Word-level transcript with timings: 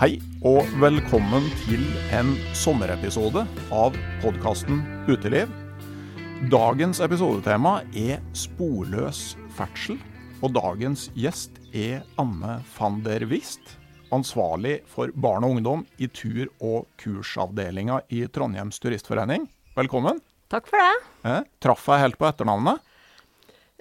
Hei 0.00 0.14
og 0.48 0.64
velkommen 0.80 1.44
til 1.66 1.82
en 2.16 2.30
sommerepisode 2.56 3.42
av 3.74 3.96
podkasten 4.22 4.80
Uteliv. 5.10 5.50
Dagens 6.48 7.02
episodetema 7.04 7.80
er 7.92 8.22
sporløs 8.32 9.34
ferdsel, 9.58 9.98
og 10.40 10.54
dagens 10.56 11.10
gjest 11.12 11.60
er 11.76 12.00
Anne 12.20 12.58
van 12.78 13.02
der 13.04 13.26
Wist, 13.28 13.76
ansvarlig 14.08 14.78
for 14.88 15.12
barn 15.12 15.44
og 15.44 15.58
ungdom 15.58 15.84
i 16.00 16.08
tur- 16.08 16.48
og 16.64 16.88
kursavdelinga 17.02 18.00
i 18.08 18.24
Trondheims 18.32 18.80
turistforening. 18.80 19.44
Velkommen. 19.76 20.24
Takk 20.50 20.66
for 20.72 20.80
det. 20.80 20.94
Eh, 21.28 21.42
traff 21.60 21.84
jeg 21.92 22.06
helt 22.06 22.18
på 22.18 22.26
etternavnet? 22.32 22.80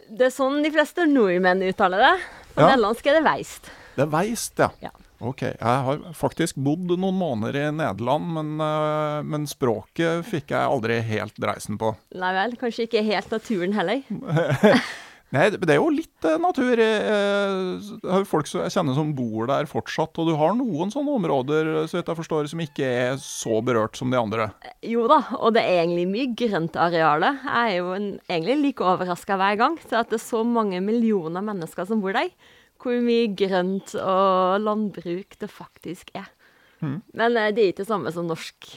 Det 0.09 0.27
er 0.27 0.35
sånn 0.35 0.59
de 0.65 0.69
fleste 0.73 1.07
nordmenn 1.07 1.63
uttaler 1.63 2.03
det. 2.03 2.15
På 2.53 2.61
Ja. 2.65 2.75
nederlandsk 2.75 3.07
er 3.07 3.21
det 3.21 3.23
Weist. 3.23 3.71
Det 3.95 4.03
er 4.03 4.11
Weist, 4.11 4.57
ja. 4.59 4.69
Ja. 4.81 4.91
Ok, 5.19 5.41
Jeg 5.43 5.59
har 5.59 5.99
faktisk 6.15 6.55
bodd 6.63 6.93
noen 6.95 7.17
måneder 7.19 7.57
i 7.59 7.65
Nederland, 7.75 8.29
men, 8.37 8.53
eh, 8.63 9.19
men 9.27 9.47
språket 9.51 10.23
fikk 10.29 10.53
jeg 10.55 10.69
aldri 10.71 11.01
helt 11.03 11.35
dreisen 11.35 11.75
på. 11.81 11.91
Nei 12.15 12.31
vel, 12.37 12.55
kanskje 12.61 12.85
ikke 12.87 13.03
helt 13.03 13.29
naturen 13.35 13.75
heller. 13.75 14.01
Nei, 15.29 15.43
det 15.53 15.69
er 15.69 15.77
jo 15.77 15.91
litt 15.93 16.25
eh, 16.25 16.39
natur. 16.41 16.79
eh, 16.81 17.59
Jeg 18.01 18.09
har 18.09 18.23
folk 18.25 18.47
som 18.49 18.63
jeg 18.63 18.71
kjenner 18.73 18.95
som 18.97 19.11
bor 19.13 19.45
der 19.51 19.67
fortsatt, 19.69 20.15
og 20.17 20.31
du 20.31 20.33
har 20.39 20.55
noen 20.57 20.89
sånne 20.89 21.17
områder 21.19 21.69
så 21.91 21.99
vidt 21.99 22.09
jeg 22.09 22.17
forstår, 22.17 22.47
som 22.49 22.63
ikke 22.63 22.87
er 22.87 23.19
så 23.21 23.59
berørt 23.61 23.99
som 23.99 24.09
de 24.09 24.17
andre. 24.17 24.47
Jo 24.81 25.03
da, 25.11 25.19
og 25.37 25.53
det 25.53 25.61
er 25.67 25.83
egentlig 25.83 26.07
mye 26.15 26.31
grøntarealer. 26.39 27.43
Jeg 27.43 27.75
er 27.75 27.77
jo 27.77 27.91
en, 27.93 28.07
egentlig 28.25 28.57
like 28.63 28.87
overraska 28.95 29.37
hver 29.37 29.59
gang 29.61 29.77
til 29.83 29.99
at 29.99 30.09
det 30.09 30.17
er 30.17 30.25
så 30.31 30.41
mange 30.47 30.81
millioner 30.81 31.45
mennesker 31.45 31.85
som 31.91 32.01
bor 32.01 32.15
der. 32.17 32.31
Hvor 32.79 32.99
mye 33.03 33.27
grønt 33.35 33.95
og 33.99 34.59
landbruk 34.63 35.35
det 35.41 35.49
faktisk 35.51 36.13
er. 36.15 36.29
Mm. 36.79 36.99
Men 37.13 37.37
eh, 37.37 37.49
det 37.55 37.63
er 37.63 37.73
ikke 37.73 37.83
det 37.83 37.91
samme 37.91 38.13
som 38.15 38.29
norsk 38.29 38.69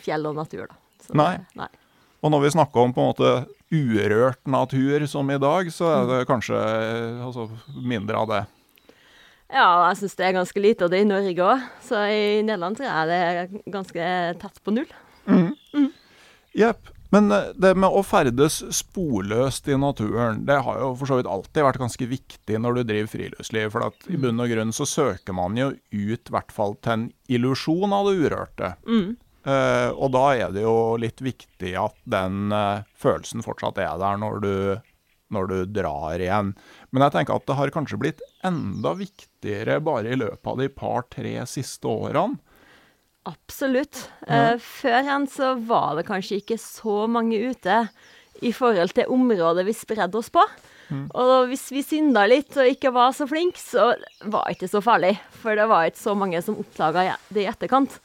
fjell 0.00 0.28
og 0.30 0.38
natur, 0.38 0.68
da. 0.70 0.78
Så 1.02 1.16
Nei. 1.18 1.34
nei. 1.58 1.68
Og 2.20 2.32
når 2.32 2.44
vi 2.44 2.52
snakker 2.52 2.84
om 2.84 2.92
på 2.94 3.02
en 3.02 3.10
måte 3.10 3.30
urørt 3.72 4.40
natur 4.50 5.06
som 5.08 5.30
i 5.32 5.38
dag, 5.40 5.70
så 5.72 5.88
er 5.94 6.08
det 6.10 6.22
kanskje 6.28 6.58
eh, 6.60 7.20
altså, 7.26 7.48
mindre 7.74 8.22
av 8.22 8.30
det. 8.30 8.40
Ja, 9.50 9.66
jeg 9.88 9.98
syns 9.98 10.14
det 10.18 10.28
er 10.28 10.36
ganske 10.36 10.62
lite, 10.62 10.86
av 10.86 10.92
det 10.92 11.00
i 11.02 11.08
Norge 11.08 11.46
òg. 11.48 11.66
Så 11.82 12.04
i 12.06 12.22
Nederland 12.46 12.78
tror 12.78 12.86
jeg 12.86 13.10
det 13.10 13.20
er 13.26 13.54
ganske 13.74 14.10
tett 14.44 14.62
på 14.62 14.74
null. 14.76 14.92
Jepp. 16.54 16.92
Men 17.14 17.30
eh, 17.34 17.52
det 17.58 17.74
med 17.78 17.90
å 17.90 18.02
ferdes 18.06 18.60
sporløst 18.74 19.68
i 19.70 19.78
naturen, 19.78 20.44
det 20.48 20.60
har 20.66 20.82
jo 20.82 20.92
for 20.98 21.10
så 21.10 21.18
vidt 21.20 21.30
alltid 21.30 21.66
vært 21.66 21.82
ganske 21.82 22.10
viktig 22.10 22.60
når 22.62 22.78
du 22.78 22.82
driver 22.84 23.10
friluftsliv. 23.14 23.72
For 23.74 23.88
at 23.88 24.06
i 24.10 24.20
bunn 24.20 24.42
og 24.42 24.52
grunn 24.52 24.74
så 24.76 24.86
søker 24.88 25.36
man 25.36 25.58
jo 25.58 25.72
ut 25.74 26.30
i 26.30 26.36
hvert 26.36 26.54
fall 26.54 26.78
til 26.78 26.96
en 26.96 27.08
illusjon 27.30 27.96
av 27.96 28.08
det 28.08 28.20
urørte. 28.22 28.76
Eh, 29.40 29.90
og 29.96 30.12
da 30.14 30.26
er 30.36 30.54
det 30.54 30.62
jo 30.66 30.76
litt 31.00 31.22
viktig 31.24 31.72
at 31.80 31.96
den 32.12 32.52
uh, 32.52 32.84
følelsen 33.00 33.40
fortsatt 33.44 33.80
er 33.80 33.96
der 34.02 34.18
når 34.20 34.42
du, 34.44 34.54
når 35.32 35.50
du 35.50 35.56
drar 35.80 36.20
igjen. 36.20 36.52
Men 36.92 37.06
jeg 37.06 37.16
tenker 37.16 37.40
at 37.40 37.48
det 37.48 37.56
har 37.58 37.72
kanskje 37.74 37.98
blitt 38.02 38.22
enda 38.46 38.92
viktigere 38.98 39.80
bare 39.82 40.12
i 40.12 40.20
løpet 40.20 40.52
av 40.52 40.60
de 40.60 40.68
par-tre 40.70 41.34
siste 41.48 41.88
årene. 41.88 42.38
Absolutt. 43.30 44.08
Eh, 44.26 44.56
før 44.58 45.06
hen 45.06 45.28
så 45.30 45.54
var 45.68 45.94
det 45.98 46.08
kanskje 46.08 46.40
ikke 46.40 46.58
så 46.60 47.04
mange 47.10 47.38
ute 47.50 47.84
i 48.44 48.52
forhold 48.56 48.94
til 48.96 49.10
området 49.12 49.66
vi 49.68 49.76
spredde 49.76 50.18
oss 50.18 50.32
på. 50.32 50.42
Og 50.90 51.50
hvis 51.50 51.68
vi 51.70 51.84
synda 51.86 52.24
litt 52.26 52.56
og 52.58 52.66
ikke 52.66 52.90
var 52.94 53.12
så 53.14 53.26
flinke, 53.30 53.60
så 53.62 53.92
var 54.26 54.46
det 54.46 54.56
ikke 54.56 54.70
så 54.72 54.82
farlig. 54.82 55.14
For 55.42 55.54
det 55.58 55.68
var 55.70 55.86
ikke 55.86 56.02
så 56.02 56.16
mange 56.18 56.40
som 56.42 56.58
oppdaga 56.58 57.12
det 57.30 57.44
i 57.44 57.50
etterkant. 57.50 57.98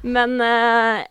Men 0.00 0.38
eh, 0.44 1.02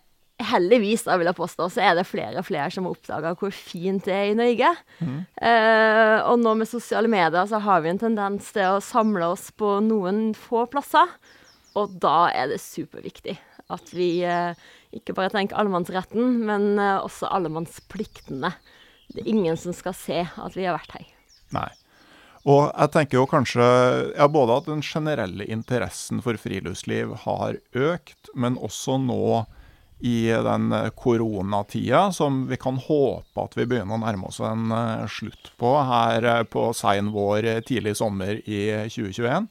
heldigvis, 0.50 1.03
da 1.06 1.18
vil 1.19 1.30
jeg 1.30 1.38
påstå, 1.38 1.68
så 1.69 1.84
er 1.86 2.00
det 2.00 2.07
flere 2.09 2.41
og 2.41 2.47
flere 2.47 2.69
som 2.74 2.88
har 2.88 2.96
oppdaga 2.96 3.36
hvor 3.38 3.53
fint 3.53 4.07
det 4.07 4.16
er 4.16 4.31
i 4.31 4.38
Norge. 4.40 4.72
Eh, 5.03 6.16
og 6.24 6.40
nå 6.41 6.56
med 6.57 6.72
sosiale 6.72 7.12
medier 7.12 7.50
så 7.51 7.62
har 7.65 7.83
vi 7.86 7.94
en 7.94 8.01
tendens 8.01 8.50
til 8.56 8.80
å 8.80 8.83
samle 8.83 9.33
oss 9.36 9.50
på 9.51 9.77
noen 9.86 10.31
få 10.38 10.65
plasser. 10.72 11.13
Og 11.77 11.94
da 12.01 12.31
er 12.33 12.50
det 12.50 12.63
superviktig 12.63 13.38
at 13.74 13.92
vi 13.94 14.10
eh, 14.25 14.57
ikke 14.95 15.16
bare 15.18 15.31
tenker 15.33 15.60
allemannsretten, 15.60 16.42
men 16.48 16.71
eh, 16.81 16.98
også 17.04 17.30
allemannspliktene. 17.30 18.51
Det 19.10 19.24
er 19.24 19.30
ingen 19.30 19.57
som 19.57 19.75
skal 19.75 19.95
se 19.98 20.24
at 20.25 20.57
vi 20.57 20.66
har 20.66 20.77
vært 20.77 20.98
her. 20.98 21.06
Nei. 21.56 21.69
Og 22.50 22.69
jeg 22.71 22.92
tenker 22.94 23.19
jo 23.19 23.30
kanskje 23.30 23.63
ja, 24.16 24.27
både 24.31 24.57
at 24.62 24.68
den 24.69 24.81
generelle 24.86 25.45
interessen 25.51 26.21
for 26.24 26.39
friluftsliv 26.39 27.13
har 27.25 27.60
økt, 27.75 28.31
men 28.33 28.57
også 28.57 28.98
nå 29.04 29.45
i 30.00 30.30
den 30.31 30.72
eh, 30.74 30.89
koronatida, 30.95 32.07
som 32.15 32.45
vi 32.50 32.57
kan 32.57 32.80
håpe 32.81 33.44
at 33.44 33.57
vi 33.60 33.68
begynner 33.68 34.00
å 34.00 34.01
nærme 34.06 34.31
oss 34.31 34.39
en 34.42 34.72
slutt 35.12 35.51
på 35.60 35.74
her 35.92 36.45
på 36.50 36.69
sein 36.77 37.12
vår, 37.13 37.51
tidlig 37.68 37.98
sommer 38.00 38.39
i 38.48 38.63
2021, 38.88 39.50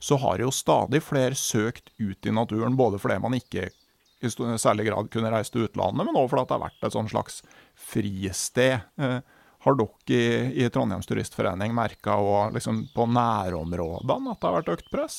så 0.00 0.16
har 0.22 0.40
jo 0.40 0.50
stadig 0.54 1.02
flere 1.04 1.36
søkt 1.36 1.92
ut 2.00 2.26
i 2.26 2.32
naturen, 2.34 2.76
både 2.76 2.98
fordi 3.00 3.18
man 3.22 3.36
ikke 3.36 3.68
i 4.20 4.28
særlig 4.60 4.86
grad 4.90 5.08
kunne 5.12 5.32
reise 5.32 5.52
til 5.52 5.66
utlandet, 5.68 6.04
men 6.04 6.16
også 6.16 6.34
fordi 6.34 6.48
det 6.48 6.56
har 6.56 6.64
vært 6.66 6.86
et 6.88 6.96
sånn 6.96 7.08
slags 7.08 7.42
fristed. 7.88 8.80
Eh, 9.00 9.20
Har 9.60 9.76
dere 9.76 10.52
i 10.56 10.68
Trondheims 10.72 11.08
Turistforening 11.08 11.74
merka 11.76 12.14
liksom 12.52 12.86
på 12.94 13.04
nærområdene 13.12 14.32
at 14.32 14.40
det 14.40 14.48
har 14.48 14.56
vært 14.56 14.70
økt 14.72 14.90
press? 14.92 15.18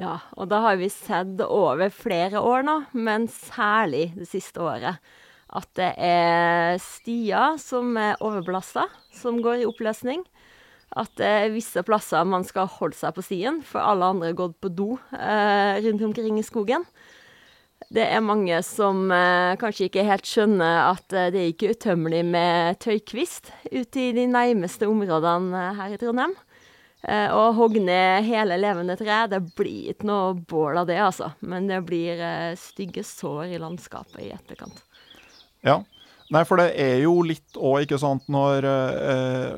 Ja, 0.00 0.14
og 0.38 0.48
da 0.48 0.62
har 0.64 0.78
vi 0.80 0.88
sett 0.88 1.40
over 1.44 1.90
flere 1.92 2.40
år 2.40 2.64
nå, 2.64 2.76
men 2.96 3.26
særlig 3.28 4.14
det 4.16 4.28
siste 4.30 4.62
året, 4.62 5.02
at 5.48 5.68
det 5.76 5.90
er 6.00 6.78
stier 6.80 7.58
som 7.60 7.96
er 8.00 8.20
overbelasta, 8.24 8.86
som 9.12 9.42
går 9.44 9.64
i 9.64 9.68
oppløsning. 9.68 10.22
At 10.96 11.12
det 11.20 11.28
er 11.28 11.52
visse 11.52 11.82
plasser 11.84 12.24
man 12.24 12.46
skal 12.48 12.70
holde 12.78 12.96
seg 12.96 13.12
på 13.16 13.24
stien, 13.26 13.60
for 13.66 13.84
alle 13.84 14.08
andre 14.08 14.30
har 14.30 14.38
gått 14.38 14.56
på 14.62 14.72
do 14.72 14.94
eh, 15.12 15.80
rundt 15.84 16.04
omkring 16.06 16.40
i 16.40 16.46
skogen. 16.46 16.86
Det 17.92 18.04
er 18.04 18.24
mange 18.24 18.56
som 18.66 19.06
eh, 19.14 19.54
kanskje 19.60 19.86
ikke 19.88 20.06
helt 20.08 20.26
skjønner 20.28 20.88
at 20.88 21.12
eh, 21.12 21.30
det 21.34 21.42
er 21.42 21.52
ikke 21.52 21.72
utømmelig 21.76 22.24
med 22.26 22.80
tøykvist 22.84 23.52
ute 23.70 24.08
i 24.08 24.14
de 24.16 24.26
nærmeste 24.32 24.88
områdene 24.88 25.60
eh, 25.68 25.78
her 25.78 25.94
i 25.94 26.00
Trondheim. 26.00 26.34
Eh, 27.06 27.28
å 27.30 27.52
hogge 27.54 27.80
ned 27.84 28.26
hele 28.26 28.56
levende 28.58 28.96
tre, 28.98 29.20
det 29.30 29.38
blir 29.56 29.92
ikke 29.92 30.08
noe 30.08 30.32
bål 30.50 30.80
av 30.82 30.88
det, 30.90 30.98
altså. 31.04 31.30
Men 31.46 31.68
det 31.70 31.78
blir 31.86 32.18
eh, 32.18 32.56
stygge 32.58 33.04
sår 33.06 33.54
i 33.54 33.60
landskapet 33.62 34.24
i 34.24 34.32
etterkant. 34.34 34.82
Ja. 35.62 35.78
Nei, 36.28 36.44
for 36.44 36.60
det 36.60 36.74
er 36.76 36.98
jo 37.06 37.22
litt 37.24 37.56
òg, 37.56 37.86
ikke 37.86 37.98
sant, 38.00 38.26
når, 38.28 38.66
eh, 38.68 39.54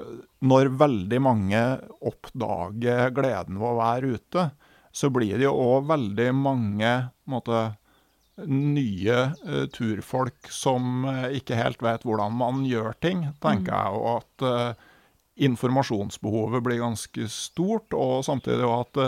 når 0.46 0.70
veldig 0.78 1.18
mange 1.22 1.62
oppdager 2.06 3.10
gleden 3.16 3.58
ved 3.58 3.72
å 3.72 3.78
være 3.80 4.12
ute, 4.14 4.44
så 4.94 5.10
blir 5.10 5.34
det 5.38 5.48
jo 5.48 5.56
òg 5.58 5.88
veldig 5.90 6.30
mange 6.38 6.94
måte, 7.30 7.70
nye 8.40 9.16
uh, 9.44 9.66
turfolk 9.68 10.46
som 10.48 11.02
uh, 11.04 11.26
ikke 11.36 11.58
helt 11.58 11.82
vet 11.84 12.06
hvordan 12.08 12.38
man 12.40 12.62
gjør 12.64 12.94
ting, 12.96 13.26
tenker 13.42 13.74
jeg. 13.74 13.98
Og 13.98 14.22
at 14.22 14.86
informasjonsbehovet 15.44 16.64
blir 16.64 16.80
ganske 16.80 17.26
stort, 17.28 17.92
og 17.92 18.24
samtidig 18.24 18.64
at 18.64 19.02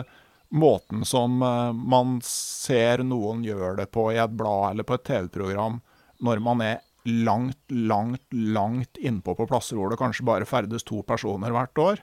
måten 0.53 1.07
som 1.09 1.41
man 1.41 2.19
ser 2.27 3.01
noen 3.09 3.41
gjør 3.47 3.81
det 3.81 3.89
på 3.95 4.11
i 4.13 4.21
et 4.21 4.37
blad 4.37 4.75
eller 4.75 4.89
på 4.89 4.99
et 4.99 5.07
TV-program, 5.09 5.81
når 6.21 6.45
man 6.45 6.65
er 6.65 6.81
langt, 7.09 7.59
langt, 7.69 8.25
langt 8.31 9.01
innpå 9.01 9.35
på 9.39 9.49
plasser 9.51 9.79
hvor 9.79 9.91
det 9.93 10.01
kanskje 10.01 10.27
bare 10.29 10.49
ferdes 10.49 10.87
to 10.87 11.03
personer 11.07 11.55
hvert 11.55 11.83
år, 11.83 12.03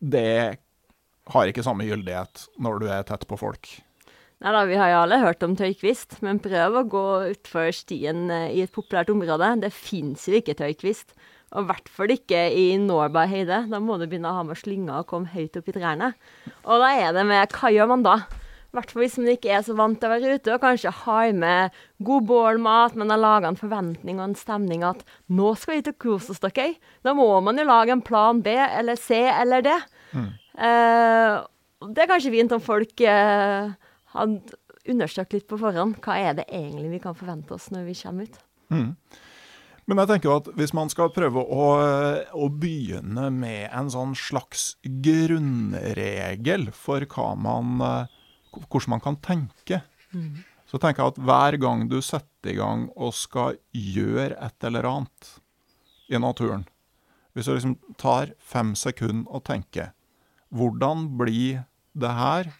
det 0.00 0.58
har 1.30 1.50
ikke 1.50 1.64
samme 1.64 1.86
gyldighet 1.86 2.46
når 2.62 2.80
du 2.80 2.90
er 2.90 3.06
tett 3.06 3.26
på 3.28 3.38
folk. 3.40 3.68
Nei 4.40 4.52
da, 4.56 4.62
vi 4.64 4.78
har 4.80 4.88
jo 4.88 5.00
alle 5.02 5.18
hørt 5.20 5.42
om 5.44 5.52
tøykvist, 5.52 6.22
men 6.24 6.40
prøv 6.40 6.78
å 6.80 6.86
gå 6.88 7.06
utfor 7.34 7.68
stien 7.76 8.30
eh, 8.32 8.54
i 8.56 8.62
et 8.64 8.72
populært 8.72 9.12
område. 9.12 9.50
Det 9.60 9.68
fins 9.76 10.24
jo 10.30 10.38
ikke 10.38 10.56
tøykvist. 10.56 11.12
Og 11.50 11.66
i 11.66 11.68
hvert 11.68 11.90
fall 11.92 12.14
ikke 12.14 12.46
i 12.56 12.78
Nårberg 12.80 13.28
høyde. 13.34 13.58
Da 13.68 13.80
må 13.84 13.98
du 14.00 14.06
begynne 14.06 14.30
å 14.30 14.38
ha 14.38 14.46
med 14.46 14.56
slynger 14.56 15.02
og 15.02 15.10
komme 15.10 15.28
høyt 15.34 15.58
opp 15.60 15.68
i 15.68 15.74
trærne. 15.76 16.12
Og 16.64 16.80
da 16.80 16.92
er 17.02 17.12
det 17.12 17.26
med 17.28 17.52
Hva 17.52 17.72
gjør 17.74 17.90
man 17.92 18.06
da? 18.06 18.16
Hvert 18.70 18.92
fall 18.92 19.02
hvis 19.02 19.16
man 19.18 19.32
ikke 19.32 19.50
er 19.50 19.64
så 19.66 19.74
vant 19.78 19.98
til 19.98 20.06
å 20.06 20.12
være 20.14 20.36
ute, 20.38 20.54
og 20.54 20.62
kanskje 20.62 20.92
har 21.02 21.32
med 21.34 21.78
god 22.06 22.26
bålmat, 22.28 22.98
men 22.98 23.10
har 23.10 23.18
laga 23.18 23.50
en 23.50 23.58
forventning 23.58 24.20
og 24.20 24.28
en 24.28 24.36
stemning 24.38 24.84
at 24.86 25.02
'nå 25.28 25.54
skal 25.58 25.76
vi 25.76 25.86
til 25.88 25.98
kurs 25.98 26.30
oss, 26.30 26.38
dere'. 26.38 26.76
Da 27.02 27.14
må 27.14 27.26
man 27.42 27.58
jo 27.58 27.64
lage 27.66 27.90
en 27.90 28.02
plan 28.02 28.42
B 28.42 28.54
eller 28.54 28.96
C 28.96 29.26
eller 29.26 29.62
D. 29.62 29.74
Mm. 30.14 30.30
Eh, 30.54 31.40
det 31.90 32.02
er 32.02 32.10
kanskje 32.10 32.34
fint 32.34 32.52
om 32.52 32.60
folk 32.60 33.00
eh, 33.00 33.72
hadde 34.14 34.58
undersøkt 34.90 35.34
litt 35.34 35.48
på 35.48 35.58
forhånd. 35.60 35.98
Hva 36.04 36.18
er 36.20 36.38
det 36.38 36.46
egentlig 36.48 36.94
vi 36.94 37.02
kan 37.02 37.16
forvente 37.16 37.56
oss 37.56 37.70
når 37.74 37.88
vi 37.88 37.98
kommer 38.02 38.28
ut? 38.28 38.38
Mm. 38.70 38.94
Men 39.90 39.98
jeg 39.98 40.10
tenker 40.12 40.36
at 40.36 40.48
hvis 40.54 40.72
man 40.76 40.90
skal 40.92 41.10
prøve 41.10 41.42
å, 41.42 41.66
å, 42.30 42.48
begynne 42.62 43.26
med 43.34 43.72
en 43.74 43.90
sånn 43.90 44.12
slags 44.14 44.76
grunnregel 44.84 46.68
for 46.76 47.02
hva 47.10 47.32
man 47.34 47.82
eh, 47.82 48.19
hvordan 48.50 48.94
man 48.96 49.04
kan 49.04 49.18
tenke. 49.22 49.82
Mm. 50.14 50.42
Så 50.70 50.78
tenker 50.78 51.02
jeg 51.02 51.14
at 51.14 51.22
hver 51.26 51.56
gang 51.62 51.86
du 51.90 51.98
setter 52.02 52.52
i 52.52 52.58
gang 52.58 52.88
og 52.96 53.14
skal 53.14 53.58
gjøre 53.74 54.36
et 54.38 54.66
eller 54.66 54.86
annet 54.88 55.30
i 56.10 56.18
naturen 56.18 56.64
Hvis 57.34 57.46
du 57.46 57.52
liksom 57.54 57.76
tar 57.98 58.32
fem 58.38 58.72
sekunder 58.78 59.30
og 59.30 59.44
tenker 59.46 59.92
Hvordan 60.50 61.08
blir 61.18 61.64
det 61.94 62.10
her 62.14 62.50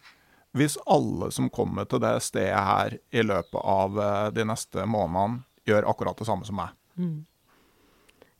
hvis 0.51 0.75
alle 0.83 1.29
som 1.31 1.47
kommer 1.47 1.87
til 1.87 2.01
det 2.03 2.17
stedet 2.25 2.59
her 2.59 2.97
i 3.15 3.23
løpet 3.23 3.55
av 3.55 3.99
eh, 4.03 4.31
de 4.35 4.43
neste 4.47 4.83
månedene, 4.83 5.45
gjør 5.67 5.87
akkurat 5.87 6.17
det 6.19 6.27
samme 6.27 6.47
som 6.47 6.57
meg? 6.59 6.73
Mm. 6.99 7.21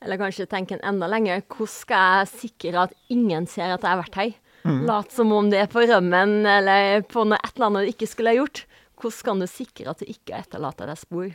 Eller 0.01 0.19
kanskje 0.19 0.50
tenke 0.50 0.80
enda 0.83 1.07
lenger. 1.07 1.44
Hvordan 1.45 1.71
skal 1.71 2.18
jeg 2.19 2.31
sikre 2.33 2.88
at 2.88 2.95
ingen 3.13 3.47
ser 3.47 3.71
at 3.71 3.86
jeg 3.86 3.94
har 3.94 4.01
vært 4.01 4.19
her? 4.19 4.33
Mm. 4.63 4.84
Lat 4.86 5.12
som 5.13 5.31
om 5.34 5.50
det 5.50 5.63
er 5.63 5.69
på 5.72 5.84
rømmen 5.88 6.42
eller 6.46 7.02
på 7.10 7.25
noe, 7.25 7.40
et 7.42 7.56
eller 7.56 7.69
annet 7.69 7.88
du 7.88 7.94
ikke 7.96 8.10
skulle 8.10 8.34
ha 8.34 8.42
gjort. 8.42 8.66
Hvordan 9.02 9.28
kan 9.28 9.42
du 9.42 9.50
sikre 9.50 9.92
at 9.92 10.02
du 10.02 10.10
ikke 10.10 10.38
etterlater 10.38 10.90
deg 10.92 11.00
spor? 11.00 11.30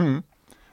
Mm. 0.00 0.20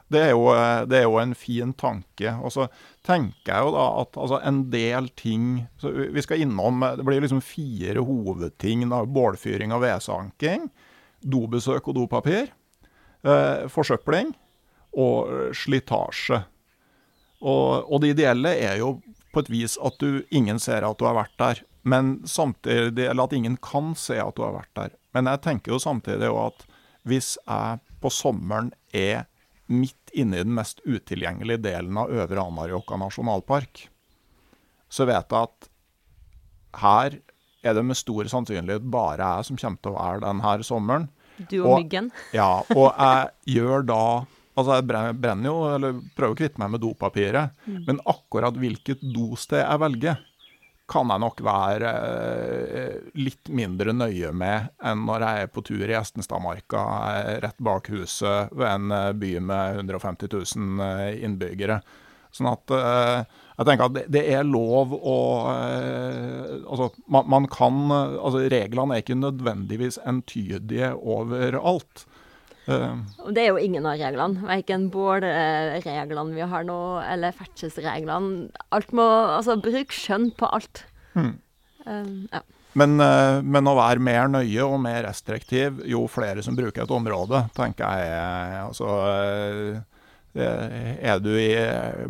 Det, 0.07 0.21
er 0.21 0.31
jo, 0.31 0.45
det, 0.88 1.01
er 1.01 1.04
jo, 1.04 1.18
en 1.19 1.36
fin 1.36 1.74
tanke. 1.75 2.31
Og 2.39 2.54
så 2.56 2.68
tenker 3.06 3.51
jeg 3.51 3.68
jo 3.68 3.74
da 3.75 3.86
at 4.04 4.19
altså, 4.19 4.39
en 4.48 4.62
del 4.71 5.09
ting 5.19 5.65
Vi 5.83 6.24
skal 6.24 6.44
innom 6.45 6.86
Det 6.95 7.04
blir 7.07 7.24
liksom 7.24 7.44
fire 7.44 8.04
hovedting. 8.07 8.88
da, 8.88 9.03
Bålfyring 9.03 9.75
og 9.75 9.83
vedsanking. 9.83 10.69
Dobesøk 11.19 11.92
og 11.92 12.00
dopapir. 12.00 12.53
Eh, 13.27 13.68
forsøpling. 13.68 14.31
Og 14.95 15.51
slitasje. 15.57 16.45
Og, 17.44 17.92
og 17.92 18.01
det 18.01 18.15
ideelle 18.15 18.56
er 18.56 18.80
jo 18.80 18.98
på 19.33 19.44
et 19.44 19.51
vis 19.51 19.75
at 19.86 20.00
du, 20.01 20.24
ingen 20.33 20.57
ser 20.62 20.88
at 20.88 20.98
du 20.98 21.06
har 21.06 21.18
vært 21.19 21.36
der. 21.38 21.66
Men 21.88 22.18
samtidig, 22.28 23.06
eller 23.07 23.28
at 23.30 23.36
ingen 23.38 23.57
kan 23.63 23.94
se 23.95 24.18
at 24.19 24.36
du 24.36 24.44
har 24.44 24.56
vært 24.57 24.74
der. 24.75 24.95
Men 25.16 25.30
jeg 25.31 25.44
tenker 25.45 25.74
jo 25.74 25.80
samtidig 25.81 26.30
at 26.30 26.66
hvis 27.07 27.36
jeg 27.39 27.80
på 28.04 28.12
sommeren 28.13 28.74
er 28.95 29.25
midt 29.72 30.12
inne 30.16 30.39
i 30.39 30.45
den 30.45 30.56
mest 30.56 30.81
utilgjengelige 30.86 31.63
delen 31.63 31.98
av 32.00 32.12
Øvre 32.12 32.44
Anárjohka 32.44 33.00
nasjonalpark, 33.00 33.88
så 34.89 35.07
vet 35.07 35.31
jeg 35.31 35.50
at 35.50 35.69
her 36.81 37.18
er 37.68 37.75
det 37.75 37.84
med 37.84 38.00
stor 38.00 38.28
sannsynlighet 38.31 38.86
bare 38.92 39.28
jeg 39.38 39.48
som 39.50 39.60
kommer 39.60 39.81
til 39.81 39.94
å 39.94 39.98
være 39.98 40.24
den 40.24 40.44
her 40.44 40.63
sommeren. 40.68 41.07
Du 41.38 41.60
og, 41.62 41.68
og 41.72 41.80
myggen? 41.84 42.10
ja, 42.38 42.51
og 42.75 42.89
jeg 42.89 43.57
gjør 43.57 43.88
da 43.94 44.01
Altså, 44.57 44.80
jeg 44.80 44.88
brenner 45.22 45.45
jo, 45.45 45.57
eller 45.69 46.00
prøver 46.18 46.34
å 46.34 46.38
kvitte 46.39 46.57
meg 46.57 46.72
med 46.74 46.81
dopapiret, 46.81 47.51
mm. 47.69 47.84
men 47.86 48.00
akkurat 48.10 48.56
hvilket 48.57 49.04
dosted 49.13 49.60
jeg 49.62 49.81
velger, 49.84 50.16
kan 50.88 51.12
jeg 51.12 51.19
nok 51.19 51.42
være 51.44 51.91
eh, 51.91 52.98
litt 53.20 53.51
mindre 53.51 53.91
nøye 53.96 54.32
med 54.36 54.70
enn 54.79 55.03
når 55.08 55.25
jeg 55.25 55.44
er 55.44 55.50
på 55.51 55.63
tur 55.67 55.84
i 55.84 55.96
Estenstadmarka 56.00 56.84
eh, 57.12 57.32
rett 57.44 57.60
bak 57.63 57.89
huset 57.91 58.53
ved 58.56 58.67
en 58.72 58.94
eh, 58.96 59.13
by 59.20 59.34
med 59.50 59.82
150 59.84 60.32
000 60.56 61.25
innbyggere. 61.27 61.82
Sånn 62.32 62.50
at 62.51 62.70
jeg 62.70 63.65
tenker 63.65 63.88
at 63.88 64.10
det, 64.13 64.22
er 64.36 64.44
lov 64.46 64.91
å 64.94 65.13
Altså, 65.48 66.89
man, 67.10 67.24
man 67.32 67.48
kan 67.50 67.79
Altså, 67.89 68.44
reglene 68.51 68.98
er 68.98 69.01
ikke 69.01 69.15
nødvendigvis 69.17 69.98
entydige 70.06 70.91
overalt. 71.00 72.03
Uh, 72.67 73.00
det 73.31 73.45
er 73.45 73.53
jo 73.53 73.63
ingen 73.63 73.86
av 73.88 73.95
reglene. 74.00 74.43
Verken 74.47 74.89
bålreglene 74.91 76.36
vi 76.36 76.47
har 76.51 76.67
nå, 76.67 76.77
eller 77.07 77.36
ferdselsreglene. 77.36 78.51
Alt 78.75 78.93
må 78.95 79.07
Altså, 79.38 79.55
bruk 79.63 79.95
skjønn 79.95 80.29
på 80.36 80.51
alt. 80.51 80.83
Hmm. 81.15 81.38
Um, 81.88 82.27
ja. 82.33 82.43
Men, 82.77 83.00
uh, 83.00 83.39
men, 83.41 83.69
å 83.71 83.77
være 83.77 84.03
mer 84.03 84.27
nøye 84.29 84.65
og 84.67 84.81
mer 84.83 85.05
restriktiv, 85.07 85.79
jo 85.88 86.03
flere 86.12 86.43
som 86.45 86.57
bruker 86.57 86.83
et 86.83 86.93
område, 86.93 87.45
tenker 87.57 87.88
jeg 88.03 88.65
altså 88.67 88.89
er 90.38 91.21
du 91.24 91.31
i 91.33 91.50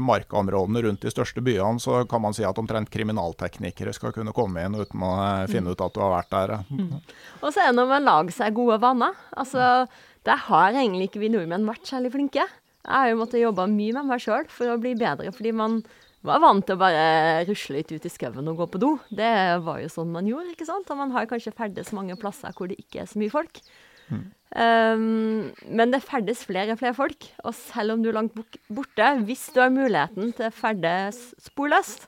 markaområdene 0.02 0.82
rundt 0.84 1.06
de 1.06 1.12
største 1.14 1.40
byene, 1.44 1.80
så 1.80 2.02
kan 2.10 2.22
man 2.24 2.36
si 2.36 2.44
at 2.44 2.58
omtrent 2.60 2.92
kriminalteknikere 2.92 3.94
skal 3.96 4.12
kunne 4.16 4.34
komme 4.36 4.66
inn 4.66 4.76
uten 4.76 5.06
å 5.06 5.14
finne 5.52 5.72
ut 5.72 5.84
at 5.84 5.96
du 5.96 6.02
har 6.04 6.12
vært 6.18 6.34
der. 6.34 6.56
Mm. 6.68 6.98
Og 7.42 7.48
så 7.54 7.64
er 7.64 7.72
det 7.72 7.78
noe 7.78 7.88
med 7.88 8.02
å 8.02 8.08
lage 8.08 8.36
seg 8.36 8.58
gode 8.58 8.80
vaner. 8.84 9.16
Altså, 9.38 9.88
der 10.28 10.42
har 10.48 10.76
egentlig 10.76 11.10
ikke 11.10 11.24
vi 11.24 11.32
nordmenn 11.34 11.68
vært 11.68 11.88
særlig 11.88 12.12
flinke. 12.16 12.44
Jeg 12.88 12.94
har 12.94 13.10
jo 13.12 13.20
måttet 13.20 13.44
jobbe 13.44 13.68
mye 13.72 13.96
med 13.96 14.10
meg 14.12 14.24
sjøl 14.24 14.48
for 14.52 14.72
å 14.72 14.80
bli 14.82 14.94
bedre, 15.00 15.32
fordi 15.36 15.54
man 15.56 15.82
var 16.28 16.42
vant 16.44 16.66
til 16.68 16.76
å 16.76 16.82
bare 16.82 17.44
rusle 17.48 17.78
litt 17.78 17.92
ut 17.94 18.08
i 18.08 18.12
skauen 18.12 18.48
og 18.52 18.62
gå 18.62 18.68
på 18.74 18.82
do. 18.82 18.94
Det 19.08 19.34
var 19.64 19.82
jo 19.84 19.92
sånn 19.92 20.12
man 20.12 20.28
gjorde, 20.28 20.54
ikke 20.56 20.68
sant? 20.68 20.90
Og 20.92 21.00
man 21.00 21.14
har 21.16 21.28
kanskje 21.30 21.56
ferdes 21.56 21.94
mange 21.96 22.18
plasser 22.20 22.56
hvor 22.58 22.72
det 22.72 22.80
ikke 22.82 23.04
er 23.04 23.10
så 23.12 23.22
mye 23.22 23.34
folk. 23.34 23.62
Mm. 24.08 24.26
Um, 24.58 25.50
men 25.68 25.92
det 25.92 26.02
ferdes 26.08 26.46
flere 26.48 26.74
og 26.74 26.80
flere 26.80 26.96
folk, 26.96 27.28
og 27.44 27.56
selv 27.58 27.96
om 27.96 28.04
du 28.04 28.10
er 28.12 28.18
langt 28.18 28.36
borte, 28.36 29.10
hvis 29.28 29.50
du 29.56 29.60
har 29.62 29.74
muligheten 29.74 30.32
til 30.36 30.48
å 30.48 30.56
ferdes 30.56 31.20
sporløst, 31.44 32.08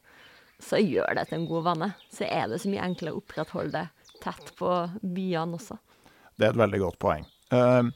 så 0.60 0.80
gjør 0.80 1.16
det 1.16 1.30
til 1.30 1.40
en 1.40 1.50
god 1.50 1.68
vane. 1.70 1.92
Så 2.12 2.28
er 2.28 2.48
det 2.52 2.62
så 2.64 2.72
mye 2.72 2.88
enklere 2.88 3.16
å 3.16 3.22
opprettholde 3.22 3.84
det 3.84 4.20
tett 4.24 4.52
på 4.60 4.72
byene 5.00 5.60
også. 5.60 5.78
Det 6.40 6.48
er 6.48 6.56
et 6.56 6.64
veldig 6.64 6.82
godt 6.82 7.00
poeng. 7.00 7.28
Uh, 7.52 7.92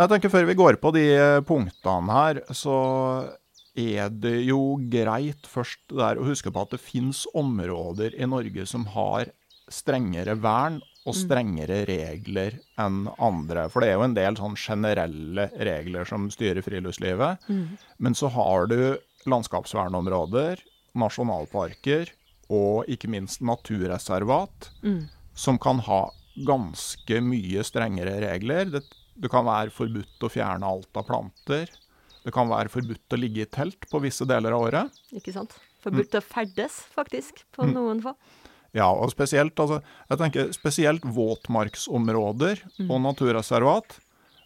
jeg 0.00 0.12
tenker 0.14 0.32
Før 0.32 0.48
vi 0.48 0.58
går 0.58 0.78
på 0.82 0.92
de 0.96 1.04
eh, 1.12 1.42
punktene 1.46 2.14
her, 2.14 2.40
så 2.56 2.76
er 3.78 4.10
det 4.10 4.40
jo 4.48 4.78
greit 4.90 5.46
først 5.48 5.92
der 5.94 6.18
å 6.18 6.26
huske 6.26 6.50
på 6.52 6.64
at 6.64 6.72
det 6.74 6.82
finnes 6.82 7.22
områder 7.38 8.16
i 8.18 8.28
Norge 8.28 8.66
som 8.68 8.86
har 8.94 9.30
strengere 9.70 10.34
vern 10.42 10.80
og 11.08 11.14
strengere 11.16 11.84
regler 11.88 12.58
enn 12.80 13.06
andre. 13.22 13.68
For 13.70 13.80
det 13.80 13.92
er 13.92 13.96
jo 13.96 14.06
en 14.08 14.16
del 14.16 14.36
sånn 14.36 14.56
generelle 14.58 15.46
regler 15.56 16.08
som 16.08 16.26
styrer 16.34 16.64
friluftslivet. 16.66 17.46
Men 18.02 18.16
så 18.18 18.28
har 18.34 18.66
du 18.68 18.98
landskapsvernområder, 19.30 20.60
nasjonalparker 20.98 22.10
og 22.50 22.90
ikke 22.90 23.08
minst 23.08 23.40
naturreservat, 23.40 24.72
som 25.32 25.56
kan 25.62 25.80
ha 25.86 26.10
ganske 26.46 27.20
mye 27.22 27.64
strengere 27.64 28.18
regler. 28.26 28.66
Det, 28.74 28.82
det 29.20 29.30
kan 29.32 29.46
være 29.46 29.72
forbudt 29.74 30.24
å 30.24 30.32
fjerne 30.32 30.66
alt 30.66 30.96
av 30.96 31.06
planter. 31.08 31.72
Det 32.24 32.32
kan 32.34 32.50
være 32.50 32.72
forbudt 32.72 33.16
å 33.16 33.18
ligge 33.20 33.44
i 33.44 33.48
telt 33.48 33.86
på 33.90 34.00
visse 34.04 34.26
deler 34.28 34.56
av 34.56 34.66
året. 34.68 35.00
Ikke 35.16 35.32
sant? 35.34 35.56
Forbudt 35.80 36.16
å 36.18 36.22
ferdes, 36.24 36.82
faktisk, 36.92 37.44
på 37.56 37.68
noen 37.68 38.02
få. 38.04 38.14
Ja, 38.76 38.86
og 38.92 39.10
spesielt, 39.10 39.58
altså, 39.58 39.80
jeg 40.12 40.20
tenker 40.20 40.52
spesielt 40.54 41.06
våtmarksområder 41.16 42.60
og 42.86 43.00
naturreservat. 43.02 43.96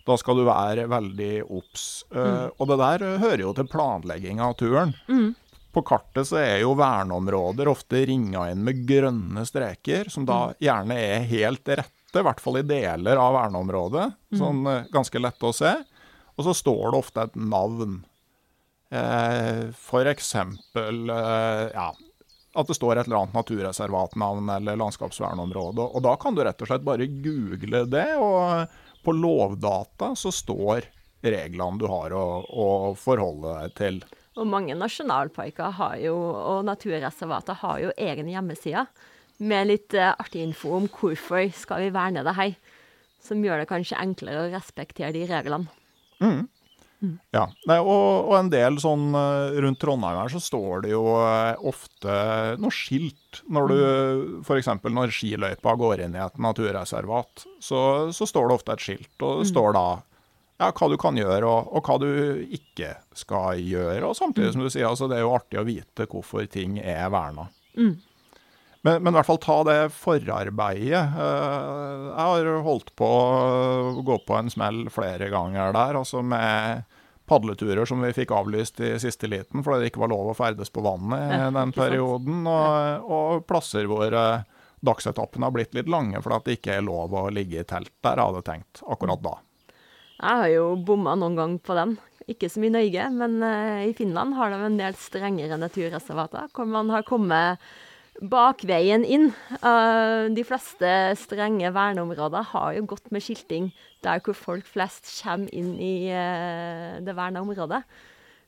Da 0.04 0.16
skal 0.20 0.36
du 0.36 0.44
være 0.46 0.86
veldig 0.92 1.32
obs. 1.44 2.04
Uh, 2.12 2.48
og 2.60 2.68
det 2.70 2.76
der 2.80 3.04
hører 3.22 3.42
jo 3.46 3.52
til 3.56 3.68
planlegging 3.72 4.40
av 4.44 4.56
turen. 4.60 4.92
På 5.74 5.82
kartet 5.82 6.28
så 6.28 6.38
er 6.38 6.60
jo 6.62 6.76
verneområder 6.78 7.68
ofte 7.70 8.04
ringa 8.06 8.46
inn 8.52 8.62
med 8.62 8.84
grønne 8.86 9.42
streker, 9.48 10.10
som 10.12 10.26
da 10.28 10.52
gjerne 10.62 10.98
er 11.02 11.26
helt 11.26 11.66
rette, 11.66 12.14
i 12.14 12.22
hvert 12.22 12.42
fall 12.42 12.60
i 12.60 12.66
deler 12.68 13.18
av 13.18 13.34
verneområdet. 13.34 14.06
Sånn 14.38 14.62
eh, 14.70 14.86
ganske 14.94 15.18
lette 15.18 15.50
å 15.50 15.56
se. 15.56 15.74
Og 16.38 16.46
så 16.46 16.54
står 16.54 16.84
det 16.92 17.00
ofte 17.00 17.26
et 17.26 17.38
navn. 17.38 17.98
Eh, 18.94 19.66
for 19.74 20.06
eksempel 20.06 21.10
eh, 21.10 21.66
ja, 21.74 21.90
at 22.54 22.70
det 22.70 22.78
står 22.78 23.00
et 23.00 23.08
eller 23.08 23.24
annet 23.24 23.34
naturreservatnavn 23.34 24.54
eller 24.60 24.78
landskapsvernområde. 24.78 25.90
Og 25.90 26.06
da 26.06 26.14
kan 26.20 26.38
du 26.38 26.44
rett 26.46 26.62
og 26.62 26.70
slett 26.70 26.86
bare 26.86 27.10
google 27.10 27.82
det, 27.90 28.10
og 28.22 29.02
på 29.04 29.14
Lovdata 29.18 30.14
så 30.18 30.30
står 30.32 30.86
reglene 31.24 31.80
du 31.80 31.88
har 31.90 32.14
å, 32.14 32.26
å 32.46 32.68
forholde 32.98 33.56
deg 33.58 33.74
til. 33.80 34.04
Og 34.34 34.48
mange 34.50 34.74
nasjonalparker 34.74 35.76
har 35.78 35.98
jo, 36.02 36.14
og 36.16 36.64
naturreservater 36.66 37.60
har 37.60 37.82
jo 37.84 37.92
egne 37.94 38.34
hjemmesider 38.34 38.88
med 39.44 39.70
litt 39.70 39.94
eh, 39.94 40.10
artig 40.10 40.42
info 40.42 40.74
om 40.78 40.88
hvorfor 40.90 41.46
skal 41.54 41.86
vi 41.86 41.94
verne 41.94 42.24
det 42.26 42.34
her. 42.38 42.56
Som 43.24 43.44
gjør 43.44 43.62
det 43.62 43.70
kanskje 43.70 44.00
enklere 44.02 44.42
å 44.44 44.50
respektere 44.52 45.14
de 45.14 45.24
reglene. 45.30 45.70
Ja, 47.34 47.44
Nei, 47.68 47.78
og, 47.82 48.30
og 48.30 48.34
en 48.38 48.50
del 48.52 48.78
sånn 48.80 49.10
eh, 49.18 49.58
rundt 49.64 49.80
Trondheim 49.82 50.18
her 50.22 50.32
så 50.32 50.40
står 50.42 50.84
det 50.84 50.92
jo 50.94 51.02
eh, 51.20 51.66
ofte 51.68 52.16
noe 52.60 52.74
skilt 52.74 53.42
når 53.50 53.70
du 53.70 53.78
F.eks. 54.44 54.70
når 54.88 55.12
skiløypa 55.14 55.74
går 55.80 56.04
inn 56.06 56.16
i 56.16 56.22
et 56.24 56.40
naturreservat, 56.40 57.46
så, 57.62 57.80
så 58.14 58.28
står 58.28 58.48
det 58.48 58.58
ofte 58.58 58.76
et 58.76 58.84
skilt, 58.86 59.14
og 59.20 59.42
det 59.42 59.50
står 59.50 59.76
da 59.76 59.86
ja, 60.61 60.68
hva 60.70 60.88
du 60.92 60.96
kan 61.00 61.16
gjøre 61.18 61.44
og, 61.50 61.70
og 61.75 61.82
hva 61.88 61.96
du 62.02 62.08
ikke 62.54 62.92
skal 63.18 63.58
gjøre. 63.58 64.04
Og 64.06 64.16
samtidig 64.18 64.52
som 64.54 64.62
du 64.64 64.70
sier, 64.70 64.87
altså 64.88 65.08
det 65.11 65.18
er 65.18 65.25
jo 65.26 65.34
artig 65.34 65.58
å 65.61 65.66
vite 65.66 66.06
hvorfor 66.11 66.46
ting 66.50 66.76
er 66.78 67.08
verna. 67.14 67.49
Men, 68.84 68.99
men 69.02 69.08
i 69.14 69.16
hvert 69.16 69.26
fall 69.30 69.40
ta 69.40 69.54
det 69.64 69.78
forarbeidet. 69.96 70.92
Eh, 71.16 72.08
Jeg 72.11 72.26
har 72.28 72.50
holdt 72.66 72.90
på 73.00 73.06
å 73.08 74.02
gå 74.04 74.18
på 74.28 74.37
en 74.37 74.50
smell 74.52 74.82
flere 74.92 75.30
ganger 75.32 75.73
der, 75.75 75.96
altså 76.02 76.20
med 76.23 76.84
padleturer 77.25 77.88
som 77.88 78.02
vi 78.04 78.11
fikk 78.12 78.34
avlyst 78.37 78.82
i 78.84 78.90
siste 79.00 79.25
liten 79.32 79.62
fordi 79.64 79.80
det 79.80 79.87
ikke 79.94 80.02
var 80.02 80.11
lov 80.12 80.26
å 80.28 80.37
ferdes 80.37 80.68
på 80.68 80.82
vannet 80.84 81.23
i 81.32 81.38
den 81.56 81.70
perioden, 81.73 82.42
og, 82.44 83.06
og 83.08 83.46
plasser 83.49 83.88
hvor 83.88 84.12
eh, 84.12 84.42
dagsetappene 84.84 85.49
har 85.49 85.54
blitt 85.56 85.73
litt 85.73 85.88
lange 85.88 86.20
fordi 86.20 86.44
det 86.50 86.58
ikke 86.58 86.75
er 86.76 86.84
lov 86.84 87.16
å 87.16 87.23
ligge 87.32 87.62
i 87.62 87.64
telt 87.64 87.88
der, 88.04 88.20
jeg 88.20 88.28
hadde 88.28 88.44
tenkt 88.44 88.82
akkurat 88.84 89.25
da. 89.25 89.32
Jeg 90.14 90.40
har 90.40 90.50
jo 90.52 90.66
bomma 90.87 91.16
noen 91.18 91.38
gang 91.38 91.54
på 91.59 91.75
den. 91.75 91.97
Ikke 92.30 92.49
så 92.49 92.61
mye 92.62 92.71
i 92.71 92.76
Norge, 92.76 93.09
men 93.12 93.35
eh, 93.44 93.88
i 93.90 93.97
Finland 93.97 94.37
har 94.38 94.52
de 94.52 94.61
en 94.64 94.78
del 94.78 94.94
strengere 94.97 95.59
naturreservater, 95.61 96.49
hvor 96.56 96.68
man 96.71 96.92
har 96.94 97.04
kommet 97.04 97.61
bakveien 98.23 99.04
inn. 99.04 99.28
Eh, 99.59 100.30
de 100.33 100.44
fleste 100.47 100.88
strenge 101.21 101.73
verneområder 101.75 102.47
har 102.54 102.78
jo 102.78 102.87
gått 102.94 103.11
med 103.12 103.26
skilting 103.26 103.68
der 104.06 104.23
hvor 104.25 104.38
folk 104.38 104.68
flest 104.71 105.11
kommer 105.18 105.52
inn 105.52 105.75
i 105.76 106.09
eh, 106.09 106.97
det 107.04 107.16
verna 107.18 107.42
området. 107.44 107.83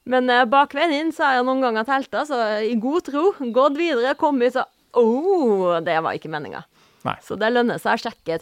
Men 0.06 0.30
bakveien 0.48 0.94
inn 0.94 1.12
så 1.12 1.26
har 1.26 1.40
jeg 1.40 1.48
noen 1.48 1.64
ganger 1.66 1.88
telta, 1.88 2.22
så 2.28 2.38
i 2.62 2.76
god 2.78 3.08
tro 3.10 3.32
gått 3.52 3.76
videre, 3.80 4.14
kommet 4.18 4.54
så 4.54 4.68
Å, 4.96 5.02
oh, 5.02 5.74
det 5.84 5.98
var 6.00 6.16
ikke 6.16 6.30
meninga. 6.32 6.62
Så 7.20 7.36
det 7.36 7.50
lønner 7.52 7.76
seg 7.76 7.98
å 7.98 8.00
sjekke 8.06 8.38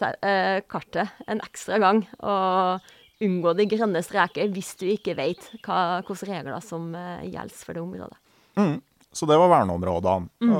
kartet 0.71 1.25
en 1.27 1.41
ekstra 1.43 1.81
gang, 1.83 1.99
og 2.23 2.85
unngå 3.23 3.53
de 3.55 3.67
grønne 3.71 4.01
streker 4.03 4.51
hvis 4.51 4.73
du 4.79 4.85
ikke 4.91 5.15
vet 5.17 5.47
hva, 5.61 6.01
hvilke 6.05 6.27
regler 6.29 6.59
som 6.63 6.91
eh, 6.97 7.27
gjelder 7.29 7.61
for 7.61 7.77
det 7.77 7.83
området. 7.83 8.19
Så 9.15 9.27
det 9.29 9.37
var 9.39 9.51
verneområdene. 9.51 10.29
Mm. 10.43 10.53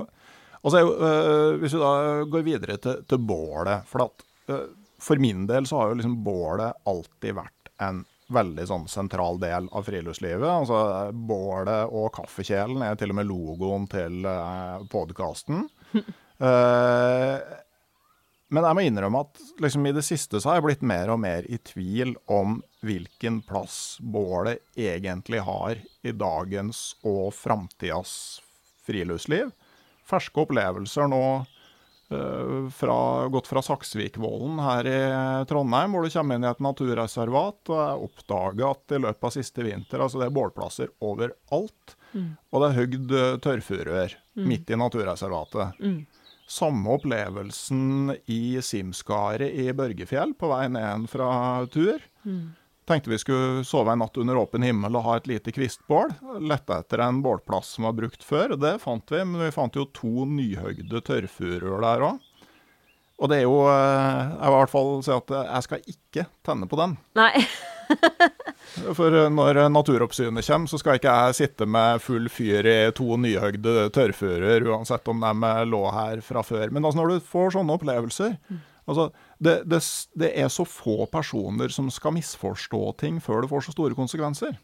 og 0.62 0.72
så 0.72 0.80
er 0.80 0.90
øh, 0.90 1.60
Hvis 1.60 1.76
vi 1.76 1.80
da 1.80 2.24
går 2.32 2.44
videre 2.48 2.78
til, 2.82 3.02
til 3.08 3.20
bålet 3.20 3.88
For 3.90 4.06
at, 4.06 4.26
øh, 4.52 4.68
for 5.00 5.20
min 5.20 5.46
del 5.48 5.68
så 5.68 5.82
har 5.82 5.92
jo 5.92 5.98
liksom 6.00 6.22
bålet 6.24 6.86
alltid 6.88 7.36
vært 7.36 7.72
en 7.84 8.06
veldig 8.34 8.66
sånn 8.66 8.88
sentral 8.90 9.38
del 9.38 9.68
av 9.76 9.86
friluftslivet. 9.86 10.48
Altså 10.48 11.12
Bålet 11.14 11.92
og 11.94 12.08
kaffekjelen 12.16 12.82
er 12.82 12.96
til 12.98 13.12
og 13.14 13.20
med 13.20 13.28
logoen 13.30 13.86
til 13.92 14.26
uh, 14.26 14.82
podkasten. 14.90 15.68
men 18.56 18.64
jeg 18.64 18.78
må 18.78 18.84
innrømme 18.88 19.24
at 19.26 19.42
liksom, 19.64 19.88
i 19.90 19.96
det 19.96 20.06
siste 20.08 20.40
så 20.40 20.52
har 20.52 20.62
jeg 20.62 20.66
blitt 20.70 20.86
mer 20.88 21.12
og 21.12 21.20
mer 21.20 21.48
i 21.52 21.60
tvil 21.60 22.14
om 22.32 22.62
hvilken 22.86 23.42
plass 23.44 23.98
bålet 24.00 24.64
egentlig 24.80 25.42
har 25.44 25.82
i 26.06 26.14
dagens 26.16 26.94
og 27.04 27.34
framtidas 27.36 28.14
friluftsliv. 28.86 29.52
Ferske 30.06 30.46
opplevelser 30.46 31.10
nå 31.12 31.22
øh, 32.14 32.72
fra, 32.72 32.98
gått 33.34 33.50
fra 33.50 33.64
Saksvikvollen 33.66 34.62
her 34.64 34.88
i 34.88 35.00
Trondheim, 35.50 35.98
hvor 35.98 36.06
du 36.06 36.14
kommer 36.14 36.38
inn 36.38 36.46
i 36.46 36.52
et 36.54 36.64
naturreservat. 36.64 37.60
Og 37.74 37.80
jeg 37.82 38.10
oppdaga 38.10 38.72
at 38.72 38.96
i 38.96 39.02
løpet 39.02 39.32
av 39.32 39.36
siste 39.36 39.66
vinter 39.66 40.06
altså 40.06 40.22
det 40.22 40.30
er 40.30 40.38
bålplasser 40.38 40.94
overalt. 41.04 41.98
Og 42.54 42.62
det 42.62 42.68
er 42.70 42.78
høgd 42.80 43.18
tørrfurør 43.44 44.14
mm. 44.38 44.46
midt 44.48 44.70
i 44.72 44.80
naturreservatet. 44.80 45.82
Samme 46.48 46.94
opplevelsen 46.94 48.12
i 48.30 48.60
Simskaret 48.62 49.50
i 49.50 49.72
Børgefjell 49.74 50.36
på 50.38 50.50
vei 50.52 50.68
ned 50.70 51.08
fra 51.10 51.30
tur. 51.74 52.04
Tenkte 52.86 53.10
vi 53.10 53.18
skulle 53.18 53.64
sove 53.66 53.96
en 53.96 54.04
natt 54.04 54.18
under 54.22 54.38
åpen 54.38 54.62
himmel 54.62 54.94
og 55.00 55.08
ha 55.08 55.16
et 55.18 55.30
lite 55.30 55.50
kvistbål. 55.56 56.14
Lette 56.46 56.78
etter 56.84 57.02
en 57.02 57.24
bålplass 57.25 57.74
som 57.75 57.88
var 57.88 57.96
brukt 57.98 58.22
før, 58.24 58.54
og 58.54 58.62
det 58.62 58.75
fant 58.84 59.10
vi. 59.10 59.24
Men 59.25 59.42
vi 59.48 59.54
fant 59.56 59.78
jo 59.78 59.88
to 59.90 60.28
nyhøgde 60.30 61.02
tørrfurur 61.08 61.82
der 61.82 62.06
òg. 62.12 62.20
Og 63.16 63.32
det 63.32 63.40
er 63.40 63.46
jo 63.48 63.62
eh, 63.72 64.22
Jeg 64.28 64.44
vil 64.44 64.54
i 64.54 64.60
hvert 64.60 64.74
fall 64.74 64.92
si 65.08 65.14
at 65.16 65.34
jeg 65.40 65.66
skal 65.66 65.90
ikke 65.96 66.28
tenne 66.46 66.70
på 66.70 66.78
den. 66.84 66.98
Nei. 67.18 67.32
For 68.98 69.13
eh, 69.13 69.32
når 69.32 69.60
Naturoppsynet 69.72 70.48
kommer, 70.48 70.70
så 70.72 70.80
skal 70.82 71.00
ikke 71.00 71.15
jeg 71.15 71.38
sitte 71.38 71.68
med 71.70 72.01
full 72.04 72.30
fyr 72.34 72.68
i 72.68 72.77
to 72.98 73.18
nyhøgde 73.22 73.89
tørrfuruer, 73.96 74.65
uansett 74.68 75.12
om 75.12 75.24
de 75.24 75.51
lå 75.70 75.84
her 75.96 76.24
fra 76.25 76.44
før. 76.46 76.72
Men 76.74 76.86
altså 76.86 77.01
når 77.01 77.13
du 77.13 77.30
får 77.34 77.56
sånne 77.58 77.77
opplevelser 77.77 78.36
altså 78.86 79.10
det, 79.42 79.56
det, 79.70 79.82
det 80.20 80.32
er 80.38 80.50
så 80.54 80.65
få 80.68 81.06
personer 81.12 81.72
som 81.74 81.89
skal 81.94 82.15
misforstå 82.18 82.82
ting 83.01 83.18
før 83.24 83.44
det 83.44 83.51
får 83.51 83.65
så 83.68 83.75
store 83.75 83.98
konsekvenser. 83.98 84.58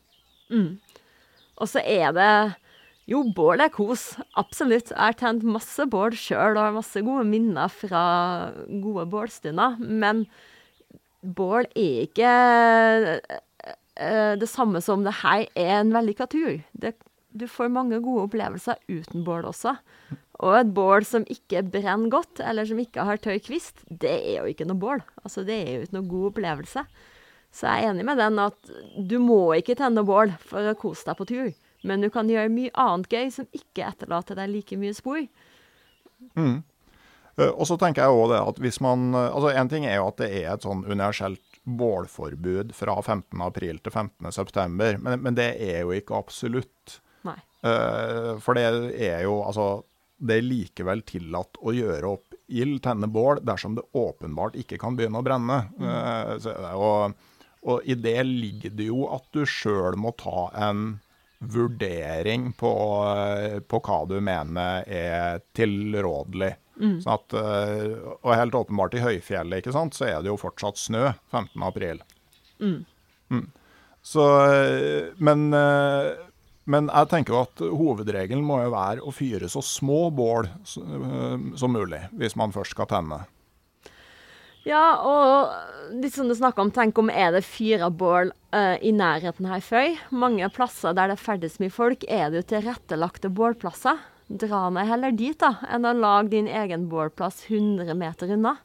Og 1.61 1.69
så 1.69 1.83
er 1.85 2.13
det 2.17 2.33
Jo, 3.09 3.23
bål 3.35 3.63
er 3.65 3.71
kos. 3.73 4.13
Absolutt. 4.39 4.91
Jeg 4.93 4.99
har 5.01 5.15
tent 5.17 5.43
masse 5.43 5.83
bål 5.89 6.13
sjøl 6.15 6.53
og 6.53 6.61
har 6.61 6.75
masse 6.75 7.01
gode 7.03 7.25
minner 7.27 7.71
fra 7.73 8.03
gode 8.69 9.07
bålstunder. 9.09 9.79
Men 9.81 10.27
bål 11.21 11.67
er 11.77 12.03
ikke 12.07 12.33
eh, 13.95 14.33
det 14.41 14.49
samme 14.49 14.81
som 14.83 15.05
det 15.05 15.19
her 15.21 15.45
er 15.55 15.77
en 15.79 15.93
vellykka 15.93 16.27
tur. 16.31 16.59
Det, 16.73 16.95
du 17.31 17.47
får 17.47 17.71
mange 17.71 18.01
gode 18.03 18.27
opplevelser 18.27 18.79
uten 18.89 19.25
bål 19.27 19.47
også. 19.51 19.75
Og 20.41 20.57
et 20.57 20.73
bål 20.73 21.05
som 21.05 21.25
ikke 21.29 21.61
brenner 21.69 22.09
godt, 22.11 22.41
eller 22.41 22.65
som 22.65 22.79
ikke 22.81 23.05
har 23.05 23.21
tørr 23.21 23.41
kvist, 23.45 23.83
det 23.85 24.11
er 24.11 24.39
jo 24.41 24.49
ikke 24.49 24.65
noe 24.65 24.81
bål. 24.81 25.03
Altså, 25.21 25.45
det 25.45 25.57
er 25.59 25.73
jo 25.75 25.85
ikke 25.85 25.97
noe 25.99 26.09
god 26.09 26.29
opplevelse. 26.31 26.85
Så 27.51 27.67
jeg 27.67 27.83
er 27.83 27.91
enig 27.91 28.07
med 28.07 28.17
den 28.17 28.39
at 28.39 28.71
du 28.95 29.17
må 29.21 29.41
ikke 29.57 29.75
tenne 29.77 30.05
bål 30.07 30.33
for 30.47 30.71
å 30.71 30.77
kose 30.79 31.05
deg 31.07 31.19
på 31.19 31.27
tur. 31.29 31.51
Men 31.87 32.03
du 32.03 32.09
kan 32.13 32.29
gjøre 32.29 32.51
mye 32.53 32.73
annet 32.79 33.09
gøy 33.11 33.31
som 33.33 33.47
ikke 33.57 33.85
etterlater 33.89 34.37
deg 34.37 34.51
like 34.53 34.77
mye 34.79 34.95
spor. 34.97 35.21
Eh, 35.21 36.57
Og 37.39 37.63
så 37.67 37.77
tenker 37.79 38.03
jeg 38.03 38.15
også 38.15 38.31
det 38.33 38.41
at 38.51 38.59
hvis 38.59 38.81
man 38.83 39.13
eh, 39.15 39.29
Altså 39.31 39.53
En 39.55 39.69
ting 39.71 39.85
er 39.88 40.00
jo 40.00 40.09
at 40.09 40.19
det 40.19 40.29
er 40.41 40.50
et 40.53 40.65
sånn 40.65 40.83
universelt 40.83 41.43
bålforbud 41.61 42.73
fra 42.73 42.97
15.4 43.00 43.77
til 43.85 43.93
15.9, 43.93 44.97
men, 44.97 45.19
men 45.21 45.35
det 45.38 45.51
er 45.61 45.83
jo 45.83 45.93
ikke 45.93 46.17
absolutt. 46.17 46.95
Nei. 47.27 47.38
Eh, 47.61 48.31
for 48.41 48.57
det 48.57 48.65
er 48.97 49.21
jo 49.27 49.43
altså 49.45 49.83
Det 50.17 50.39
er 50.39 50.47
likevel 50.47 51.03
tillatt 51.05 51.59
å 51.61 51.73
gjøre 51.75 52.15
opp 52.15 52.35
ild, 52.51 52.81
tenne 52.83 53.07
bål, 53.07 53.39
dersom 53.47 53.77
det 53.77 53.85
åpenbart 53.95 54.57
ikke 54.59 54.79
kan 54.81 54.97
begynne 54.97 55.21
å 55.21 55.25
brenne. 55.25 55.59
Eh, 55.79 56.33
så, 56.43 56.55
og, 56.75 57.13
og 57.61 57.88
i 57.88 57.95
det 57.95 58.19
ligger 58.27 58.75
det 58.75 58.89
jo 58.89 59.05
at 59.13 59.29
du 59.31 59.45
sjøl 59.47 59.95
må 60.01 60.11
ta 60.19 60.50
en 60.67 61.00
vurdering 61.41 62.51
på, 62.53 62.73
på 63.67 63.79
hva 63.81 64.01
du 64.09 64.19
mener 64.21 64.83
er 64.85 65.41
tilrådelig. 65.57 66.51
Sånn 66.81 67.13
at, 67.13 67.35
eh, 67.38 67.93
og 68.21 68.33
helt 68.33 68.57
åpenbart 68.57 68.95
i 68.97 69.03
høyfjellet 69.03 69.61
ikke 69.61 69.75
sant, 69.75 69.97
så 69.97 70.07
er 70.09 70.21
det 70.21 70.31
jo 70.31 70.39
fortsatt 70.41 70.81
snø 70.81 71.11
15. 71.31 71.61
april. 71.67 72.01
Mm. 72.61 72.85
Så, 74.01 74.25
eh, 74.50 75.11
men, 75.17 75.53
eh, 75.53 76.13
men 76.65 76.89
jeg 76.89 77.11
tenker 77.11 77.35
jo 77.35 77.43
at 77.43 77.61
hovedregelen 77.61 78.43
må 78.45 78.63
jo 78.63 78.73
være 78.73 79.05
å 79.05 79.13
fyre 79.13 79.50
så 79.50 79.61
små 79.61 80.09
bål 80.15 80.50
som 80.65 81.73
mulig, 81.73 82.01
hvis 82.17 82.38
man 82.39 82.53
først 82.55 82.73
skal 82.77 82.89
tenne. 82.89 83.23
Ja, 84.61 85.01
og 85.01 85.95
litt 86.03 86.13
som 86.13 86.29
du 86.29 86.35
snakka 86.38 86.61
om, 86.61 86.69
tenk 86.73 87.00
om 87.01 87.09
er 87.09 87.31
det 87.33 87.41
fire 87.47 87.89
bål 87.89 88.29
uh, 88.53 88.77
i 88.77 88.91
nærheten 88.93 89.47
her 89.50 89.63
før. 89.65 89.95
Mange 90.13 90.45
plasser 90.53 90.93
der 90.97 91.09
det 91.09 91.17
ferdes 91.17 91.57
mye 91.61 91.73
folk, 91.73 92.05
er 92.05 92.29
det 92.29 92.43
jo 92.43 92.50
tilrettelagte 92.53 93.31
bålplasser. 93.33 93.97
Dra 94.39 94.69
meg 94.71 94.88
heller 94.88 95.11
dit, 95.11 95.35
da, 95.41 95.55
enn 95.67 95.83
å 95.85 95.91
lage 95.97 96.29
din 96.35 96.47
egen 96.47 96.88
bålplass 96.91 97.43
100 97.50 97.95
meter 97.97 98.31
unna. 98.38 98.55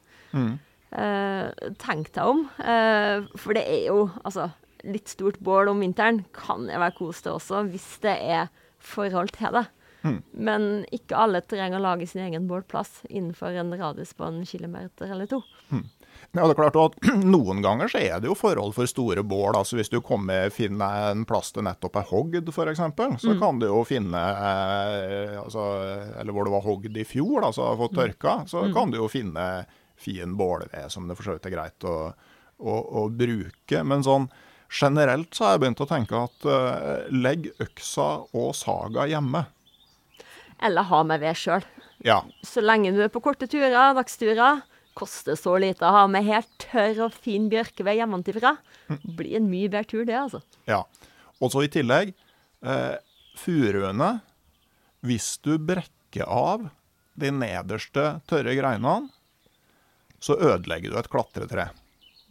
Eh, 0.97 1.71
tenk 1.83 2.13
deg 2.15 2.23
om. 2.25 2.45
eh, 2.63 3.25
for 3.37 3.57
det 3.57 3.65
er 3.67 3.87
jo 3.89 4.11
altså 4.25 4.51
litt 4.87 5.09
stort 5.11 5.41
bål 5.43 5.69
om 5.73 5.81
vinteren 5.83 6.25
kan 6.37 6.69
jeg 6.71 6.79
være 6.79 6.95
kos 6.95 7.23
det 7.25 7.33
også, 7.33 7.65
hvis 7.73 7.89
det 8.05 8.15
er 8.23 8.49
forhold 8.79 9.33
til 9.35 9.51
det. 9.57 9.65
Men 10.39 10.85
ikke 10.95 11.19
alle 11.19 11.41
trenger 11.43 11.81
å 11.81 11.83
lage 11.83 12.07
sin 12.07 12.23
egen 12.23 12.47
bålplass 12.47 13.01
innenfor 13.11 13.57
en 13.59 13.75
radius 13.75 14.13
på 14.15 14.29
en 14.29 14.45
kilometer 14.47 15.11
eller 15.11 15.27
to. 15.27 15.41
Ja, 16.33 16.45
det 16.45 16.53
er 16.53 16.59
klart 16.59 16.77
at 16.81 16.97
Noen 17.35 17.63
ganger 17.65 17.89
så 17.89 18.01
er 18.03 18.21
det 18.21 18.29
jo 18.29 18.37
forhold 18.37 18.75
for 18.77 18.89
store 18.91 19.23
bål. 19.27 19.57
altså 19.57 19.79
Hvis 19.79 19.93
du 19.93 20.01
kommer 20.05 20.51
finner 20.55 21.13
en 21.13 21.25
plass 21.29 21.53
det 21.57 21.65
nettopp 21.67 22.01
er 22.01 22.09
hogd, 22.11 22.51
f.eks., 22.53 22.83
så 23.23 23.37
kan 23.41 23.61
du 23.63 23.69
jo 23.69 23.83
finne 23.89 24.21
eh, 24.21 25.37
altså, 25.41 25.65
Eller 26.21 26.37
hvor 26.37 26.49
det 26.49 26.55
var 26.57 26.67
hogd 26.67 26.97
i 26.97 27.07
fjor, 27.09 27.41
da, 27.47 27.53
så 27.55 27.71
har 27.71 27.81
fått 27.81 27.97
tørka, 27.97 28.39
så 28.51 28.67
kan 28.75 28.93
du 28.93 29.01
jo 29.01 29.11
finne 29.13 29.47
fin 29.97 30.37
bålved 30.37 30.93
som 30.93 31.09
det 31.09 31.17
for 31.17 31.31
så 31.31 31.37
vidt 31.37 31.49
er 31.49 31.55
greit 31.55 31.87
å, 31.89 31.97
å, 32.59 32.75
å 33.01 33.07
bruke. 33.09 33.81
Men 33.89 34.05
sånn 34.05 34.29
generelt 34.69 35.35
så 35.35 35.47
har 35.47 35.57
jeg 35.57 35.63
begynt 35.65 35.85
å 35.85 35.89
tenke 35.89 36.21
at 36.27 36.49
eh, 36.53 37.09
legg 37.15 37.51
øksa 37.63 38.09
og 38.37 38.53
saga 38.59 39.07
hjemme. 39.09 39.47
Eller 40.65 40.89
ha 40.89 41.03
med 41.07 41.21
ved 41.23 41.37
sjøl. 41.39 41.65
Ja. 42.05 42.23
Så 42.45 42.63
lenge 42.65 42.93
du 42.93 43.01
er 43.05 43.13
på 43.13 43.23
korte 43.25 43.49
turer, 43.49 43.95
dagsturer, 43.97 44.63
koster 44.97 45.37
så 45.39 45.57
lite 45.61 45.87
å 45.87 45.95
ha 45.95 46.05
med 46.11 46.27
helt 46.27 46.51
tørr 46.63 47.05
og 47.07 47.17
fin 47.17 47.51
bjørkeved 47.53 47.99
hjemmefra. 48.01 48.57
Blir 49.05 49.37
en 49.39 49.51
mye 49.51 49.69
bedre 49.69 49.89
tur, 49.91 50.05
det, 50.09 50.17
altså. 50.19 50.41
Ja. 50.69 50.83
Og 51.43 51.53
så 51.53 51.67
i 51.67 51.73
tillegg, 51.73 52.15
eh, 52.65 52.97
furuene 53.37 54.21
Hvis 55.07 55.37
du 55.45 55.59
brekker 55.61 56.25
av 56.27 56.71
de 57.15 57.31
nederste 57.31 58.21
tørre 58.27 58.55
greinene, 58.57 59.11
så 60.19 60.35
ødelegger 60.35 60.91
du 60.91 60.99
et 60.99 61.11
klatretre. 61.13 61.69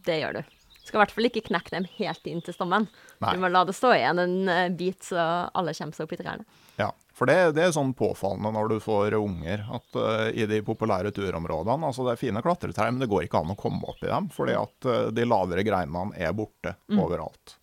Det 0.04 0.18
gjør 0.20 0.42
du. 0.42 0.55
Skal 0.86 1.00
i 1.00 1.02
hvert 1.02 1.16
fall 1.16 1.28
ikke 1.32 1.48
knekke 1.48 1.74
dem 1.74 1.88
helt 1.98 2.28
inn 2.30 2.44
til 2.46 2.54
stammen. 2.54 2.86
Nei. 3.24 3.34
Du 3.34 3.42
må 3.42 3.50
la 3.50 3.64
det 3.66 3.74
stå 3.74 3.96
igjen 3.96 4.22
en 4.22 4.36
eh, 4.52 4.70
bit, 4.70 5.02
så 5.08 5.18
alle 5.50 5.74
kommer 5.74 5.98
seg 5.98 6.06
opp 6.06 6.14
i 6.14 6.20
trærne. 6.22 6.46
Ja, 6.78 6.92
For 7.16 7.30
det, 7.30 7.56
det 7.56 7.64
er 7.64 7.76
sånn 7.76 7.94
påfallende 7.98 8.52
når 8.54 8.74
du 8.74 8.78
får 8.84 9.16
unger, 9.18 9.64
at 9.78 9.98
uh, 9.98 10.28
i 10.36 10.46
de 10.50 10.60
populære 10.66 11.14
turområdene 11.16 11.88
altså 11.88 12.04
Det 12.04 12.16
er 12.16 12.20
fine 12.20 12.42
klatretrær, 12.44 12.92
men 12.92 13.00
det 13.02 13.10
går 13.12 13.26
ikke 13.26 13.42
an 13.42 13.54
å 13.54 13.60
komme 13.60 13.88
opp 13.88 14.04
i 14.04 14.12
dem, 14.12 14.28
fordi 14.36 14.58
at 14.60 14.90
uh, 14.90 14.98
de 15.16 15.28
lavere 15.28 15.64
greinene 15.66 16.12
er 16.20 16.36
borte 16.36 16.76
overalt. 16.92 17.56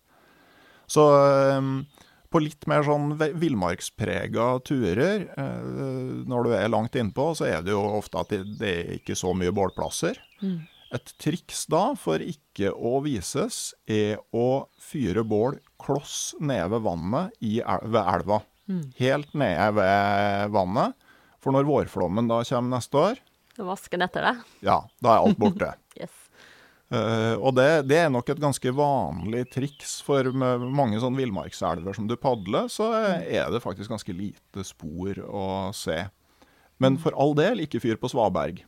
Så 0.89 1.03
eh, 1.15 1.69
på 2.33 2.41
litt 2.41 2.65
mer 2.69 2.83
sånn 2.85 3.13
villmarksprega 3.17 4.49
turer, 4.67 5.27
uh, 5.37 6.25
når 6.27 6.49
du 6.49 6.55
er 6.57 6.73
langt 6.73 6.97
innpå, 6.99 7.31
så 7.37 7.47
er 7.49 7.63
det 7.65 7.73
jo 7.73 7.81
ofte 8.01 8.19
at 8.19 8.33
det, 8.33 8.43
det 8.59 8.73
er 8.81 8.93
ikke 8.97 9.17
så 9.17 9.31
mye 9.37 9.53
bålplasser. 9.55 10.19
Et 10.93 11.13
triks 11.17 11.65
da, 11.73 11.95
for 11.97 12.21
ikke 12.21 12.69
å 12.69 12.99
vises, 13.01 13.71
er 13.89 14.19
å 14.29 14.67
fyre 14.77 15.23
bål 15.25 15.57
kloss 15.81 16.35
nede 16.39 16.69
ved 16.75 16.83
vannet 16.85 17.37
i, 17.41 17.55
ved 17.65 18.01
elva. 18.03 18.43
Helt 18.99 19.33
nede 19.37 19.71
ved 19.79 20.53
vannet. 20.53 20.93
For 21.43 21.51
når 21.55 21.65
vårflommen 21.67 22.29
da 22.29 22.43
kommer 22.47 22.77
neste 22.77 22.99
år, 23.09 23.23
Så 23.57 23.65
vaske 23.67 23.93
den 23.97 24.05
etter 24.05 24.23
deg? 24.25 24.43
ja, 24.65 24.79
da 25.01 25.15
er 25.15 25.25
alt 25.27 25.39
borte. 25.41 25.73
Yes. 25.93 26.13
Uh, 26.93 27.37
og 27.37 27.53
det, 27.57 27.85
det 27.89 27.99
er 28.01 28.09
nok 28.09 28.27
et 28.29 28.39
ganske 28.41 28.71
vanlig 28.73 29.43
triks, 29.53 29.99
for 30.05 30.25
mange 30.33 30.97
sånne 31.01 31.19
villmarkselver 31.21 31.93
som 31.97 32.07
du 32.09 32.15
padler, 32.17 32.65
så 32.69 32.87
er 33.21 33.49
det 33.53 33.61
faktisk 33.61 33.93
ganske 33.93 34.13
lite 34.13 34.65
spor 34.65 35.21
å 35.25 35.45
se. 35.77 35.99
Men 36.81 36.97
for 37.01 37.13
all 37.17 37.33
del, 37.37 37.61
ikke 37.65 37.81
fyr 37.81 37.97
på 38.01 38.09
svaberg. 38.13 38.63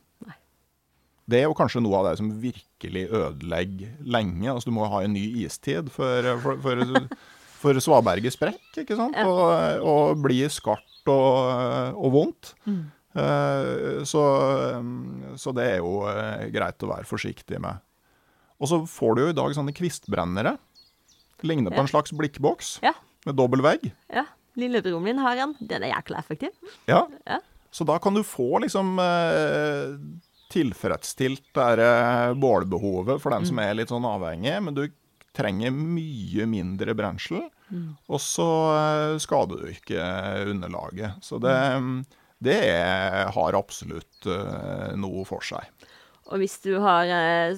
Det 1.26 1.40
er 1.40 1.48
jo 1.48 1.56
kanskje 1.58 1.80
noe 1.82 1.96
av 1.98 2.06
det 2.10 2.18
som 2.20 2.28
virkelig 2.42 3.06
ødelegger 3.10 3.96
lenge. 4.06 4.46
Altså, 4.52 4.70
du 4.70 4.74
må 4.76 4.86
ha 4.90 5.00
en 5.02 5.12
ny 5.16 5.24
istid 5.44 5.88
for, 5.90 6.28
for, 6.44 6.60
for, 6.62 6.82
for 7.62 7.80
svaberget 7.82 8.36
sprekk, 8.36 8.60
ikke 8.84 8.98
sant? 8.98 9.16
Og, 9.26 9.82
og 9.82 10.20
blir 10.22 10.52
skarpt 10.54 11.10
og, 11.10 11.96
og 11.98 12.12
vondt. 12.14 12.52
Mm. 12.66 12.84
så, 14.06 14.22
så 15.40 15.52
det 15.56 15.64
er 15.72 15.78
jo 15.80 16.02
eh, 16.10 16.46
greit 16.54 16.82
å 16.84 16.90
være 16.92 17.08
forsiktig 17.08 17.58
med. 17.64 17.82
Og 18.60 18.70
så 18.70 18.78
får 18.88 19.16
du 19.18 19.22
jo 19.24 19.30
i 19.32 19.36
dag 19.36 19.54
sånne 19.56 19.74
kvistbrennere. 19.76 20.54
Det 21.40 21.48
ligner 21.50 21.72
på 21.74 21.80
Ja. 21.80 21.84
en 21.84 21.90
slags 21.90 22.14
blikkboks 22.16 22.78
Ja. 22.84 22.94
med 23.26 23.36
dobbel 23.36 23.64
vegg. 23.66 23.90
ja. 24.14 24.26
Lillebroren 24.56 25.02
min 25.04 25.18
har 25.20 25.36
en. 25.36 25.50
Den 25.60 25.82
er 25.84 25.90
jækla 25.90 26.16
effektiv. 26.22 26.48
Ja. 26.88 27.02
Ja. 27.28 27.42
Så 27.70 27.84
da 27.84 27.98
kan 28.00 28.14
du 28.16 28.22
få 28.24 28.56
liksom 28.62 28.94
eh, 29.02 29.98
tilfredsstilt 30.52 31.48
det 31.56 31.86
eh, 31.86 32.34
bålbehovet 32.38 33.22
for 33.22 33.34
den 33.34 33.46
som 33.48 33.60
er 33.62 33.74
litt 33.76 33.92
sånn 33.92 34.06
avhengig, 34.06 34.54
men 34.62 34.76
du 34.76 34.86
trenger 35.36 35.74
mye 35.74 36.46
mindre 36.48 36.94
brensel, 36.96 37.42
og 38.06 38.20
så 38.22 38.48
eh, 38.76 39.16
skader 39.22 39.64
du 39.64 39.72
ikke 39.72 40.06
underlaget. 40.52 41.18
Så 41.24 41.40
det, 41.42 41.56
det 42.38 42.56
er, 42.70 43.26
har 43.34 43.58
absolutt 43.58 44.28
eh, 44.30 44.94
noe 44.96 45.26
for 45.28 45.44
seg. 45.44 45.66
Og 46.26 46.40
hvis 46.42 46.56
du 46.64 46.72
har 46.82 47.06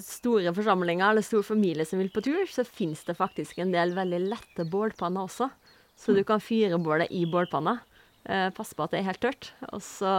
store 0.05 0.51
forsamlinger 0.53 1.09
eller 1.09 1.25
stor 1.25 1.41
familie 1.41 1.87
som 1.89 1.97
vil 1.97 2.11
på 2.13 2.21
tur, 2.21 2.43
så 2.45 2.61
fins 2.67 3.01
det 3.07 3.15
faktisk 3.17 3.57
en 3.57 3.71
del 3.73 3.95
veldig 3.97 4.19
lette 4.27 4.65
bålpanner 4.69 5.25
også. 5.25 5.47
Så 5.97 6.13
du 6.13 6.21
kan 6.21 6.43
fyre 6.43 6.77
bålet 6.77 7.09
i 7.09 7.23
bålpanna. 7.25 7.79
Pass 8.53 8.75
på 8.77 8.85
at 8.85 8.93
det 8.93 8.99
er 8.99 9.07
helt 9.07 9.23
tørt. 9.25 9.49
Og 9.73 9.81
så 9.81 10.13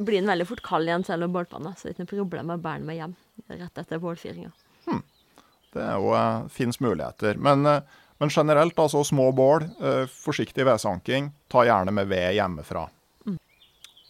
blir 0.00 0.20
den 0.20 0.30
veldig 0.30 0.48
fort 0.48 0.62
kald 0.66 0.88
igjen 0.88 1.04
selv 1.06 1.26
om 1.26 1.34
bålpanna, 1.34 1.74
så 1.76 1.86
det 1.86 1.92
er 1.92 1.96
ikke 1.98 2.06
noe 2.06 2.16
problem 2.16 2.52
å 2.54 2.60
bære 2.60 2.82
den 2.82 2.88
med 2.88 2.98
hjem 3.00 3.16
rett 3.50 3.82
etter 3.82 4.02
bålfyringa. 4.02 4.52
Det 5.70 5.82
er 5.82 5.98
jo 6.02 6.14
eh, 6.18 6.46
fins 6.50 6.80
muligheter. 6.82 7.38
Men, 7.38 7.66
eh, 7.66 7.82
men 8.18 8.32
generelt, 8.34 8.78
altså 8.78 9.04
små 9.06 9.30
bål, 9.36 9.68
eh, 9.78 10.06
forsiktig 10.10 10.66
vedsanking. 10.66 11.30
Ta 11.50 11.64
gjerne 11.68 11.94
med 11.94 12.10
ved 12.10 12.34
hjemmefra. 12.38 12.88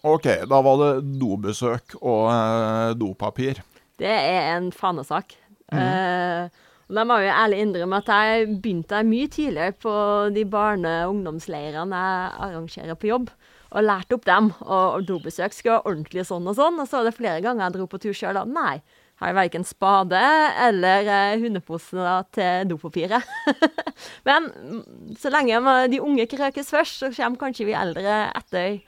OK, 0.01 0.27
da 0.49 0.63
var 0.65 0.79
det 0.81 1.19
dobesøk 1.21 1.99
og 2.01 2.31
eh, 2.33 2.95
dopapir. 2.97 3.61
Det 4.01 4.09
er 4.09 4.55
en 4.57 4.73
fanesak. 4.73 5.37
Mm. 5.71 6.49
og 6.91 6.97
da 6.97 7.03
må 7.07 7.21
jeg 7.21 7.29
jo 7.29 7.35
ærlig 7.39 7.59
innrømme 7.63 7.99
at 8.01 8.09
jeg 8.11 8.47
begynte 8.57 9.05
mye 9.07 9.29
tidligere 9.31 9.77
på 9.79 9.93
de 10.35 10.43
barne- 10.51 10.95
og 11.05 11.13
ungdomsleirene 11.13 12.01
jeg 12.01 12.33
arrangerer 12.49 12.99
på 12.99 13.07
jobb, 13.07 13.29
og 13.71 13.87
lærte 13.87 14.17
opp 14.17 14.27
dem. 14.29 14.51
Og, 14.65 14.87
og 14.97 15.07
dobesøk 15.09 15.55
skal 15.55 15.77
være 15.77 15.87
ordentlig 15.93 16.27
sånn 16.29 16.49
og 16.51 16.59
sånn. 16.59 16.81
Og 16.83 16.89
så 16.89 17.01
var 17.01 17.09
det 17.09 17.17
flere 17.19 17.45
ganger 17.45 17.67
jeg 17.67 17.77
dro 17.79 17.87
på 17.91 18.01
tur 18.03 18.17
sjøl 18.17 18.39
da. 18.39 18.45
Nei, 18.49 18.81
har 19.21 19.31
jeg 19.31 19.37
verken 19.37 19.67
spade 19.69 20.21
eller 20.67 21.11
eh, 21.13 21.45
til 22.35 22.71
dopapiret. 22.71 23.35
Men 24.29 24.49
så 25.21 25.33
lenge 25.33 25.61
de 25.93 26.01
unge 26.01 26.27
krøkes 26.31 26.73
først, 26.73 27.03
så 27.03 27.13
kommer 27.15 27.45
kanskje 27.45 27.69
vi 27.69 27.77
eldre 27.77 28.23
etter, 28.33 28.81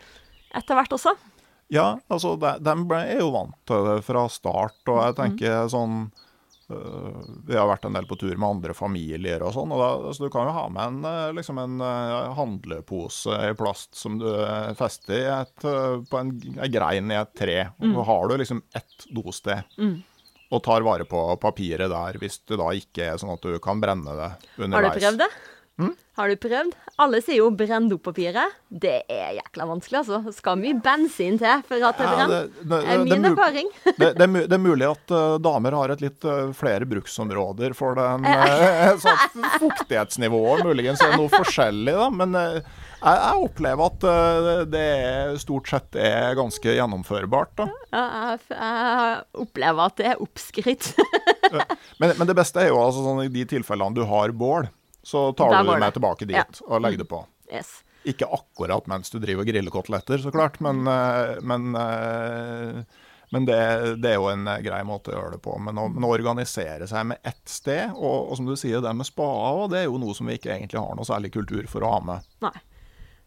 etter 0.56 0.78
hvert 0.78 0.96
også. 0.96 1.14
Ja, 1.72 1.94
altså, 2.12 2.34
de, 2.36 2.56
de 2.60 2.74
er 2.98 3.22
jo 3.22 3.30
vant 3.32 3.56
til 3.68 3.86
det 3.88 4.02
fra 4.04 4.26
start, 4.28 4.80
og 4.88 4.98
jeg 5.06 5.16
tenker 5.20 5.70
sånn 5.72 6.06
Vi 7.48 7.56
har 7.56 7.68
vært 7.70 7.86
en 7.88 7.96
del 7.98 8.06
på 8.10 8.18
tur 8.20 8.34
med 8.36 8.48
andre 8.48 8.76
familier 8.76 9.42
og 9.46 9.54
sånn, 9.56 9.74
og 9.74 10.08
så 10.14 10.26
du 10.26 10.32
kan 10.32 10.48
jo 10.48 10.54
ha 10.56 10.64
med 10.72 10.82
en, 10.84 11.10
øh, 11.10 11.34
liksom 11.38 11.60
en 11.62 11.82
øh, 11.82 12.32
handlepose 12.38 13.36
i 13.48 13.52
plast 13.58 13.98
som 13.98 14.18
du 14.20 14.28
fester 14.78 15.18
i 15.18 15.26
et, 15.34 15.56
på 15.62 16.20
en, 16.20 16.32
en 16.56 16.72
grein 16.72 17.12
i 17.12 17.20
et 17.20 17.36
tre, 17.38 17.58
og 17.78 17.94
så 17.96 18.08
har 18.12 18.28
du 18.28 18.36
liksom 18.42 18.64
ett 18.78 19.06
dosted. 19.12 19.62
og 20.52 20.60
tar 20.60 20.84
vare 20.84 21.06
på 21.08 21.20
papiret 21.40 21.88
der, 21.88 22.18
hvis 22.20 22.42
det 22.48 22.58
da 22.60 22.68
ikke 22.76 23.06
er 23.08 23.20
sånn 23.20 23.32
at 23.32 23.44
du 23.46 23.56
kan 23.62 23.80
brenne 23.80 24.12
det 24.18 24.30
Har 24.68 24.84
du 24.84 24.90
prøvd 24.98 25.22
det? 25.24 25.30
Mm? 25.80 25.94
Har 26.18 26.28
du 26.28 26.36
prøvd? 26.36 26.74
Alle 27.00 27.18
sier 27.24 27.38
jo 27.40 27.46
'brenn 27.50 27.86
dopapiret'. 27.88 28.52
Det 28.68 29.02
er 29.08 29.38
jækla 29.38 29.64
vanskelig, 29.66 30.02
altså. 30.02 30.18
Det 30.26 30.34
skal 30.36 30.58
mye 30.60 30.76
bensin 30.84 31.38
til 31.40 31.62
for 31.66 31.80
at 31.88 31.96
det 31.98 32.06
brenner. 32.06 32.28
det- 32.28 32.50
det- 32.52 32.68
Det 32.68 32.76
er 32.76 32.98
det- 32.98 33.08
det 33.08 33.16
min 33.16 33.24
er 33.24 33.30
erfaring. 33.32 33.68
det, 33.98 34.10
det, 34.18 34.48
det 34.50 34.52
er 34.52 34.58
mulig 34.60 34.90
at 34.90 35.10
uh, 35.16 35.38
damer 35.38 35.72
har 35.72 35.88
et 35.94 36.02
litt 36.04 36.24
uh, 36.28 36.52
flere 36.52 36.84
bruksområder 36.84 37.74
for 37.74 37.94
den 37.96 38.24
uh, 38.28 38.98
sånn 39.00 39.48
Fuktighetsnivået 39.58 40.62
muligens 40.64 41.00
er 41.02 41.16
noe 41.16 41.28
forskjellig, 41.32 41.94
da. 41.96 42.10
Men 42.10 42.34
eh, 42.36 42.60
jeg, 43.02 43.16
jeg 43.16 43.42
opplever 43.48 43.86
at 43.88 44.04
eh, 44.04 44.64
det 44.70 45.40
stort 45.40 45.68
sett 45.72 45.96
er 45.96 46.36
ganske 46.38 46.76
gjennomførbart. 46.76 47.56
da. 47.56 47.66
Ja, 47.92 48.04
jeg, 48.36 48.40
jeg 48.52 49.24
opplever 49.46 49.86
at 49.88 49.96
det 49.96 50.06
er 50.12 50.20
oppskrytt. 50.22 50.92
Men, 52.00 52.12
men 52.16 52.26
det 52.26 52.34
beste 52.36 52.60
er 52.62 52.68
jo 52.70 52.78
altså 52.80 53.02
sånn 53.04 53.18
i 53.26 53.28
de 53.28 53.42
tilfellene 53.44 53.92
du 53.94 54.04
har 54.08 54.32
bål, 54.32 54.64
så 55.02 55.32
tar 55.36 55.64
du 55.64 55.72
det. 55.72 55.92
tilbake 55.96 56.26
dit 56.26 56.36
Ja. 56.36 56.44
og 56.66 56.80
legger 56.80 56.98
det 56.98 57.08
på. 57.10 57.24
yes. 57.52 57.82
Ikke 58.04 58.26
akkurat 58.26 58.86
mens 58.90 59.10
du 59.10 59.20
driver 59.22 59.44
og 59.44 59.46
griller 59.46 59.70
koteletter, 59.70 60.18
så 60.18 60.32
klart, 60.34 60.58
men, 60.60 60.86
eh, 60.90 61.36
men, 61.46 61.74
eh, 61.78 62.82
men 63.30 63.44
det, 63.46 63.58
det 64.02 64.10
er 64.10 64.18
jo 64.18 64.26
en 64.32 64.48
eh, 64.50 64.62
grei 64.64 64.80
måte 64.82 65.12
å 65.12 65.14
gjøre 65.14 65.36
det 65.36 65.42
på. 65.44 65.54
Men 65.62 65.78
å, 65.78 65.86
men 65.92 66.02
å 66.02 66.10
organisere 66.10 66.88
seg 66.90 67.06
med 67.12 67.22
ett 67.22 67.46
sted, 67.46 67.94
og, 67.94 68.32
og 68.32 68.40
som 68.40 68.50
du 68.50 68.56
sier, 68.58 68.82
det 68.82 68.94
med 68.98 69.06
spader, 69.06 69.70
det 69.70 69.78
er 69.82 69.86
jo 69.86 70.02
noe 70.02 70.16
som 70.18 70.26
vi 70.26 70.34
ikke 70.40 70.50
egentlig 70.56 70.82
har 70.82 70.98
noe 70.98 71.06
særlig 71.06 71.30
kultur 71.36 71.70
for 71.70 71.86
å 71.86 71.94
ha 71.94 72.02
med. 72.10 72.28
Nei. 72.42 72.56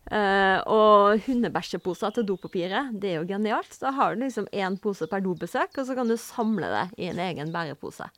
Uh, 0.06 0.60
og 0.70 1.24
hundebæsjeposer 1.26 2.12
til 2.14 2.28
dopapiret, 2.30 2.92
det 3.02 3.10
er 3.10 3.16
jo 3.24 3.30
genialt. 3.32 3.72
Da 3.82 3.90
har 3.96 4.14
du 4.14 4.22
liksom 4.22 4.46
én 4.54 4.76
pose 4.78 5.08
per 5.10 5.24
dobesøk, 5.26 5.80
og 5.80 5.88
så 5.88 5.96
kan 5.98 6.12
du 6.12 6.14
samle 6.22 6.68
det 6.70 6.84
i 7.02 7.08
en 7.10 7.22
egen 7.24 7.50
bærepose. 7.56 8.12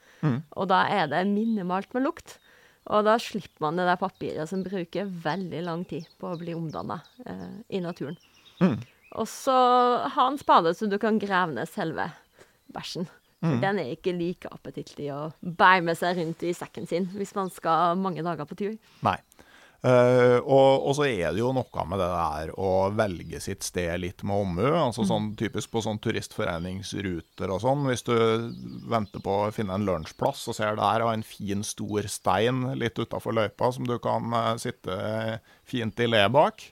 Og 0.58 0.68
da 0.68 0.82
er 0.92 1.08
det 1.14 1.22
minimalt 1.30 1.94
med 1.96 2.04
lukt. 2.10 2.40
Og 2.88 3.04
da 3.08 3.18
slipper 3.20 3.66
man 3.66 3.80
det 3.80 3.88
der 3.90 4.00
papiret 4.00 4.50
som 4.50 4.64
bruker 4.64 5.10
veldig 5.24 5.64
lang 5.66 5.84
tid 5.90 6.08
på 6.20 6.32
å 6.32 6.40
bli 6.40 6.56
omdanna 6.56 7.02
eh, 7.26 7.58
i 7.76 7.82
naturen. 7.84 8.18
Og 9.18 9.28
så 9.32 9.56
ha 10.14 10.28
en 10.28 10.40
spade 10.40 10.74
så 10.76 10.88
du 10.90 10.98
kan 11.02 11.20
grave 11.20 11.56
ned 11.56 11.70
selve 11.72 12.10
bæsjen. 12.74 13.08
Mm. 13.38 13.60
den 13.62 13.80
er 13.80 13.92
ikke 13.94 14.16
like 14.18 14.50
appetittlig 14.50 15.12
å 15.14 15.28
bære 15.42 15.84
med 15.86 15.98
seg 16.00 16.18
rundt 16.18 16.42
i 16.42 16.56
sekken 16.58 16.88
sin 16.90 17.04
hvis 17.14 17.36
man 17.38 17.52
skal 17.54 17.94
mange 18.02 18.24
dager 18.26 18.48
på 18.50 18.58
tur. 18.58 18.72
Nei. 19.06 19.20
Eh, 19.86 20.38
og, 20.42 20.88
og 20.90 20.96
så 20.98 21.06
er 21.06 21.36
det 21.36 21.42
jo 21.42 21.52
noe 21.54 21.84
med 21.86 22.00
det 22.02 22.08
der 22.10 22.54
å 22.58 22.70
velge 22.98 23.42
sitt 23.44 23.66
sted 23.66 23.92
litt 24.02 24.24
med 24.26 24.42
omhu. 24.42 24.66
altså 24.74 25.06
sånn 25.06 25.30
Typisk 25.38 25.72
på 25.74 25.84
sånn 25.86 26.02
turistforeningsruter 26.02 27.54
og 27.54 27.62
sånn. 27.62 27.86
Hvis 27.90 28.06
du 28.08 28.16
venter 28.90 29.22
på 29.24 29.36
å 29.44 29.52
finne 29.54 29.78
en 29.78 29.86
lunsjplass 29.88 30.48
og 30.50 30.58
ser 30.58 30.80
der 30.80 31.06
og 31.06 31.14
en 31.14 31.28
fin, 31.28 31.62
stor 31.68 32.10
stein 32.10 32.66
litt 32.80 32.98
utafor 32.98 33.38
løypa 33.38 33.70
som 33.76 33.86
du 33.88 33.98
kan 34.02 34.34
uh, 34.34 34.56
sitte 34.62 34.98
fint 35.68 36.02
i 36.02 36.10
le 36.10 36.26
bak, 36.34 36.66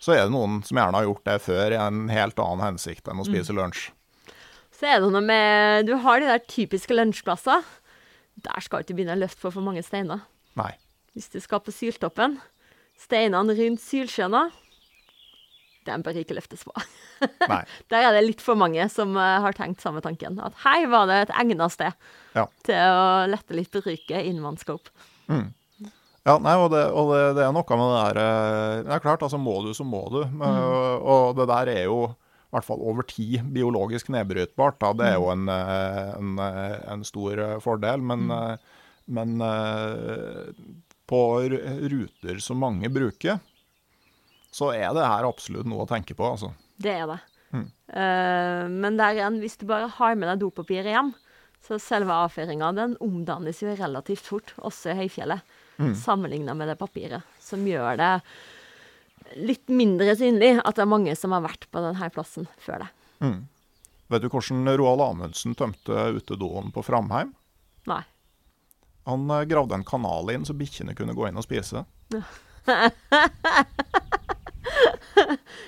så 0.00 0.14
er 0.14 0.24
det 0.24 0.32
noen 0.34 0.60
som 0.64 0.78
gjerne 0.78 1.00
har 1.00 1.08
gjort 1.08 1.28
det 1.28 1.38
før 1.44 1.74
i 1.74 1.80
en 1.82 2.04
helt 2.12 2.40
annen 2.42 2.64
hensikt 2.64 3.08
enn 3.10 3.20
å 3.20 3.26
spise 3.26 3.56
lunsj. 3.56 3.88
Så 4.78 4.86
er 4.86 5.00
det 5.02 5.10
noe 5.10 5.24
med 5.24 5.88
Du 5.88 5.96
har 6.04 6.22
de 6.22 6.28
der 6.30 6.44
typiske 6.46 6.94
lunsjplasser. 6.94 7.64
Der 8.46 8.62
skal 8.62 8.78
du 8.78 8.86
ikke 8.86 9.00
begynne 9.00 9.16
å 9.18 9.24
løfte 9.24 9.42
på 9.42 9.50
for 9.50 9.66
mange 9.66 9.82
steiner. 9.82 10.22
Nei. 10.58 10.70
Hvis 11.18 11.32
du 11.34 11.40
skal 11.42 11.58
på 11.66 11.72
Syltoppen, 11.74 12.36
steinene 13.02 13.56
rundt 13.58 13.82
Sylsjøna, 13.82 14.44
den 15.88 16.04
bør 16.06 16.20
ikke 16.20 16.36
løftes 16.36 16.62
på. 16.68 16.74
Der 17.90 18.04
er 18.04 18.12
det 18.14 18.22
litt 18.22 18.42
for 18.44 18.58
mange 18.60 18.84
som 18.92 19.16
eh, 19.18 19.38
har 19.42 19.56
tenkt 19.56 19.82
samme 19.82 20.02
tanken. 20.04 20.38
At 20.44 20.54
her 20.62 20.86
var 20.92 21.08
det 21.10 21.16
et 21.24 21.34
egnet 21.42 21.74
sted 21.74 21.96
Ja. 22.36 22.44
til 22.62 22.78
å 22.78 23.26
lette 23.32 23.56
litt 23.56 23.72
på 23.74 23.82
trykket 23.82 24.28
innen 24.28 24.44
man 24.44 24.60
skal 24.60 24.78
opp. 24.78 24.92
Ja, 26.28 26.36
nei, 26.44 26.54
og, 26.60 26.68
det, 26.70 26.84
og 26.92 27.10
det, 27.10 27.20
det 27.40 27.44
er 27.48 27.54
noe 27.56 27.78
med 27.80 27.88
det 27.88 27.98
der 27.98 28.22
eh, 28.22 28.78
Det 28.84 28.94
er 28.94 29.02
klart, 29.02 29.24
altså 29.26 29.40
må 29.42 29.58
du, 29.64 29.72
så 29.74 29.86
må 29.88 30.04
du. 30.12 30.20
Mm. 30.28 30.44
Og 31.02 31.34
det 31.40 31.48
der 31.50 31.74
er 31.74 31.84
jo 31.88 32.02
i 32.12 32.54
hvert 32.54 32.64
fall 32.68 32.80
over 32.80 33.04
tid 33.08 33.42
biologisk 33.52 34.12
nedbrytbart. 34.14 34.78
Da. 34.84 34.94
Det 34.96 35.08
er 35.10 35.16
jo 35.18 35.32
en, 35.34 35.48
eh, 35.50 36.12
en, 36.14 36.36
en 36.94 37.02
stor 37.08 37.42
fordel. 37.64 38.04
Men, 38.06 38.28
mm. 38.30 38.68
men 39.18 39.34
på 41.08 41.20
ruter 41.48 42.40
som 42.44 42.60
mange 42.60 42.90
bruker, 42.92 43.40
så 44.52 44.72
er 44.74 44.92
det 44.96 45.06
her 45.06 45.28
absolutt 45.28 45.68
noe 45.68 45.84
å 45.84 45.88
tenke 45.88 46.16
på. 46.16 46.26
altså. 46.28 46.52
Det 46.76 46.92
er 46.92 47.06
det. 47.10 47.18
Eh, 47.54 48.64
men 48.68 48.98
der 49.00 49.16
igjen, 49.16 49.38
hvis 49.40 49.56
du 49.60 49.64
bare 49.68 49.88
har 49.88 50.18
med 50.20 50.28
deg 50.32 50.42
dopapiret 50.42 50.92
hjem, 50.92 51.14
så 51.64 51.78
selve 51.82 52.14
avføringa 52.26 52.70
den 52.76 52.94
omdannes 53.02 53.62
jo 53.64 53.72
relativt 53.74 54.28
fort, 54.28 54.52
også 54.62 54.92
i 54.92 54.98
høyfjellet, 55.02 55.56
sammenligna 55.98 56.54
med 56.58 56.70
det 56.70 56.78
papiret, 56.78 57.26
som 57.42 57.62
gjør 57.66 57.98
det 58.00 58.12
litt 59.36 59.68
mindre 59.70 60.14
synlig 60.16 60.56
at 60.62 60.78
det 60.78 60.82
er 60.82 60.90
mange 60.90 61.14
som 61.18 61.34
har 61.36 61.44
vært 61.44 61.66
på 61.70 61.82
denne 61.84 62.08
plassen 62.14 62.48
før 62.62 62.84
det. 62.84 62.88
Vet 64.08 64.24
du 64.24 64.28
hvordan 64.32 64.70
Roald 64.80 65.02
Amundsen 65.04 65.54
tømte 65.58 66.06
utedoen 66.16 66.72
på 66.74 66.82
Framheim? 66.86 67.34
Nei. 67.90 68.00
Han 69.08 69.24
eh, 69.32 69.44
gravde 69.48 69.74
en 69.78 69.86
kanal 69.88 70.28
inn 70.34 70.44
så 70.48 70.52
bikkjene 70.56 70.94
kunne 70.98 71.14
gå 71.16 71.28
inn 71.30 71.38
og 71.40 71.46
spise. 71.46 71.84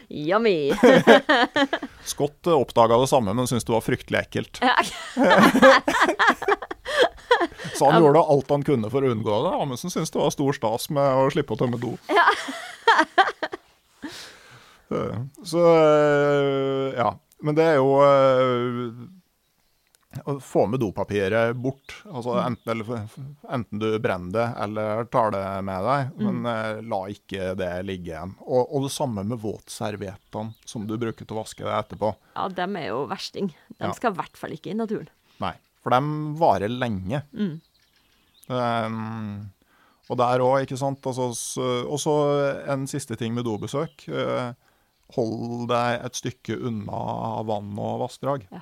Yummy! 0.09 0.73
Scott 2.05 2.47
oppdaga 2.47 2.99
det 3.01 3.07
samme, 3.09 3.33
men 3.35 3.47
syntes 3.49 3.65
det 3.65 3.73
var 3.73 3.81
fryktelig 3.85 4.19
ekkelt. 4.25 4.61
Så 7.79 7.89
han 7.91 8.03
gjorde 8.03 8.21
alt 8.21 8.51
han 8.53 8.65
kunne 8.67 8.91
for 8.93 9.01
å 9.07 9.11
unngå 9.15 9.37
det. 9.47 9.53
Amundsen 9.63 9.93
syntes 9.93 10.11
det 10.13 10.21
var 10.21 10.31
stor 10.35 10.53
stas 10.57 10.91
med 10.93 11.07
å 11.23 11.31
slippe 11.33 11.55
å 11.55 11.61
tømme 11.61 11.79
do. 11.81 11.95
Eh, 14.91 15.17
Så 15.47 15.63
eh, 15.65 16.99
ja. 16.99 17.13
Men 17.41 17.57
det 17.57 17.65
er 17.71 17.77
jo 17.79 17.95
eh, 18.05 18.91
få 20.43 20.65
med 20.67 20.81
dopapiret 20.83 21.55
bort. 21.57 21.93
Altså 22.11 22.35
enten, 22.43 22.71
eller, 22.73 23.05
enten 23.55 23.79
du 23.79 23.87
brenner 24.03 24.33
det 24.35 24.47
eller 24.65 25.05
tar 25.07 25.31
det 25.35 25.43
med 25.69 25.85
deg, 25.87 26.11
men 26.19 26.41
mm. 26.43 26.89
la 26.91 27.01
ikke 27.15 27.53
det 27.61 27.71
ligge 27.87 28.11
igjen. 28.15 28.33
Og, 28.43 28.65
og 28.75 28.87
det 28.89 28.93
samme 28.95 29.23
med 29.25 29.39
våtserviettene 29.43 30.55
som 30.67 30.87
du 30.91 30.97
bruker 30.99 31.25
til 31.29 31.37
å 31.37 31.43
vaske 31.45 31.63
deg 31.63 31.77
etterpå. 31.79 32.11
ja, 32.35 32.49
dem 32.59 32.77
er 32.81 32.89
jo 32.91 33.05
versting. 33.11 33.53
De 33.79 33.85
Ja. 33.87 33.93
skal 33.95 34.13
i 34.13 34.19
hvert 34.19 34.37
fall 34.37 34.57
ikke 34.59 34.73
i 34.75 34.79
naturen. 34.81 35.09
Nei, 35.41 35.55
for 35.81 35.95
dem 35.95 36.11
varer 36.41 36.69
lenge. 36.69 37.23
Um, 38.51 39.51
og 40.11 40.19
der 40.19 40.43
òg, 40.43 40.65
ikke 40.65 40.79
sant. 40.81 41.07
Altså, 41.07 41.31
Og 41.87 41.99
så 42.03 42.15
en 42.73 42.87
siste 42.91 43.15
ting 43.17 43.35
med 43.37 43.45
dobesøk. 43.47 44.09
eh, 44.11 44.53
hold 45.15 45.69
deg 45.71 46.05
et 46.05 46.15
stykke 46.19 46.57
unna 46.67 47.43
vann 47.47 47.79
og 47.79 48.01
vassdrag. 48.05 48.45
Ja. 48.51 48.61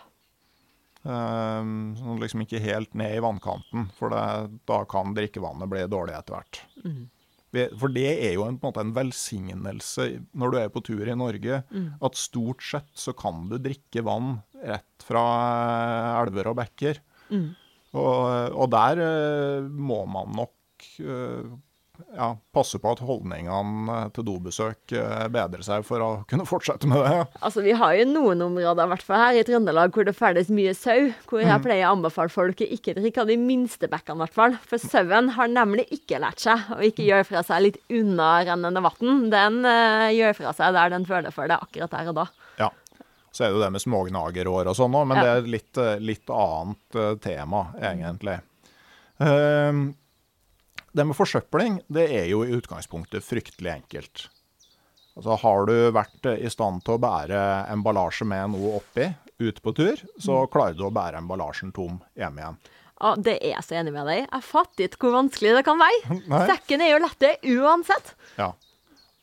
Um, 1.07 1.95
sånn 1.97 2.19
liksom 2.21 2.43
ikke 2.43 2.61
helt 2.61 2.97
ned 2.99 3.15
i 3.17 3.23
vannkanten, 3.23 3.87
for 3.97 4.13
det, 4.13 4.25
da 4.69 4.83
kan 4.91 5.15
drikkevannet 5.17 5.71
bli 5.71 5.85
dårlig 5.91 6.17
etter 6.19 6.37
hvert. 6.37 6.61
Mm. 6.83 7.07
For 7.81 7.89
det 7.89 8.09
er 8.27 8.35
jo 8.35 8.45
en, 8.45 8.59
på 8.61 8.67
en 8.67 8.73
måte 8.75 8.83
en 8.85 8.97
velsignelse 8.97 10.09
når 10.37 10.53
du 10.53 10.59
er 10.61 10.73
på 10.73 10.83
tur 10.85 11.09
i 11.09 11.17
Norge, 11.17 11.63
at 12.05 12.19
stort 12.21 12.65
sett 12.67 12.91
så 12.99 13.15
kan 13.17 13.47
du 13.49 13.57
drikke 13.63 14.05
vann 14.05 14.35
rett 14.61 15.07
fra 15.07 15.23
eh, 15.23 16.19
elver 16.27 16.51
og 16.51 16.59
bekker. 16.59 17.01
Og, 17.97 18.53
og 18.53 18.69
der 18.75 19.01
uh, 19.01 19.65
må 19.65 20.03
man 20.13 20.35
nok 20.37 20.91
eh, 21.01 21.49
ja, 22.15 22.29
passe 22.55 22.79
på 22.79 22.91
at 22.95 23.01
holdningene 23.03 23.97
til 24.15 24.25
dobesøk 24.29 24.93
eh, 24.97 25.25
bedrer 25.35 25.65
seg 25.67 25.85
for 25.87 26.03
å 26.05 26.09
kunne 26.31 26.47
fortsette 26.49 26.89
med 26.91 27.03
det. 27.05 27.25
Altså, 27.43 27.63
Vi 27.67 27.75
har 27.77 27.95
jo 27.99 28.07
noen 28.11 28.43
områder, 28.47 28.85
i 28.87 28.93
hvert 28.93 29.05
fall 29.07 29.23
her 29.25 29.39
i 29.41 29.45
Trøndelag, 29.49 29.93
hvor 29.95 30.07
det 30.09 30.15
ferdes 30.17 30.51
mye 30.55 30.75
sau. 30.79 31.11
Hvor 31.29 31.43
jeg 31.43 31.63
pleier 31.65 31.89
å 31.89 31.97
anbefale 31.97 32.33
folk 32.33 32.63
å 32.65 32.69
ikke 32.79 32.95
drikke 32.99 33.25
av 33.25 33.31
de 33.33 33.37
minste 33.43 33.91
bekkene, 33.91 34.19
i 34.21 34.25
hvert 34.27 34.39
fall. 34.39 34.59
For 34.71 34.79
sauen 34.83 35.33
har 35.37 35.51
nemlig 35.53 35.89
ikke 35.99 36.21
lært 36.23 36.43
seg 36.45 36.71
å 36.77 36.81
ikke 36.87 37.07
gjøre 37.07 37.27
fra 37.29 37.43
seg 37.47 37.65
litt 37.67 37.81
unna 37.91 38.31
rennende 38.47 38.83
vann. 38.85 39.29
Den 39.35 39.61
uh, 39.67 40.09
gjør 40.15 40.37
fra 40.39 40.53
seg 40.57 40.77
der 40.79 40.95
den 40.95 41.07
føler 41.09 41.35
for 41.35 41.51
det 41.51 41.59
akkurat 41.59 41.95
der 41.99 42.13
og 42.13 42.21
da. 42.23 42.27
Ja. 42.63 42.71
Så 43.35 43.45
er 43.45 43.51
det 43.51 43.59
jo 43.59 43.65
det 43.67 43.73
med 43.75 43.83
smågnagerår 43.85 44.71
og 44.71 44.77
sånn 44.79 44.95
òg, 44.99 45.07
men 45.11 45.19
Ja. 45.19 45.25
det 45.25 45.33
er 45.37 45.51
litt, 45.53 45.79
eh, 45.79 45.99
litt 46.01 46.31
annet 46.33 47.01
tema, 47.23 47.67
egentlig. 47.79 48.39
Ehm, 49.21 49.95
det 50.99 51.07
med 51.07 51.17
forsøpling, 51.17 51.81
det 51.89 52.09
er 52.19 52.27
jo 52.31 52.43
i 52.45 52.53
utgangspunktet 52.59 53.25
fryktelig 53.25 53.73
enkelt. 53.77 54.27
Altså 55.19 55.39
Har 55.43 55.67
du 55.67 55.75
vært 55.95 56.29
i 56.31 56.51
stand 56.53 56.85
til 56.87 56.95
å 56.95 57.03
bære 57.03 57.41
emballasje 57.73 58.27
med 58.29 58.53
noe 58.55 58.77
oppi 58.79 59.09
ut 59.39 59.63
på 59.63 59.75
tur, 59.75 60.03
så 60.23 60.45
klarer 60.51 60.77
du 60.79 60.85
å 60.87 60.95
bære 60.95 61.23
emballasjen 61.23 61.73
tom 61.75 61.99
hjemme 62.19 62.43
igjen. 62.43 62.61
Ja, 62.99 63.13
det 63.15 63.37
er 63.37 63.53
jeg 63.53 63.67
så 63.67 63.77
enig 63.79 63.95
med 63.95 64.09
deg. 64.11 64.25
Jeg 64.27 64.47
fatter 64.47 64.89
ikke 64.89 65.07
hvor 65.07 65.21
vanskelig 65.21 65.55
det 65.59 65.65
kan 65.67 65.79
være. 65.79 66.19
Nei. 66.33 66.45
Sekken 66.51 66.83
er 66.83 66.93
jo 66.93 67.03
lettere 67.03 67.55
uansett. 67.55 68.15
Ja. 68.39 68.53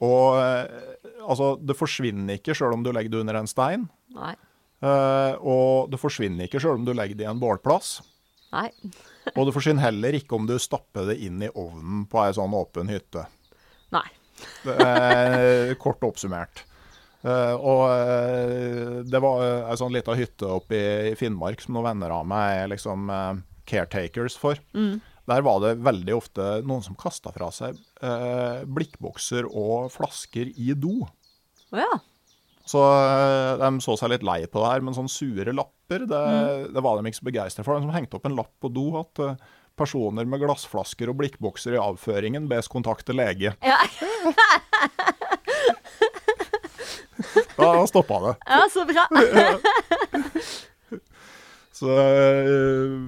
Og 0.03 0.39
eh, 0.39 0.99
altså, 1.23 1.53
det 1.59 1.75
forsvinner 1.79 2.39
ikke 2.39 2.55
sjøl 2.55 2.75
om 2.75 2.83
du 2.85 2.91
legger 2.95 3.15
det 3.15 3.23
under 3.23 3.39
en 3.41 3.51
stein. 3.51 3.87
Nei. 4.15 4.35
Uh, 4.83 5.33
og 5.39 5.87
det 5.89 5.97
forsvinner 5.97 6.45
ikke 6.45 6.59
sjøl 6.61 6.77
om 6.77 6.83
du 6.85 6.91
legger 6.93 7.17
det 7.17 7.25
i 7.25 7.29
en 7.31 7.39
bålplass. 7.41 7.97
Nei. 8.53 8.67
Og 9.37 9.47
det 9.47 9.55
forsvinner 9.55 9.87
heller 9.87 10.19
ikke 10.19 10.37
om 10.37 10.45
du 10.49 10.55
stapper 10.61 11.09
det 11.09 11.17
inn 11.25 11.41
i 11.43 11.51
ovnen 11.51 12.05
på 12.11 12.21
ei 12.21 12.35
sånn 12.37 12.53
åpen 12.55 12.91
hytte. 12.91 13.25
Nei. 13.95 14.07
Kort 15.83 16.03
oppsummert. 16.05 16.65
Uh, 17.25 17.57
og 17.57 17.83
uh, 17.89 19.01
det 19.01 19.17
var 19.23 19.41
ei 19.71 19.77
sånn 19.79 19.93
lita 19.95 20.13
hytte 20.13 20.49
oppe 20.59 20.77
i, 20.77 21.13
Finnmark 21.17 21.63
som 21.63 21.73
noen 21.73 21.87
venner 21.87 22.13
av 22.13 22.27
meg 22.29 22.59
er 22.59 22.69
liksom 22.75 23.09
uh, 23.09 23.33
caretakers 23.65 24.35
for. 24.37 24.59
Mm. 24.77 24.99
Der 25.25 25.41
var 25.41 25.63
det 25.63 25.79
veldig 25.81 26.13
ofte 26.13 26.43
noen 26.67 26.83
som 26.85 26.97
kasta 26.99 27.31
fra 27.33 27.47
seg 27.49 27.79
blikkbokser 28.69 29.47
og 29.49 29.87
flasker 29.89 30.51
i 30.53 30.75
do. 30.77 30.99
Oh, 31.73 31.79
ja. 31.81 31.95
Så 32.69 32.83
de 33.57 33.71
så 33.81 33.95
seg 33.97 34.11
litt 34.11 34.25
lei 34.27 34.43
på 34.45 34.61
det 34.61 34.69
her, 34.69 34.85
men 34.85 34.93
sånne 34.93 35.09
sure 35.09 35.49
lapper, 35.49 35.73
det, 35.89 36.07
mm. 36.07 36.73
det 36.73 36.81
var 36.81 36.97
de 36.97 37.09
ikke 37.11 37.19
så 37.21 37.27
begeistra 37.29 37.65
for. 37.65 37.77
De 37.77 37.85
som 37.85 37.93
hengte 37.95 38.17
opp 38.17 38.25
en 38.29 38.37
lapp 38.37 38.53
på 38.63 38.71
do 38.73 38.87
at 39.01 39.21
personer 39.75 40.25
med 40.27 40.39
glassflasker 40.39 41.11
og 41.11 41.17
blikkbokser 41.19 41.75
i 41.75 41.81
avføringen 41.81 42.47
bes 42.51 42.69
kontakte 42.71 43.15
lege. 43.15 43.53
Ja. 43.61 43.79
Da 47.55 47.87
stoppa 47.87 48.19
det. 48.19 48.35
Ja, 48.45 48.67
så 48.73 48.85
bra. 48.85 49.07
så, 51.71 51.99
eh, 51.99 53.01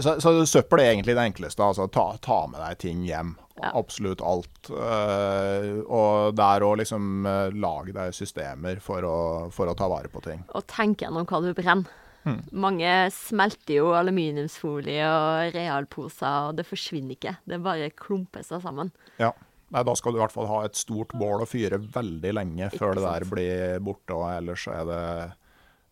så, 0.00 0.20
så, 0.20 0.46
søppel 0.46 0.80
er 0.80 0.84
egentlig 0.92 1.16
det 1.16 1.26
enkleste. 1.28 1.62
Altså 1.62 1.88
ta, 1.92 2.16
ta 2.22 2.46
med 2.48 2.60
deg 2.62 2.78
ting 2.80 3.04
hjem. 3.06 3.36
Ja. 3.58 3.72
Absolutt 3.78 4.22
alt. 4.22 4.70
Uh, 4.70 5.82
og 5.84 6.36
det 6.38 6.44
er 6.44 6.64
å 6.64 6.74
liksom 6.78 7.26
uh, 7.26 7.48
lage 7.54 7.94
deg 7.96 8.14
systemer 8.16 8.82
for 8.82 9.06
å, 9.06 9.16
for 9.54 9.70
å, 9.70 9.76
ta 9.78 9.88
vare 9.90 10.10
på 10.12 10.22
ting. 10.24 10.44
Og 10.54 10.66
tenk 10.70 11.02
gjennom 11.02 11.26
hva 11.28 11.42
du 11.42 11.50
brenner. 11.56 11.90
Mm. 12.28 12.40
Mange 12.60 12.94
smelter 13.14 13.78
jo 13.78 13.92
aluminiumsfolie 13.96 15.04
og 15.06 15.54
realposer, 15.54 16.48
og 16.50 16.58
det 16.58 16.66
forsvinner 16.68 17.16
ikke. 17.16 17.36
Det 17.48 17.60
bare 17.64 17.92
klumper 17.96 18.44
seg 18.46 18.62
sammen. 18.64 18.92
Ja. 19.20 19.32
Nei, 19.68 19.82
Da 19.84 19.92
skal 19.98 20.14
du 20.14 20.18
i 20.18 20.22
hvert 20.22 20.32
fall 20.32 20.48
ha 20.48 20.62
et 20.64 20.78
stort 20.80 21.12
bål 21.18 21.44
og 21.44 21.50
fyre 21.50 21.76
veldig 21.80 22.30
lenge 22.36 22.70
før 22.72 22.96
det 22.96 23.04
der 23.04 23.26
blir 23.28 23.84
borte. 23.84 24.16
og 24.16 24.30
Ellers 24.32 24.64
er 24.72 24.86
det 24.88 25.02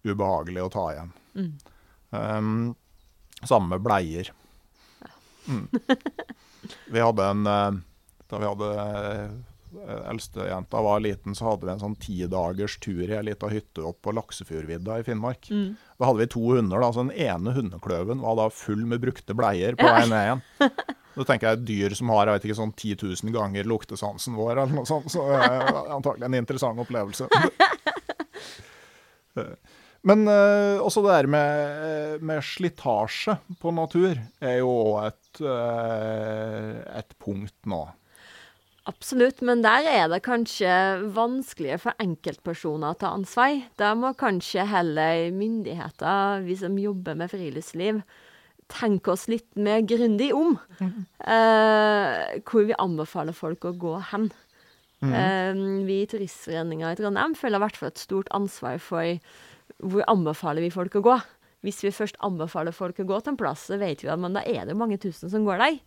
ubehagelig 0.07 0.65
å 0.65 0.73
ta 0.73 0.87
igjen. 0.95 1.13
Mm. 1.37 1.53
Um, 2.17 2.57
samme 3.45 3.75
med 3.75 3.85
bleier. 3.85 4.33
Mm. 5.47 5.69
Vi 6.93 7.03
hadde 7.03 7.29
en 7.33 7.47
eh, 7.51 7.79
Da 8.31 8.41
vi 8.43 8.49
hadde 8.49 8.71
eh, 8.81 10.09
eldstejenta 10.11 10.81
var 10.83 11.01
liten, 11.05 11.35
så 11.37 11.51
hadde 11.51 11.67
vi 11.69 11.73
en 11.75 11.83
sånn 11.83 11.97
tidagers 12.01 12.79
tur 12.83 13.05
i 13.05 13.15
ei 13.15 13.25
lita 13.27 13.51
hytte 13.53 13.85
opp 13.87 14.01
på 14.07 14.15
Laksefjordvidda 14.17 15.01
i 15.01 15.05
Finnmark. 15.07 15.51
Mm. 15.51 15.75
Da 15.99 16.09
hadde 16.09 16.23
vi 16.23 16.29
to 16.33 16.45
hunder. 16.57 16.81
da, 16.81 16.93
så 16.93 17.05
Den 17.05 17.13
ene 17.13 17.53
hundekløven 17.55 18.23
var 18.25 18.39
da 18.41 18.49
full 18.51 18.87
med 18.89 19.03
brukte 19.05 19.37
bleier 19.37 19.77
på 19.79 19.87
vei 19.87 20.07
ned 20.11 20.23
igjen. 20.23 20.47
Da 21.17 21.25
tenker 21.25 21.55
jeg 21.55 21.65
dyr 21.65 21.95
som 21.97 22.11
har 22.13 22.29
jeg 22.29 22.37
vet 22.37 22.45
ikke, 22.45 22.59
sånn 22.59 22.75
10 22.77 22.99
000 23.25 23.33
ganger 23.33 23.69
luktesansen 23.69 24.37
vår, 24.37 24.59
eller 24.59 24.75
noe 24.77 24.89
sånt, 24.89 25.09
så 25.13 25.25
er 25.33 25.65
antagelig 25.97 26.29
en 26.29 26.37
interessant 26.43 26.83
opplevelse. 26.83 27.29
Men 30.07 30.29
uh, 30.29 30.79
også 30.85 31.03
det 31.03 31.15
der 31.17 31.29
med, 31.31 32.21
med, 32.23 32.45
slitasje 32.45 33.39
på 33.59 33.73
natur 33.75 34.13
er 34.39 34.61
jo 34.61 34.71
et, 35.03 35.19
uh, 35.45 36.83
et 36.97 37.17
punkt 37.23 37.57
nå. 37.69 37.85
Absolutt, 38.87 39.41
men 39.43 39.65
der 39.65 39.89
er 39.91 40.07
det 40.13 40.21
kanskje 40.23 40.71
vanskeligere 41.17 41.81
for 41.83 42.03
enkeltpersoner 42.03 42.95
å 42.95 42.99
ta 43.01 43.11
ansvar. 43.17 43.57
Da 43.81 43.91
må 43.99 44.13
kanskje 44.15 44.63
heller 44.71 45.33
myndigheter, 45.35 46.45
vi 46.47 46.55
som 46.61 46.79
jobber 46.79 47.19
med 47.19 47.33
friluftsliv, 47.33 47.99
tenke 48.71 49.11
oss 49.11 49.27
litt 49.31 49.49
mer 49.59 49.83
grundig 49.87 50.31
om. 50.35 50.55
Mm. 50.79 51.03
Eh, 51.19 52.39
hvor 52.47 52.69
vi 52.71 52.79
anbefaler 52.79 53.35
folk 53.35 53.67
å 53.67 53.75
gå 53.75 53.97
hen. 54.13 54.31
Mm. 55.03 55.13
Eh, 55.19 55.61
vi 55.89 56.01
i 56.05 56.09
Turistforeninga 56.11 56.95
i 56.95 57.01
Trondheim 57.01 57.35
føler 57.39 57.59
i 57.59 57.67
hvert 57.67 57.81
fall 57.81 57.91
et 57.91 58.07
stort 58.07 58.31
ansvar 58.39 58.79
for 58.83 59.19
hvor 59.83 60.07
anbefaler 60.09 60.63
vi 60.63 60.71
folk 60.73 60.95
å 60.95 61.05
gå. 61.05 61.17
Hvis 61.67 61.83
vi 61.83 61.95
først 61.95 62.19
anbefaler 62.25 62.75
folk 62.75 63.01
å 63.03 63.09
gå 63.09 63.19
til 63.21 63.35
en 63.35 63.41
plass, 63.41 63.67
så 63.67 63.79
vet 63.81 64.05
vi 64.05 64.11
at 64.13 64.23
men 64.23 64.37
da 64.39 64.45
er 64.47 64.69
det 64.69 64.79
mange 64.79 65.01
tusen 65.03 65.33
som 65.33 65.47
går 65.47 65.63
der. 65.65 65.79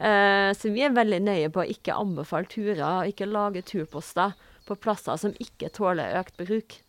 Uh, 0.00 0.50
så 0.56 0.70
vi 0.74 0.82
er 0.86 0.94
veldig 0.94 1.20
nøye 1.22 1.50
på 1.52 1.62
å 1.62 1.70
ikke 1.70 1.96
anbefale 1.98 2.50
turer, 2.50 2.82
og 2.82 3.10
ikke 3.10 3.28
lage 3.30 3.62
turposter 3.66 4.34
på 4.66 4.78
plasser 4.82 5.18
som 5.20 5.34
ikke 5.42 5.70
tåler 5.74 6.18
økt 6.20 6.38
bruk. 6.40 6.80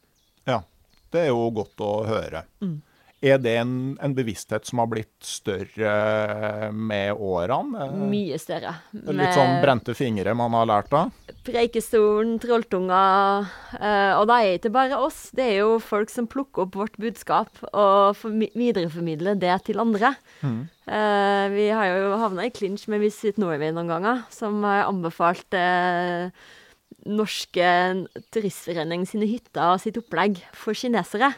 Ja, 0.49 0.61
det 1.13 1.25
er 1.25 1.31
jo 1.31 1.49
godt 1.53 1.81
å 1.85 1.91
høre. 2.07 2.45
Mm. 2.63 2.79
Er 3.21 3.37
det 3.37 3.51
en, 3.61 3.73
en, 4.01 4.13
bevissthet 4.17 4.65
som 4.65 4.79
har 4.81 4.87
blitt 4.89 5.13
større 5.21 6.71
med 6.73 7.13
årene? 7.13 7.85
Mye 8.09 8.39
større. 8.41 8.73
Litt 8.97 9.35
sånn 9.37 9.59
brente 9.61 9.93
fingre 9.93 10.33
man 10.37 10.55
har 10.57 10.65
lært 10.65 10.95
av? 10.97 11.11
Preikestolen, 11.45 12.39
trolltunger. 12.41 13.45
Eh, 13.77 14.13
og 14.17 14.25
det 14.29 14.37
er 14.39 14.57
ikke 14.57 14.73
bare 14.73 14.97
oss, 15.05 15.19
det 15.37 15.51
er 15.51 15.59
jo 15.59 15.75
folk 15.85 16.09
som 16.09 16.29
plukker 16.29 16.65
opp 16.65 16.79
vårt 16.81 16.97
budskap 17.01 17.61
og 17.69 18.17
videreformidler 18.57 19.37
det 19.37 19.53
til 19.69 19.83
andre. 19.85 20.15
Mm. 20.41 20.63
Eh, 20.89 21.45
vi 21.53 21.67
har 21.69 21.91
jo 21.93 22.17
havna 22.23 22.49
i 22.49 22.53
clinch 22.53 22.87
med 22.89 23.05
Visit 23.05 23.37
Norway 23.41 23.69
noen 23.69 23.93
ganger, 23.93 24.25
som 24.33 24.65
har 24.65 24.87
anbefalt 24.87 25.53
eh, 25.57 26.33
norske 27.05 27.69
turistforening 28.33 29.05
sine 29.09 29.29
hytter 29.29 29.75
og 29.75 29.85
sitt 29.85 30.01
opplegg 30.01 30.41
for 30.57 30.73
kinesere. 30.77 31.35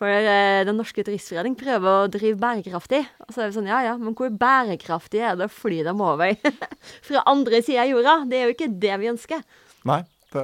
For 0.00 0.08
eh, 0.08 0.62
Den 0.64 0.78
norske 0.80 1.04
turistforening 1.04 1.56
prøver 1.60 2.06
å 2.06 2.12
drive 2.12 2.38
bærekraftig. 2.40 3.02
Og 3.26 3.34
så 3.34 3.42
er 3.42 3.50
det 3.50 3.56
sånn, 3.58 3.68
ja 3.68 3.82
ja, 3.84 3.98
men 4.00 4.16
hvor 4.16 4.32
bærekraftig 4.32 5.20
er 5.20 5.36
det 5.36 5.50
å 5.50 5.52
fly 5.52 5.82
dem 5.84 6.00
over 6.04 6.32
fra 7.08 7.26
andre 7.28 7.60
sida 7.66 7.84
av 7.84 7.92
jorda? 7.92 8.16
Det 8.30 8.38
er 8.38 8.48
jo 8.48 8.56
ikke 8.56 8.72
det 8.80 8.96
vi 9.02 9.12
ønsker. 9.12 9.44
Nei. 9.90 10.00
Det, 10.30 10.42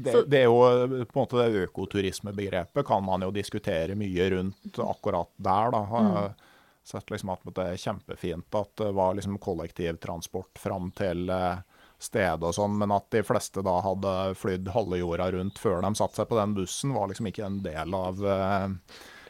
det, 0.00 0.12
det, 0.32 0.38
er 0.38 0.46
jo 0.46 0.60
på 1.04 1.18
en 1.18 1.18
måte 1.18 1.36
det 1.36 1.66
økoturismebegrepet 1.66 2.86
kan 2.88 3.02
man 3.04 3.26
jo 3.26 3.28
diskutere 3.34 3.92
mye 3.98 4.28
rundt 4.32 4.78
akkurat 4.80 5.28
der. 5.36 5.74
da. 5.74 5.82
Mm. 5.84 6.46
sett 6.88 7.12
liksom 7.12 7.34
at 7.34 7.44
det 7.52 7.66
er 7.74 7.82
kjempefint 7.82 8.56
at 8.56 8.72
det 8.80 8.88
var 8.96 9.18
liksom 9.18 9.36
kollektivtransport 9.44 10.58
fram 10.62 10.88
til 10.96 11.28
eh, 11.28 11.60
sted 11.98 12.44
og 12.46 12.54
sånn, 12.54 12.78
men 12.78 12.94
at 12.94 13.08
de 13.14 13.24
fleste 13.26 13.62
da 13.66 13.78
hadde 13.84 14.14
flydd 14.38 14.70
halve 14.74 15.00
jorda 15.00 15.32
rundt 15.34 15.58
før 15.58 15.82
de 15.82 15.92
satte 15.98 16.20
seg 16.20 16.30
på 16.30 16.38
den 16.38 16.54
bussen, 16.58 16.94
var 16.94 17.10
liksom 17.10 17.30
ikke 17.30 17.46
en 17.48 17.60
del 17.64 17.98
av 17.98 18.22
uh... 18.22 18.70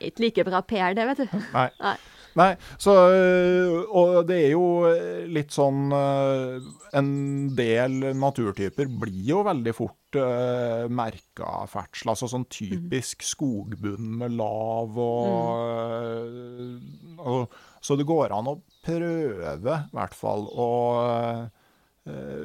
Ikke 0.05 0.29
like 0.29 0.47
bra 0.47 0.63
PR, 0.63 0.95
det, 0.95 1.09
vet 1.09 1.25
du. 1.25 1.43
Nei. 1.55 1.69
Nei. 1.89 1.99
Nei, 2.39 2.53
så, 2.79 2.93
og 3.99 4.19
det 4.29 4.37
er 4.45 4.53
jo 4.53 4.67
litt 5.33 5.51
sånn 5.51 5.89
eh, 5.97 6.67
En 6.95 7.09
del 7.57 7.97
naturtyper 8.15 8.87
blir 9.01 9.25
jo 9.33 9.41
veldig 9.49 9.75
fort 9.75 10.19
uh, 10.21 10.85
merka 10.93 11.65
ferdsel. 11.73 12.13
Altså 12.13 12.29
sånn 12.31 12.47
typisk 12.53 13.25
mm. 13.25 13.29
skogbunn 13.33 14.13
med 14.21 14.37
lav 14.39 15.01
og, 15.03 16.29
mm. 16.29 17.19
og, 17.25 17.59
Så 17.83 17.99
det 17.99 18.07
går 18.07 18.37
an 18.37 18.53
å 18.53 18.59
prøve, 18.87 19.81
i 19.83 19.99
hvert 19.99 20.17
fall, 20.17 20.47
å 20.53 20.69
Eh, 21.09 21.58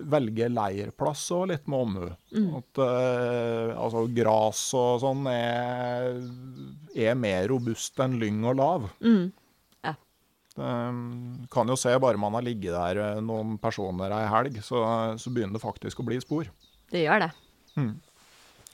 velge 0.10 0.50
leirplass 0.52 1.24
og 1.36 1.48
litt 1.52 1.70
med 1.72 1.86
omhu. 1.86 2.08
Mm. 2.36 2.50
At 2.60 2.82
uh, 2.82 3.74
altså 3.86 4.06
gras 4.16 4.62
og 4.78 5.02
sånn 5.04 5.28
er, 5.32 6.20
er, 6.96 7.16
mer 7.20 7.48
robust 7.52 8.00
enn 8.04 8.18
lyng 8.22 8.44
og 8.50 8.58
lav. 8.60 8.88
Mm. 9.04 9.28
Ja. 9.86 9.94
Det, 10.56 10.72
um, 10.72 11.46
kan 11.54 11.70
jo 11.72 11.78
se, 11.80 11.94
bare 12.02 12.22
man 12.22 12.38
har 12.38 12.46
ligget 12.46 12.76
der 12.76 13.02
eh, 13.04 13.22
noen 13.26 13.58
personer 13.62 14.14
ei 14.16 14.26
helg, 14.32 14.60
så, 14.66 14.84
så, 15.20 15.34
begynner 15.34 15.58
det 15.58 15.64
faktisk 15.64 16.04
å 16.04 16.08
bli 16.08 16.20
spor. 16.24 16.50
Det 16.94 17.06
gjør 17.06 17.26
det. 17.28 17.32
Mm. 17.78 17.94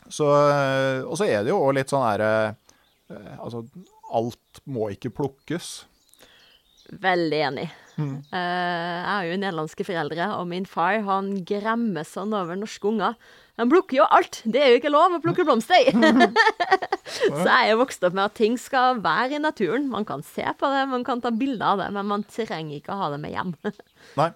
Så, 0.10 0.26
og 0.26 1.14
så 1.20 1.28
er 1.30 1.44
det 1.46 1.52
jo 1.54 1.60
litt 1.76 1.92
sånn 1.92 2.02
herre 2.02 2.32
Altså, 3.10 3.62
alt 4.14 4.60
må 4.70 4.88
ikke 4.94 5.10
plukkes. 5.14 5.70
Veldig 7.02 7.40
enig. 7.48 7.66
Mm. 8.00 8.16
Uh, 8.32 8.40
jeg 8.40 9.12
har 9.12 9.28
jo 9.28 9.38
nederlandske 9.42 9.86
foreldre, 9.88 10.32
og 10.40 10.50
min 10.50 10.66
far 10.70 11.02
han 11.06 11.34
gremmer 11.48 12.08
sånn 12.08 12.34
over 12.38 12.60
norske 12.60 12.90
unger. 12.90 13.20
De 13.60 13.68
plukker 13.68 14.00
jo 14.00 14.08
alt! 14.08 14.42
Det 14.48 14.60
er 14.64 14.72
jo 14.72 14.80
ikke 14.80 14.94
lov 14.94 15.18
å 15.18 15.22
plukke 15.24 15.44
blomster! 15.44 15.90
så 17.44 17.44
jeg 17.44 17.74
er 17.74 17.80
vokst 17.80 18.06
opp 18.08 18.16
med 18.16 18.30
at 18.30 18.38
ting 18.40 18.56
skal 18.60 19.02
være 19.04 19.36
i 19.36 19.42
naturen. 19.44 19.90
Man 19.92 20.08
kan 20.08 20.24
se 20.24 20.46
på 20.56 20.70
det, 20.72 20.86
man 20.92 21.04
kan 21.08 21.20
ta 21.24 21.34
bilder 21.36 21.74
av 21.74 21.82
det, 21.84 21.90
men 21.98 22.08
man 22.14 22.24
trenger 22.32 22.78
ikke 22.80 22.96
å 22.96 23.02
ha 23.02 23.10
det 23.12 23.20
med 23.26 23.36
hjem. 23.36 23.58
Nei. 24.22 24.32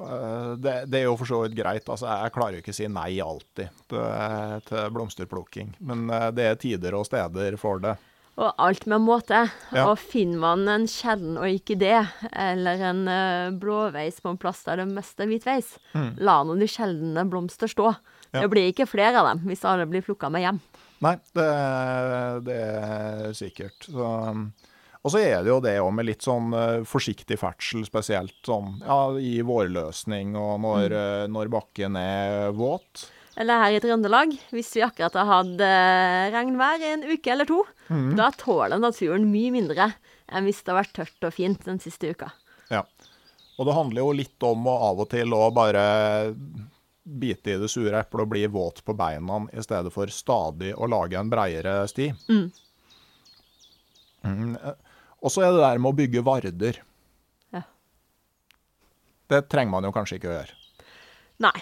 Eh, 0.00 0.52
det, 0.56 0.74
det, 0.86 1.02
er 1.02 1.08
jo 1.08 1.16
for 1.20 1.28
så 1.28 1.42
vidt 1.44 1.58
greit. 1.58 1.84
Altså, 1.84 2.08
jeg 2.08 2.34
klarer 2.34 2.56
jo 2.56 2.64
ikke 2.64 2.74
å 2.74 2.78
si 2.78 2.88
nei 2.88 3.10
alltid 3.20 3.82
til, 3.90 4.62
til 4.68 4.94
blomsterplukking. 4.96 5.74
Men 5.90 6.08
eh, 6.08 6.30
det 6.36 6.46
er 6.48 6.60
tider 6.60 6.96
og 6.96 7.04
steder 7.08 7.58
for 7.60 7.82
det. 7.84 7.96
Og 8.40 8.54
alt 8.62 8.86
med 8.88 9.02
måte. 9.04 9.42
Ja. 9.74 9.84
Og 9.90 9.98
finner 10.00 10.40
man 10.40 10.64
en 10.72 10.86
sjelden 10.88 11.36
og 11.36 11.48
ikke 11.50 11.76
det, 11.80 11.98
eller 12.32 12.80
en 12.88 13.02
uh, 13.04 13.50
blåveis 13.60 14.22
på 14.24 14.32
en 14.32 14.40
plass 14.40 14.62
der 14.64 14.80
det 14.80 14.88
mest 14.94 15.20
er 15.20 15.28
hvitveis, 15.28 15.74
mm. 15.92 16.14
la 16.24 16.40
nå 16.48 16.56
de 16.60 16.68
sjeldne 16.70 17.26
blomster 17.28 17.68
stå. 17.70 17.92
Ja. 18.30 18.44
Det 18.44 18.48
blir 18.52 18.70
ikke 18.70 18.88
flere 18.88 19.20
av 19.20 19.28
dem 19.28 19.44
hvis 19.50 19.66
alle 19.68 19.88
blir 19.90 20.04
plukka 20.06 20.30
med 20.32 20.46
hjem. 20.46 20.60
Nei, 21.04 21.14
det, 21.36 21.46
det 22.46 22.58
er 22.60 23.30
sikkert. 23.36 23.88
Så, 23.88 24.08
Og 25.00 25.12
så 25.12 25.22
er 25.22 25.40
det 25.40 25.48
jo 25.48 25.60
det 25.64 25.78
òg 25.80 25.92
med 25.96 26.06
litt 26.08 26.24
sånn 26.24 26.52
eh, 26.56 26.82
forsiktig 26.88 27.38
ferdsel, 27.40 27.86
spesielt 27.88 28.36
sånn 28.46 28.82
ja, 28.84 29.00
i 29.16 29.40
vårløsning 29.44 30.36
og 30.36 30.60
når, 30.64 30.92
mm. 30.92 31.32
når 31.36 31.52
bakken 31.56 31.96
er 32.00 32.52
våt. 32.56 33.08
Eller 33.40 33.62
her 33.62 33.72
i 33.72 33.80
Trøndelag, 33.80 34.34
hvis 34.52 34.74
vi 34.76 34.82
akkurat 34.84 35.14
har 35.16 35.28
hatt 35.30 35.62
eh, 35.64 36.24
regnvær 36.34 36.82
en 36.90 37.04
uke 37.08 37.30
eller 37.32 37.48
to, 37.48 37.62
da 38.18 38.26
tåler 38.36 38.78
naturen 38.82 39.24
mye 39.32 39.52
mindre 39.54 39.86
enn 40.28 40.44
hvis 40.46 40.60
det 40.62 40.74
har 40.74 40.82
vært 40.82 40.92
tørt 40.98 41.24
og 41.26 41.32
fint 41.34 41.64
den 41.64 41.80
siste 41.82 42.10
uka. 42.12 42.28
Ja. 42.70 42.82
Og 43.56 43.66
det 43.66 43.74
handler 43.78 44.04
jo 44.04 44.12
litt 44.18 44.44
om 44.46 44.68
å 44.68 44.74
av 44.90 45.00
og 45.02 45.08
til 45.14 45.32
å 45.36 45.48
bare 45.56 45.86
bite 47.02 47.54
i 47.54 47.58
det 47.58 47.70
sure 47.72 47.96
eplet 47.98 48.22
og 48.26 48.30
bli 48.30 48.44
våt 48.52 48.84
på 48.86 48.94
beina, 48.94 49.40
i 49.56 49.64
stedet 49.64 49.90
for 49.94 50.12
stadig 50.12 50.74
å 50.76 50.86
lage 50.92 51.16
en 51.18 51.32
breiere 51.32 51.80
sti. 51.90 52.10
Mm, 52.28 52.50
Mm. 54.20 54.52
Og 55.24 55.32
så 55.32 55.40
er 55.46 55.52
det 55.54 55.62
der 55.62 55.78
med 55.80 55.94
å 55.94 55.96
bygge 55.96 56.20
varder. 56.24 56.76
Ja. 57.56 57.62
Det 59.32 59.46
trenger 59.48 59.72
man 59.72 59.86
jo 59.88 59.92
kanskje 59.96 60.18
ikke 60.18 60.28
å 60.28 60.34
gjøre. 60.34 60.56
Nei. 61.46 61.54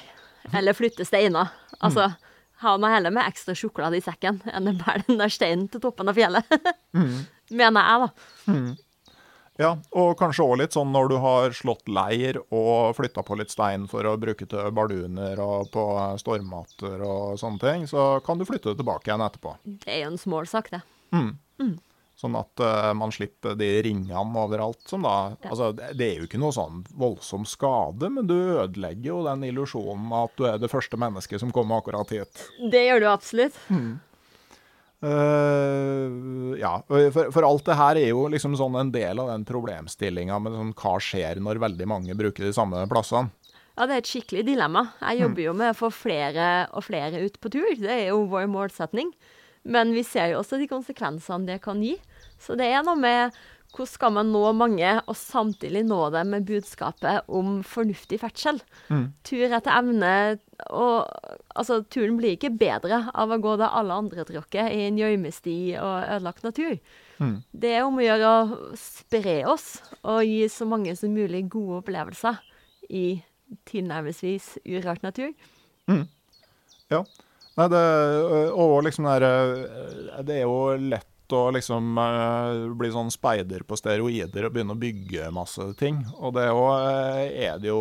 Eller 0.59 0.75
flytte 0.75 1.07
steiner. 1.07 1.53
Altså, 1.85 2.09
ha 2.65 2.75
meg 2.83 2.97
heller 2.97 3.15
med 3.15 3.29
ekstra 3.29 3.55
sjokolade 3.55 4.01
i 4.01 4.03
sekken 4.03 4.41
enn 4.51 4.73
å 4.73 4.77
bære 4.81 5.05
den 5.07 5.21
der 5.21 5.31
steinen 5.31 5.69
til 5.71 5.83
toppen 5.85 6.11
av 6.11 6.19
fjellet. 6.19 6.45
Mener 7.61 7.91
jeg, 7.91 8.05
da. 8.05 8.53
Ja, 9.59 9.73
og 9.99 10.13
kanskje 10.21 10.45
òg 10.47 10.61
litt 10.61 10.75
sånn 10.77 10.93
når 10.95 11.09
du 11.11 11.17
har 11.19 11.55
slått 11.57 11.89
leir 11.91 12.37
og 12.55 12.93
flytta 12.95 13.25
på 13.27 13.35
litt 13.41 13.51
stein 13.51 13.89
for 13.91 14.07
å 14.07 14.13
bruke 14.21 14.47
til 14.47 14.71
barduner 14.75 15.41
og 15.43 15.73
på 15.75 15.85
stormmatter 16.23 17.03
og 17.03 17.39
sånne 17.41 17.59
ting, 17.65 17.89
så 17.91 18.21
kan 18.27 18.39
du 18.39 18.47
flytte 18.47 18.71
det 18.71 18.79
tilbake 18.85 19.11
igjen 19.11 19.25
etterpå. 19.27 19.57
Det 19.83 19.91
er 19.97 20.05
jo 20.05 20.13
en 20.13 20.21
smålsak, 20.23 20.71
det. 20.77 20.83
Sånn 22.19 22.35
at 22.35 22.59
uh, 22.59 22.91
man 22.99 23.13
slipper 23.15 23.55
de 23.55 23.69
ringene 23.87 24.41
overalt 24.43 24.81
som 24.91 25.05
da 25.07 25.37
Altså, 25.47 25.71
det 25.77 26.03
er 26.03 26.17
jo 26.19 26.27
ikke 26.27 26.41
noe 26.43 26.55
sånn 26.55 26.83
voldsom 26.99 27.45
skade, 27.47 28.11
men 28.11 28.27
du 28.27 28.35
ødelegger 28.35 29.13
jo 29.13 29.21
den 29.29 29.47
illusjonen 29.47 30.11
at 30.19 30.35
du 30.35 30.49
er 30.51 30.59
det 30.59 30.73
første 30.73 30.99
mennesket 30.99 31.45
som 31.45 31.55
kommer 31.55 31.79
akkurat 31.79 32.11
hit. 32.11 32.43
Det 32.73 32.83
gjør 32.89 33.05
du 33.05 33.09
absolutt. 33.13 33.59
Eh, 34.99 36.59
ja, 36.59 36.73
for, 37.15 37.31
for 37.31 37.47
alt 37.47 37.69
det 37.69 37.79
her 37.79 38.01
er 38.01 38.09
jo 38.11 38.25
liksom 38.33 38.57
sånn 38.59 38.81
en 38.81 38.91
del 38.91 39.23
av 39.23 39.31
den 39.31 39.47
problemstillinga 39.47 40.41
med 40.43 40.57
sånn 40.59 40.75
hva 40.81 40.97
skjer 40.99 41.39
når 41.45 41.63
veldig 41.69 41.87
mange 41.87 42.19
bruker 42.19 42.49
de 42.49 42.55
samme 42.57 42.83
plassene. 42.91 43.31
Ja, 43.79 43.87
det 43.87 43.95
er 43.95 44.03
et 44.03 44.11
skikkelig 44.11 44.43
dilemma. 44.49 44.89
Jeg 45.05 45.21
jobber 45.21 45.45
jo 45.45 45.53
med 45.55 45.71
å 45.71 45.79
få 45.79 45.95
flere 45.95 46.47
og 46.75 46.83
flere 46.83 47.21
ut 47.23 47.39
på 47.39 47.53
tur. 47.55 47.69
Det 47.79 47.93
er 47.95 48.09
jo 48.09 48.25
vår 48.27 48.49
målsetning. 48.51 49.13
Men 49.63 49.93
vi 49.95 50.03
ser 50.07 50.33
jo 50.33 50.41
også 50.41 50.59
de 50.59 50.67
konsekvensene 50.71 51.47
det 51.47 51.61
kan 51.63 51.79
gi. 51.85 51.95
Så 52.41 52.57
det 52.59 52.67
er 52.71 52.85
noe 52.87 52.99
med 52.99 53.39
hvordan 53.69 53.91
skal 53.91 54.13
man 54.17 54.31
nå 54.33 54.41
mange, 54.57 54.91
og 55.07 55.17
samtidig 55.17 55.83
nå 55.85 55.99
dem 56.11 56.31
med 56.33 56.47
budskapet 56.49 57.27
om 57.29 57.59
fornuftig 57.63 58.19
ferdsel. 58.23 58.63
Tur 59.29 59.45
etter 59.45 59.75
evne. 59.75 60.39
Og 60.73 61.05
altså, 61.55 61.83
turen 61.85 62.17
blir 62.17 62.35
ikke 62.35 62.51
bedre 62.59 63.11
av 63.13 63.31
å 63.31 63.39
gå 63.39 63.57
der 63.61 63.77
alle 63.77 63.95
andre 64.01 64.25
tråkker 64.25 64.73
i 64.73 64.87
en 64.89 64.99
gjørmesti 64.99 65.77
og 65.83 66.09
ødelagt 66.17 66.43
natur. 66.49 66.79
Det 67.53 67.75
er 67.77 67.85
om 67.85 67.99
å 68.01 68.07
gjøre 68.07 68.33
å 68.33 68.59
spre 68.81 69.37
oss 69.53 69.83
og 70.03 70.25
gi 70.25 70.49
så 70.49 70.65
mange 70.65 70.97
som 70.97 71.13
mulig 71.15 71.45
gode 71.53 71.83
opplevelser 71.83 72.41
i 72.89 73.21
tilnærmelsesvis 73.69 74.59
urørt 74.65 75.03
natur. 75.05 75.31
Ja. 76.89 77.05
Nei, 77.59 77.69
det, 77.69 77.85
og 78.55 78.83
liksom 78.87 79.05
der, 79.11 79.25
eh, 79.29 80.23
det 80.25 80.41
er 80.41 80.45
jo 80.47 80.77
lett 80.79 81.09
å 81.37 81.51
liksom 81.55 81.99
eh, 82.03 82.65
bli 82.79 82.91
sånn 82.95 83.11
speider 83.13 83.65
på 83.69 83.77
steroider 83.79 84.47
og 84.49 84.55
begynne 84.55 84.77
å 84.77 84.81
bygge 84.81 85.31
masse 85.35 85.67
ting. 85.81 86.01
Og 86.19 86.35
det 86.37 86.49
òg 86.53 86.73
er 87.29 87.59
det 87.63 87.71
jo 87.71 87.81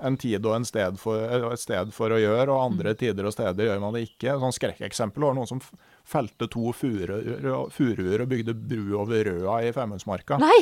en 0.00 0.16
tid 0.20 0.46
og 0.46 0.56
en 0.56 0.68
sted 0.68 0.96
for, 1.00 1.20
et 1.52 1.60
sted 1.60 1.92
for 1.96 2.14
å 2.14 2.20
gjøre, 2.20 2.48
og 2.52 2.70
andre 2.70 2.94
tider 2.98 3.28
og 3.28 3.34
steder 3.36 3.68
gjør 3.68 3.82
man 3.82 3.96
det 3.96 4.06
ikke. 4.08 4.38
Sånn 4.40 4.56
skrekkeksempel 4.56 5.28
var 5.28 5.36
noen 5.36 5.50
som 5.50 5.60
felte 6.08 6.48
to 6.50 6.72
furuer 6.76 8.24
og 8.24 8.32
bygde 8.32 8.56
bru 8.56 8.96
over 9.02 9.28
Røa 9.28 9.60
i 9.68 9.74
Femundsmarka. 9.76 10.40
Nei! 10.40 10.58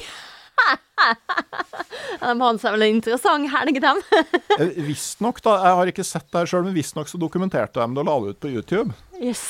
De 2.18 2.34
hadde 2.34 2.58
seg 2.58 2.74
vel 2.74 2.84
en 2.84 2.96
interessant 2.98 3.50
helg, 3.52 3.80
dem. 3.84 4.02
Eh, 4.58 4.74
Visstnok, 4.88 5.38
da, 5.44 5.52
jeg 5.62 5.76
har 5.78 5.90
ikke 5.92 6.04
sett 6.06 6.26
det 6.32 6.40
her 6.40 6.48
sjøl, 6.50 6.64
men 6.66 6.74
visstnok 6.74 7.06
så 7.06 7.18
dokumenterte 7.22 7.78
de 7.78 7.94
det 7.94 8.02
og 8.02 8.08
la 8.08 8.16
det 8.24 8.32
ut 8.34 8.40
på 8.42 8.50
YouTube. 8.50 8.96
Yes. 9.22 9.44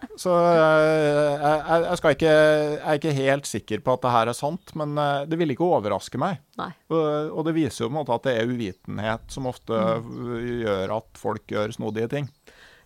Så 0.22 0.34
eh, 0.34 1.34
jeg, 1.40 1.82
jeg, 1.86 2.14
ikke, 2.16 2.30
jeg 2.30 2.78
er 2.80 3.00
ikke 3.00 3.16
helt 3.16 3.50
sikker 3.50 3.84
på 3.84 3.96
at 3.96 4.04
det 4.04 4.14
her 4.14 4.32
er 4.32 4.38
sant, 4.38 4.74
men 4.78 4.96
eh, 5.00 5.26
det 5.30 5.40
ville 5.40 5.56
ikke 5.56 5.68
overraske 5.68 6.20
meg. 6.20 6.40
Og, 6.92 7.34
og 7.34 7.46
det 7.48 7.56
viser 7.56 7.84
jo 7.84 7.90
på 7.90 7.94
en 7.94 8.00
måte 8.00 8.16
at 8.16 8.28
det 8.28 8.36
er 8.38 8.50
uvitenhet 8.50 9.32
som 9.32 9.48
ofte 9.50 9.76
gjør 10.60 10.96
at 11.00 11.20
folk 11.20 11.46
gjør 11.52 11.76
snodige 11.76 12.10
ting. 12.16 12.32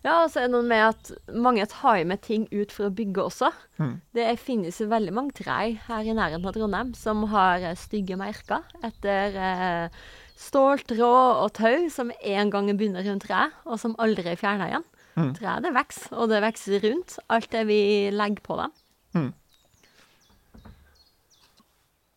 Ja, 0.05 0.19
og 0.21 0.29
så 0.29 0.43
er 0.43 0.45
det 0.45 0.53
noe 0.53 0.65
med 0.69 0.83
at 0.85 1.09
mange 1.33 1.65
tar 1.71 2.03
med 2.05 2.21
ting 2.21 2.43
ut 2.51 2.73
for 2.73 2.87
å 2.87 2.93
bygge 2.93 3.23
også. 3.23 3.49
Det 4.13 4.27
finnes 4.37 4.77
veldig 4.77 5.13
mange 5.17 5.33
trær 5.39 5.79
her 5.87 6.05
i 6.05 6.13
nærheten 6.13 6.45
av 6.45 6.53
Trondheim 6.53 6.91
som 6.97 7.23
har 7.31 7.65
eh, 7.65 7.79
stygge 7.79 8.17
merker 8.19 8.61
etter 8.85 9.33
eh, 9.33 10.03
ståltråd 10.37 11.41
og 11.41 11.49
tau 11.57 11.87
som 11.89 12.13
en 12.13 12.53
gang 12.53 12.69
begynner 12.75 13.07
rundt 13.07 13.25
treet, 13.25 13.55
og 13.65 13.81
som 13.81 13.97
aldri 13.97 14.29
er 14.29 14.37
fjerna 14.37 14.69
igjen. 14.69 14.85
Treet 15.15 15.63
det 15.63 15.71
vokser, 15.75 16.11
og 16.19 16.27
det 16.29 16.41
vokser 16.43 16.81
rundt 16.83 17.17
alt 17.31 17.49
det 17.53 17.61
vi 17.69 17.79
legger 18.11 18.41
på 18.43 18.57
dem. 18.59 18.73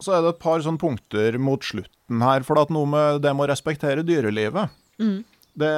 Så 0.03 0.13
er 0.15 0.23
det 0.23 0.33
et 0.37 0.43
par 0.43 0.63
sånne 0.63 0.79
punkter 0.79 1.39
mot 1.43 1.63
slutten 1.67 2.21
her, 2.23 2.45
for 2.47 2.59
at 2.63 2.71
noe 2.75 2.87
med 2.87 3.23
det 3.25 3.33
med 3.35 3.49
å 3.49 3.51
respektere 3.51 4.05
dyrelivet. 4.07 4.71
Det, 5.59 5.71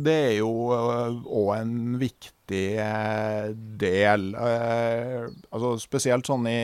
det 0.00 0.14
er 0.30 0.36
jo 0.38 0.48
òg 0.72 1.50
en 1.58 1.74
viktig 2.00 2.62
eh, 2.80 3.50
del. 3.80 4.30
eh, 4.32 5.26
Altså 5.52 5.74
spesielt 5.82 6.24
sånn 6.28 6.46
i 6.48 6.56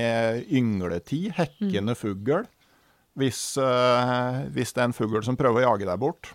yngletid. 0.57 1.35
Hekkende 1.37 1.93
fugl. 2.01 2.47
Hvis, 3.21 3.43
eh, 3.61 4.39
hvis 4.57 4.73
det 4.73 4.81
er 4.81 4.89
en 4.89 4.97
fugl 4.97 5.21
som 5.27 5.37
prøver 5.37 5.61
å 5.67 5.67
jage 5.75 5.85
deg 5.91 6.01
bort. 6.01 6.33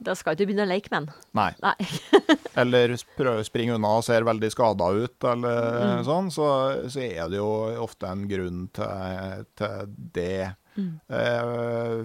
Da 0.00 0.14
skal 0.14 0.34
ikke 0.34 0.44
du 0.44 0.48
begynne 0.50 0.66
å 0.66 0.70
leke 0.70 0.92
med 0.92 1.08
den. 1.08 1.30
Nei. 1.36 1.50
Nei. 1.64 1.76
eller 2.62 2.96
prøve 3.18 3.42
å 3.42 3.46
springe 3.46 3.76
unna 3.76 3.96
og 3.98 4.04
ser 4.06 4.26
veldig 4.26 4.50
skada 4.54 4.90
ut, 4.94 5.16
eller 5.32 6.04
sånn, 6.06 6.30
så, 6.34 6.50
så 6.92 7.02
er 7.02 7.32
det 7.32 7.40
jo 7.40 7.50
ofte 7.82 8.10
en 8.10 8.26
grunn 8.30 8.66
til, 8.76 9.46
til 9.58 9.96
det. 10.16 10.52
Eh, 10.76 12.04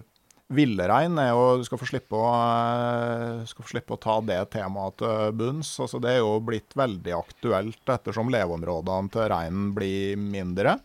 Villrein 0.52 1.16
er 1.22 1.30
jo 1.32 1.64
skal 1.64 1.80
få 1.80 1.88
slippe 1.88 2.18
å, 2.18 2.26
eh, 2.32 3.44
skal 3.48 3.66
få 3.66 3.72
slippe 3.72 3.96
å 3.96 4.02
ta 4.02 4.18
det 4.26 4.40
temaet 4.52 4.98
til 5.00 5.38
bunns. 5.40 5.72
Altså, 5.80 6.02
det 6.04 6.16
er 6.16 6.20
jo 6.20 6.34
blitt 6.44 6.76
veldig 6.76 7.16
aktuelt 7.16 7.94
ettersom 7.96 8.32
leveområdene 8.34 9.14
til 9.14 9.30
reinen 9.32 9.72
blir 9.76 10.20
mindre. 10.20 10.78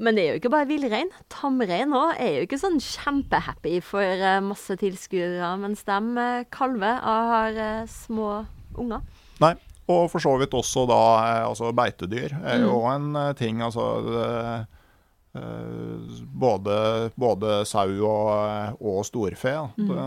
Men 0.00 0.16
det 0.16 0.22
er 0.24 0.30
jo 0.32 0.40
ikke 0.40 0.52
bare 0.54 0.68
villrein. 0.68 1.10
Tamrein 1.32 1.92
òg 1.96 2.14
er 2.16 2.38
jo 2.38 2.44
ikke 2.46 2.60
sånn 2.60 2.78
kjempehappy 2.80 3.80
for 3.84 4.04
eh, 4.04 4.38
masse 4.44 4.76
tilskuere, 4.80 5.50
mens 5.60 5.84
de 5.88 5.98
eh, 6.22 6.44
kalver 6.52 7.02
og 7.04 7.32
har 7.34 7.58
eh, 7.66 7.90
små 7.90 8.30
unger. 8.80 9.04
Nei, 9.44 9.54
og 9.92 10.06
for 10.12 10.24
så 10.24 10.32
vidt 10.40 10.56
også 10.56 10.86
da 10.88 11.00
altså 11.44 11.72
beitedyr 11.76 12.38
er 12.40 12.64
jo 12.64 12.80
en 12.88 13.12
eh, 13.26 13.34
ting. 13.36 13.60
Altså 13.64 13.90
det, 14.06 14.30
både, 16.40 16.76
både 17.14 17.60
sau 17.68 17.92
og, 18.08 18.80
og 18.80 19.04
storfe. 19.06 19.52
Mm. 19.76 19.92
Det, 19.92 20.06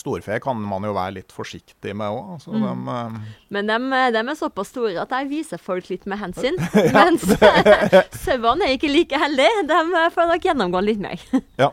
storfe 0.00 0.38
kan 0.42 0.58
man 0.60 0.84
jo 0.86 0.94
være 0.96 1.16
litt 1.18 1.34
forsiktig 1.34 1.94
med 1.96 2.10
òg. 2.14 2.34
Altså, 2.36 2.54
mm. 2.54 2.88
eh, 2.94 3.36
Men 3.54 3.70
de, 3.70 3.78
er 4.20 4.38
såpass 4.38 4.72
store 4.74 4.96
at 5.02 5.14
de 5.14 5.30
viser 5.30 5.60
folk 5.62 5.88
litt 5.92 6.08
med 6.10 6.20
hensyn. 6.22 6.58
Mens 6.96 7.24
sauene 8.24 8.68
er 8.68 8.76
ikke 8.78 8.92
like 8.92 9.20
heldige. 9.20 9.64
De 9.70 9.80
eh, 9.80 10.10
får 10.14 10.30
nok 10.32 10.50
gjennomgå 10.50 10.84
litt 10.84 11.02
mer. 11.04 11.24
ja. 11.60 11.72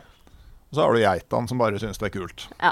Og 0.72 0.78
så 0.78 0.86
har 0.86 0.94
du 0.96 1.02
geitene 1.02 1.50
som 1.50 1.58
bare 1.60 1.80
syns 1.82 2.00
det 2.00 2.06
er 2.08 2.12
kult. 2.14 2.46
Ja. 2.56 2.70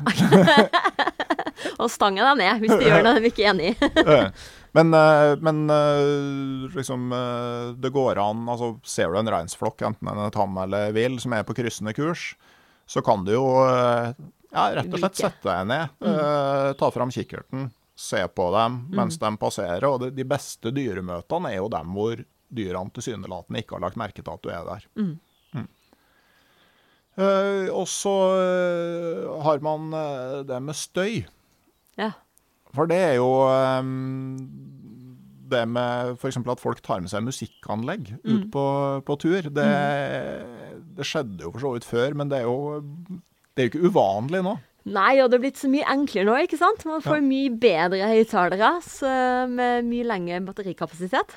og 1.82 1.90
stange 1.92 2.24
dem 2.24 2.40
ned 2.40 2.62
hvis 2.62 2.72
de 2.80 2.86
gjør 2.88 3.04
noe 3.04 3.20
de 3.20 3.28
ikke 3.28 3.44
er 3.44 3.50
enig 3.52 3.74
i. 3.74 3.90
Eh, 4.00 4.46
Men, 4.72 4.94
eh, 4.94 5.36
men 5.42 5.70
eh, 5.70 6.76
liksom 6.76 7.12
eh, 7.12 7.74
Det 7.82 7.90
går 7.90 8.20
an 8.22 8.44
altså 8.48 8.76
Ser 8.86 9.10
du 9.10 9.18
en 9.18 9.30
reinsflokk, 9.34 9.82
enten 9.82 10.06
den 10.06 10.20
er 10.22 10.34
tam 10.34 10.56
eller 10.62 10.92
vill, 10.94 11.18
som 11.22 11.34
er 11.34 11.46
på 11.46 11.56
kryssende 11.58 11.94
kurs, 11.96 12.34
så 12.86 13.02
kan 13.02 13.24
du 13.26 13.32
jo 13.34 13.46
eh, 13.66 14.12
ja, 14.50 14.64
rett 14.76 14.92
og 14.92 14.98
slett 15.02 15.20
sette 15.20 15.46
deg 15.46 15.66
ned, 15.70 15.96
uh, 16.06 16.72
ta 16.80 16.90
fram 16.94 17.10
kikkerten, 17.14 17.68
se 18.00 18.22
på 18.34 18.46
dem 18.54 18.80
mens 18.96 19.18
de 19.20 19.30
passerer. 19.40 19.84
Og 19.88 20.08
de 20.16 20.24
beste 20.26 20.72
dyremøtene 20.74 21.52
er 21.52 21.60
jo 21.60 21.68
dem 21.72 21.92
hvor 21.96 22.22
dyrene 22.50 22.90
tilsynelatende 22.96 23.60
ikke 23.62 23.76
har 23.76 23.84
lagt 23.84 23.98
merke 24.00 24.22
til 24.24 24.32
at 24.32 24.42
du 24.42 24.50
er 24.50 24.64
der. 24.66 24.86
Mm. 24.98 25.18
Uh, 27.20 27.66
og 27.74 27.84
så 27.90 28.12
uh, 28.32 29.40
har 29.44 29.60
man 29.64 29.90
uh, 29.92 30.40
det 30.46 30.60
med 30.62 30.76
støy. 30.78 31.24
Ja. 32.00 32.12
For 32.72 32.88
det 32.88 32.96
er 33.02 33.16
jo 33.18 33.26
um, 33.50 34.38
det 35.50 35.64
med 35.68 36.14
f.eks. 36.14 36.38
at 36.38 36.62
folk 36.62 36.80
tar 36.86 37.02
med 37.02 37.10
seg 37.10 37.26
musikkanlegg 37.26 38.12
Mm. 38.22 38.30
ut 38.30 38.44
på, 38.54 38.64
på 39.08 39.16
tur, 39.20 39.48
det, 39.50 39.66
det 40.96 41.06
skjedde 41.08 41.42
jo 41.44 41.50
for 41.50 41.64
så 41.66 41.72
vidt 41.74 41.88
før, 41.88 42.14
men 42.16 42.30
det 42.30 42.38
er 42.40 42.46
jo, 42.46 42.78
det 43.54 43.62
er 43.62 43.68
jo 43.68 43.72
ikke 43.72 43.90
uvanlig 43.90 44.42
nå. 44.46 44.56
Nei, 44.90 45.12
og 45.20 45.28
det 45.28 45.36
er 45.36 45.42
blitt 45.44 45.60
så 45.60 45.68
mye 45.70 45.86
enklere 45.92 46.26
nå, 46.26 46.36
ikke 46.46 46.58
sant? 46.58 46.86
Man 46.88 47.02
får 47.04 47.20
mye 47.24 47.52
bedre 47.60 48.08
høyttalere 48.10 48.70
med 49.50 49.88
mye 49.90 50.06
lengre 50.08 50.40
batterikapasitet. 50.46 51.36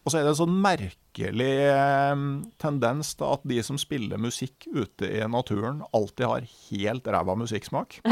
Og 0.00 0.12
så 0.12 0.20
er 0.20 0.24
det 0.24 0.32
en 0.32 0.38
sånn 0.38 0.54
merkelig 0.64 1.50
eh, 1.68 2.22
tendens 2.62 3.12
da, 3.20 3.34
at 3.36 3.42
de 3.50 3.58
som 3.66 3.76
spiller 3.80 4.22
musikk 4.22 4.64
ute 4.72 5.10
i 5.10 5.20
naturen, 5.28 5.82
alltid 5.92 6.30
har 6.30 6.46
helt 6.70 7.10
ræva 7.10 7.36
musikksmak. 7.36 7.98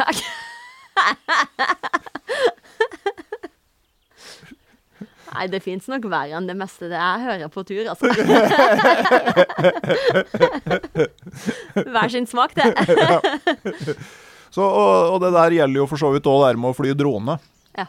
Nei, 5.39 5.45
det 5.53 5.61
fins 5.63 5.85
nok 5.87 6.03
verre 6.11 6.35
enn 6.35 6.49
det 6.51 6.57
meste 6.59 6.89
det 6.91 6.99
jeg 6.99 7.21
hører 7.23 7.47
på 7.55 7.63
tur, 7.69 7.87
altså. 7.93 8.11
Hver 11.95 12.09
sin 12.11 12.27
smak, 12.27 12.57
det. 12.59 12.75
Så, 14.51 14.65
og, 14.65 15.13
og 15.13 15.21
det 15.23 15.31
der 15.37 15.51
gjelder 15.59 15.79
jo 15.83 15.87
for 15.87 15.97
så 16.01 16.09
vidt 16.15 16.25
òg 16.27 16.41
det 16.47 16.57
med 16.59 16.71
å 16.73 16.75
fly 16.75 16.95
drone. 16.97 17.35
Ja. 17.77 17.85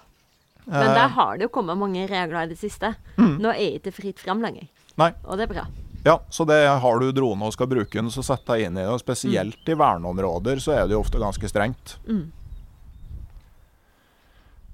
Men 0.67 0.89
der 0.91 1.07
har 1.15 1.37
det 1.39 1.43
jo 1.47 1.51
kommet 1.55 1.77
mange 1.79 2.03
regler 2.05 2.43
i 2.43 2.49
det 2.51 2.57
siste. 2.59 2.91
Nå 3.15 3.47
er 3.53 3.57
det 3.57 3.79
ikke 3.79 3.93
fritt 3.95 4.19
fram 4.21 4.41
lenger, 4.43 4.67
Nei. 4.99 5.07
og 5.23 5.37
det 5.39 5.43
er 5.47 5.53
bra. 5.55 5.63
Ja, 6.05 6.17
så 6.29 6.43
det 6.47 6.59
har 6.83 6.99
du 6.99 7.07
drone 7.15 7.45
og 7.47 7.53
skal 7.55 7.67
bruke 7.71 7.95
den, 7.95 8.11
så 8.11 8.21
sett 8.27 8.43
deg 8.47 8.61
inn 8.67 8.75
i 8.77 8.83
det. 8.83 8.89
Og 8.91 8.99
spesielt 9.01 9.69
i 9.71 9.75
verneområder 9.79 10.59
så 10.61 10.71
er 10.75 10.83
det 10.85 10.93
jo 10.97 11.01
ofte 11.01 11.17
ganske 11.23 11.47
strengt. 11.49 11.95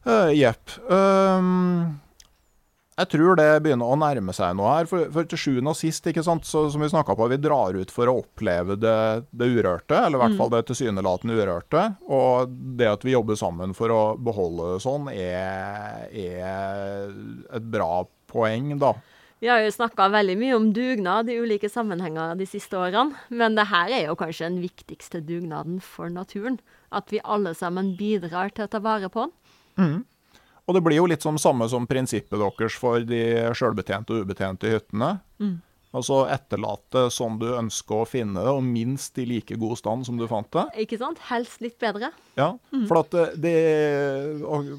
Eh, 0.06 0.32
Jepp. 0.42 0.66
Ehm, 0.90 2.00
jeg 2.96 3.10
tror 3.12 3.36
det 3.36 3.48
begynner 3.66 3.90
å 3.92 3.98
nærme 4.00 4.32
seg 4.36 4.54
noe 4.56 4.72
her. 4.78 4.88
For, 4.88 5.10
for 5.12 5.28
til 5.28 5.40
sjuende 5.42 5.74
og 5.74 5.76
sist, 5.76 6.06
så, 6.08 6.62
som 6.72 6.84
vi 6.84 6.88
snakka 6.92 7.18
på, 7.20 7.28
vi 7.28 7.40
drar 7.44 7.76
ut 7.76 7.92
for 7.92 8.08
å 8.08 8.22
oppleve 8.22 8.78
det, 8.80 9.00
det 9.36 9.50
urørte. 9.52 9.98
Eller 10.00 10.16
i 10.16 10.22
hvert 10.24 10.38
fall 10.40 10.54
det 10.54 10.62
tilsynelatende 10.70 11.36
urørte. 11.36 11.84
Og 12.08 12.54
det 12.80 12.88
at 12.94 13.04
vi 13.04 13.18
jobber 13.18 13.36
sammen 13.40 13.76
for 13.76 13.92
å 13.92 14.00
beholde 14.16 14.70
det 14.76 14.86
sånn, 14.86 15.12
er, 15.12 16.08
er 16.08 17.12
et 17.60 17.68
bra 17.76 18.06
poeng, 18.32 18.78
da. 18.80 18.96
Vi 19.44 19.52
har 19.52 19.60
jo 19.60 19.76
snakka 19.76 20.08
veldig 20.16 20.40
mye 20.40 20.56
om 20.56 20.72
dugnad 20.74 21.28
i 21.30 21.36
ulike 21.44 21.68
sammenhenger 21.70 22.40
de 22.40 22.48
siste 22.48 22.80
årene. 22.80 23.20
Men 23.28 23.60
det 23.60 23.68
her 23.76 23.92
er 23.92 24.08
jo 24.08 24.16
kanskje 24.18 24.48
den 24.48 24.62
viktigste 24.64 25.20
dugnaden 25.20 25.82
for 25.84 26.08
naturen. 26.10 26.62
At 26.96 27.12
vi 27.12 27.20
alle 27.28 27.52
sammen 27.60 27.98
bidrar 28.00 28.56
til 28.56 28.70
å 28.70 28.72
ta 28.72 28.80
vare 28.80 29.12
på 29.12 29.28
den. 29.28 29.36
Og 30.66 30.78
det 30.78 30.82
blir 30.86 30.98
jo 30.98 31.08
litt 31.10 31.22
som 31.26 31.38
samme 31.42 31.68
som 31.70 31.86
prinsippet 31.90 32.42
deres 32.42 32.78
for 32.82 33.04
de 33.06 33.22
sjølbetjente 33.54 34.16
og 34.16 34.26
ubetjente 34.26 34.72
hyttene. 34.72 35.12
Altså 35.96 36.26
etterlate 36.28 37.06
som 37.14 37.38
du 37.40 37.48
ønsker 37.56 38.02
å 38.02 38.08
finne 38.10 38.42
det, 38.44 38.52
og 38.52 38.66
minst 38.66 39.16
i 39.22 39.28
like 39.30 39.56
god 39.62 39.80
stand 39.80 40.08
som 40.08 40.18
du 40.20 40.26
fant 40.28 40.50
det. 40.52 40.66
Ikke 40.84 41.00
sant? 41.00 41.22
Helst 41.30 41.62
litt 41.64 41.78
bedre. 41.80 42.10
Ja, 42.36 42.50
for 42.90 43.00
at 43.00 43.16
det, 43.16 43.28
det 43.46 43.56
og, 44.44 44.74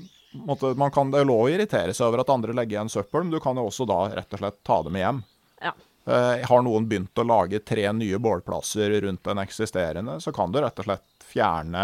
måtte, 0.45 0.75
man 0.77 0.93
kan, 0.93 1.15
Det 1.15 1.23
er 1.23 1.31
lov 1.31 1.47
å 1.47 1.51
irritere 1.55 1.95
seg 1.97 2.11
over 2.11 2.21
at 2.21 2.35
andre 2.35 2.53
legger 2.53 2.77
igjen 2.77 2.93
søppel, 2.93 3.25
men 3.25 3.33
du 3.33 3.41
kan 3.41 3.57
jo 3.57 3.65
også 3.71 3.89
da 3.89 4.03
rett 4.19 4.37
og 4.37 4.43
slett 4.43 4.61
ta 4.67 4.83
det 4.85 4.93
med 4.93 5.07
hjem. 5.07 5.23
Ja. 5.65 5.73
Eh, 6.07 6.45
har 6.51 6.63
noen 6.63 6.85
begynt 6.91 7.19
å 7.19 7.25
lage 7.27 7.63
tre 7.65 7.89
nye 7.97 8.21
bålplasser 8.23 8.93
rundt 9.07 9.25
den 9.25 9.41
eksisterende, 9.43 10.21
så 10.21 10.35
kan 10.37 10.53
du 10.53 10.61
rett 10.61 10.85
og 10.85 10.91
slett 10.91 11.16
fjerne 11.27 11.83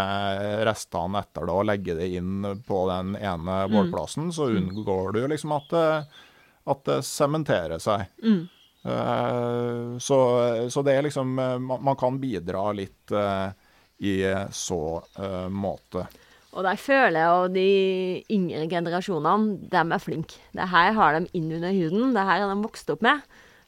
restene 0.66 1.22
etter 1.22 1.48
det 1.48 1.54
og 1.54 1.66
legge 1.68 1.96
det 1.98 2.08
inn 2.18 2.46
på 2.66 2.82
den 2.90 3.16
ene 3.18 3.62
bålplassen. 3.72 4.30
Så 4.34 4.50
unngår 4.54 5.16
du 5.16 5.22
liksom 5.32 5.54
at 5.58 5.70
det, 5.74 5.86
at 6.72 6.84
det 6.88 6.98
sementerer 7.06 7.82
seg. 7.82 8.06
Eh, 8.82 9.98
så, 9.98 10.18
så 10.70 10.82
det 10.82 10.96
er 10.96 11.04
liksom 11.06 11.38
eh, 11.38 11.58
Man, 11.62 11.84
man 11.86 11.98
kan 11.98 12.16
bidra 12.18 12.72
litt 12.74 13.12
uh, 13.14 13.52
i 14.02 14.16
så 14.50 14.82
uh, 14.98 15.46
måte. 15.46 16.02
Og 16.52 16.66
der 16.66 16.80
føler 16.80 17.20
jeg 17.20 17.44
at 17.44 17.54
de 17.54 17.68
yngre 18.34 18.64
generasjonene, 18.68 19.70
de 19.70 19.82
er 19.82 20.02
flinke. 20.02 20.40
Det 20.52 20.66
her 20.68 20.90
har 20.98 21.16
de 21.16 21.30
inn 21.38 21.52
under 21.54 21.72
huden. 21.72 22.10
Det 22.16 22.26
her 22.26 22.42
har 22.42 22.50
de 22.50 22.64
vokst 22.64 22.90
opp 22.92 23.04
med. 23.06 23.22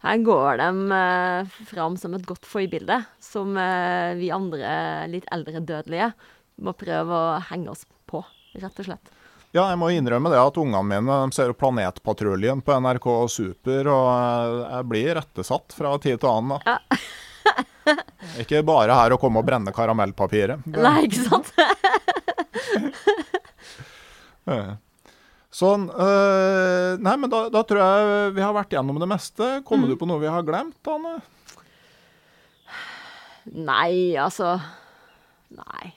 Her 0.04 0.18
går 0.20 0.58
de 0.60 0.68
eh, 0.92 1.52
fram 1.70 1.94
som 1.96 2.12
et 2.16 2.26
godt 2.28 2.44
forbilde, 2.44 2.98
som 3.24 3.56
eh, 3.56 4.12
vi 4.20 4.28
andre 4.34 5.06
litt 5.08 5.24
eldre 5.32 5.62
dødelige 5.64 6.10
må 6.62 6.74
prøve 6.78 7.16
å 7.16 7.38
henge 7.48 7.72
oss 7.72 7.86
på, 8.06 8.20
rett 8.60 8.78
og 8.82 8.84
slett. 8.90 9.12
Ja, 9.54 9.68
jeg 9.70 9.78
må 9.80 9.88
innrømme 9.94 10.30
det 10.32 10.38
at 10.42 10.56
ungene 10.58 10.82
mine 10.86 11.16
de 11.24 11.34
ser 11.36 11.52
Planetpatruljen 11.56 12.60
på 12.66 12.74
NRK 12.82 13.06
Super, 13.32 13.88
og 13.88 14.08
eh, 14.12 14.62
jeg 14.76 14.88
blir 14.92 15.14
rettesatt 15.20 15.72
fra 15.78 15.94
tid 16.02 16.20
til 16.20 16.30
annen. 16.30 16.58
da. 16.58 16.78
Ikke 18.44 18.60
bare 18.66 18.96
her 18.96 19.12
å 19.14 19.18
komme 19.20 19.40
og 19.40 19.46
brenne 19.48 19.72
karamellpapiret. 19.76 20.64
Det- 20.66 20.84
Nei, 20.84 20.98
ikke 21.08 21.24
sant? 21.30 21.48
Sånn. 25.54 25.86
øh, 25.86 26.96
nei, 26.98 27.14
men 27.20 27.30
da, 27.30 27.44
da 27.52 27.62
tror 27.62 27.78
jeg 27.78 28.32
vi 28.34 28.42
har 28.42 28.54
vært 28.56 28.74
gjennom 28.74 28.98
det 28.98 29.06
meste. 29.10 29.50
Kommer 29.66 29.90
du 29.90 29.94
på 30.00 30.08
noe 30.10 30.22
vi 30.22 30.30
har 30.30 30.42
glemt, 30.46 30.80
Anne? 30.90 31.20
Nei, 33.54 34.16
altså 34.18 34.56
Nei. 35.54 35.92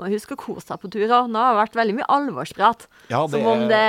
Må 0.00 0.08
huske 0.08 0.32
å 0.32 0.40
kose 0.40 0.64
seg 0.64 0.80
på 0.80 0.88
tur 0.90 1.04
òg. 1.04 1.28
Nå 1.28 1.36
har 1.38 1.52
det 1.52 1.58
vært 1.60 1.76
veldig 1.76 1.96
mye 1.98 2.08
alvorsprat. 2.14 2.86
Ja, 3.12 3.20
det 3.28 3.42
Som 3.42 3.48
om 3.50 3.64
det, 3.68 3.82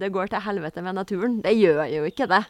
det 0.00 0.08
går 0.14 0.32
til 0.32 0.44
helvete 0.46 0.84
med 0.86 0.96
naturen. 0.96 1.36
Det 1.44 1.52
gjør 1.52 1.84
jo 1.92 2.06
ikke 2.08 2.30
det. 2.30 2.40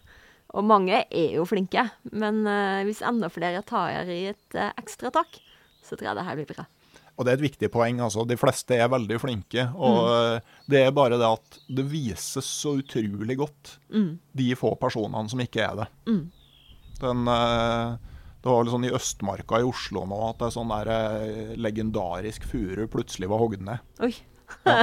Og 0.55 0.63
mange 0.63 1.03
er 1.03 1.35
jo 1.35 1.47
flinke. 1.49 1.89
Men 2.15 2.45
øh, 2.47 2.85
hvis 2.87 3.03
enda 3.03 3.29
flere 3.33 3.65
tar 3.67 4.07
i 4.07 4.21
et 4.31 4.55
øh, 4.55 4.71
ekstra 4.79 5.11
tak, 5.19 5.41
så 5.83 5.99
tror 5.99 6.13
jeg 6.13 6.21
det 6.21 6.27
her 6.29 6.39
blir 6.39 6.51
bra. 6.55 6.69
Og 7.15 7.27
det 7.27 7.33
er 7.33 7.39
et 7.39 7.47
viktig 7.47 7.71
poeng. 7.71 8.01
altså. 8.03 8.25
De 8.27 8.39
fleste 8.39 8.79
er 8.79 8.91
veldig 8.91 9.19
flinke. 9.23 9.69
Og 9.75 10.01
mm. 10.09 10.55
det 10.73 10.81
er 10.83 10.97
bare 10.97 11.19
det 11.21 11.29
at 11.29 11.61
det 11.79 11.85
vises 11.91 12.49
så 12.63 12.77
utrolig 12.81 13.39
godt, 13.39 13.77
de 14.35 14.49
få 14.59 14.75
personene 14.81 15.31
som 15.31 15.43
ikke 15.45 15.63
er 15.63 15.85
det. 15.85 15.87
Den, 17.01 17.29
øh, 17.29 17.95
det 18.43 18.51
var 18.51 18.61
vel 18.61 18.73
sånn 18.75 18.87
i 18.89 18.93
Østmarka 18.95 19.59
i 19.61 19.67
Oslo 19.67 20.05
nå 20.09 20.21
at 20.29 20.39
det 20.41 20.47
er 20.47 20.55
sånn 20.55 20.71
der 20.75 20.91
øh, 20.95 21.55
legendarisk 21.59 22.47
furu 22.51 22.85
plutselig 22.93 23.31
var 23.33 23.43
hogd 23.43 23.65
ned. 23.67 23.83
Oi. 24.05 24.15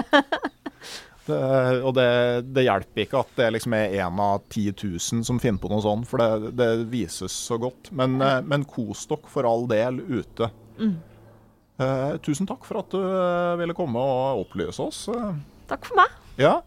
Det, 1.22 1.38
og 1.86 1.94
det, 1.94 2.06
det 2.50 2.64
hjelper 2.66 3.04
ikke 3.04 3.20
at 3.22 3.36
det 3.38 3.50
liksom 3.54 3.76
er 3.78 3.94
én 4.02 4.22
av 4.24 4.40
10 4.50 4.72
000 4.74 5.26
som 5.28 5.38
finner 5.40 5.62
på 5.62 5.70
noe 5.70 5.84
sånt, 5.86 6.08
for 6.10 6.18
det, 6.18 6.56
det 6.58 6.70
vises 6.90 7.36
så 7.46 7.60
godt. 7.62 7.92
Men, 7.94 8.16
eh, 8.26 8.40
men 8.42 8.66
kos 8.66 9.06
dere 9.08 9.30
for 9.30 9.46
all 9.48 9.68
del 9.70 10.02
ute. 10.02 10.50
Eh, 11.82 12.18
tusen 12.22 12.50
takk 12.50 12.66
for 12.68 12.82
at 12.84 12.94
du 12.94 13.00
eh, 13.02 13.58
ville 13.62 13.76
komme 13.78 14.02
og 14.02 14.44
opplyse 14.46 14.84
oss. 14.84 15.06
Takk 15.72 15.88
for 15.88 16.02
meg. 16.02 16.14
Ja. 16.42 16.60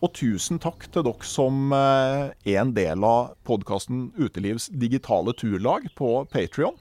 Og 0.00 0.14
tusen 0.16 0.60
takk 0.62 0.86
til 0.88 1.04
dere 1.04 1.26
som 1.28 1.74
eh, 1.76 2.30
er 2.48 2.60
en 2.62 2.72
del 2.76 3.04
av 3.04 3.34
podkasten 3.44 4.08
Utelivs 4.16 4.70
digitale 4.72 5.34
turlag 5.36 5.90
på 5.98 6.22
Patrion. 6.32 6.78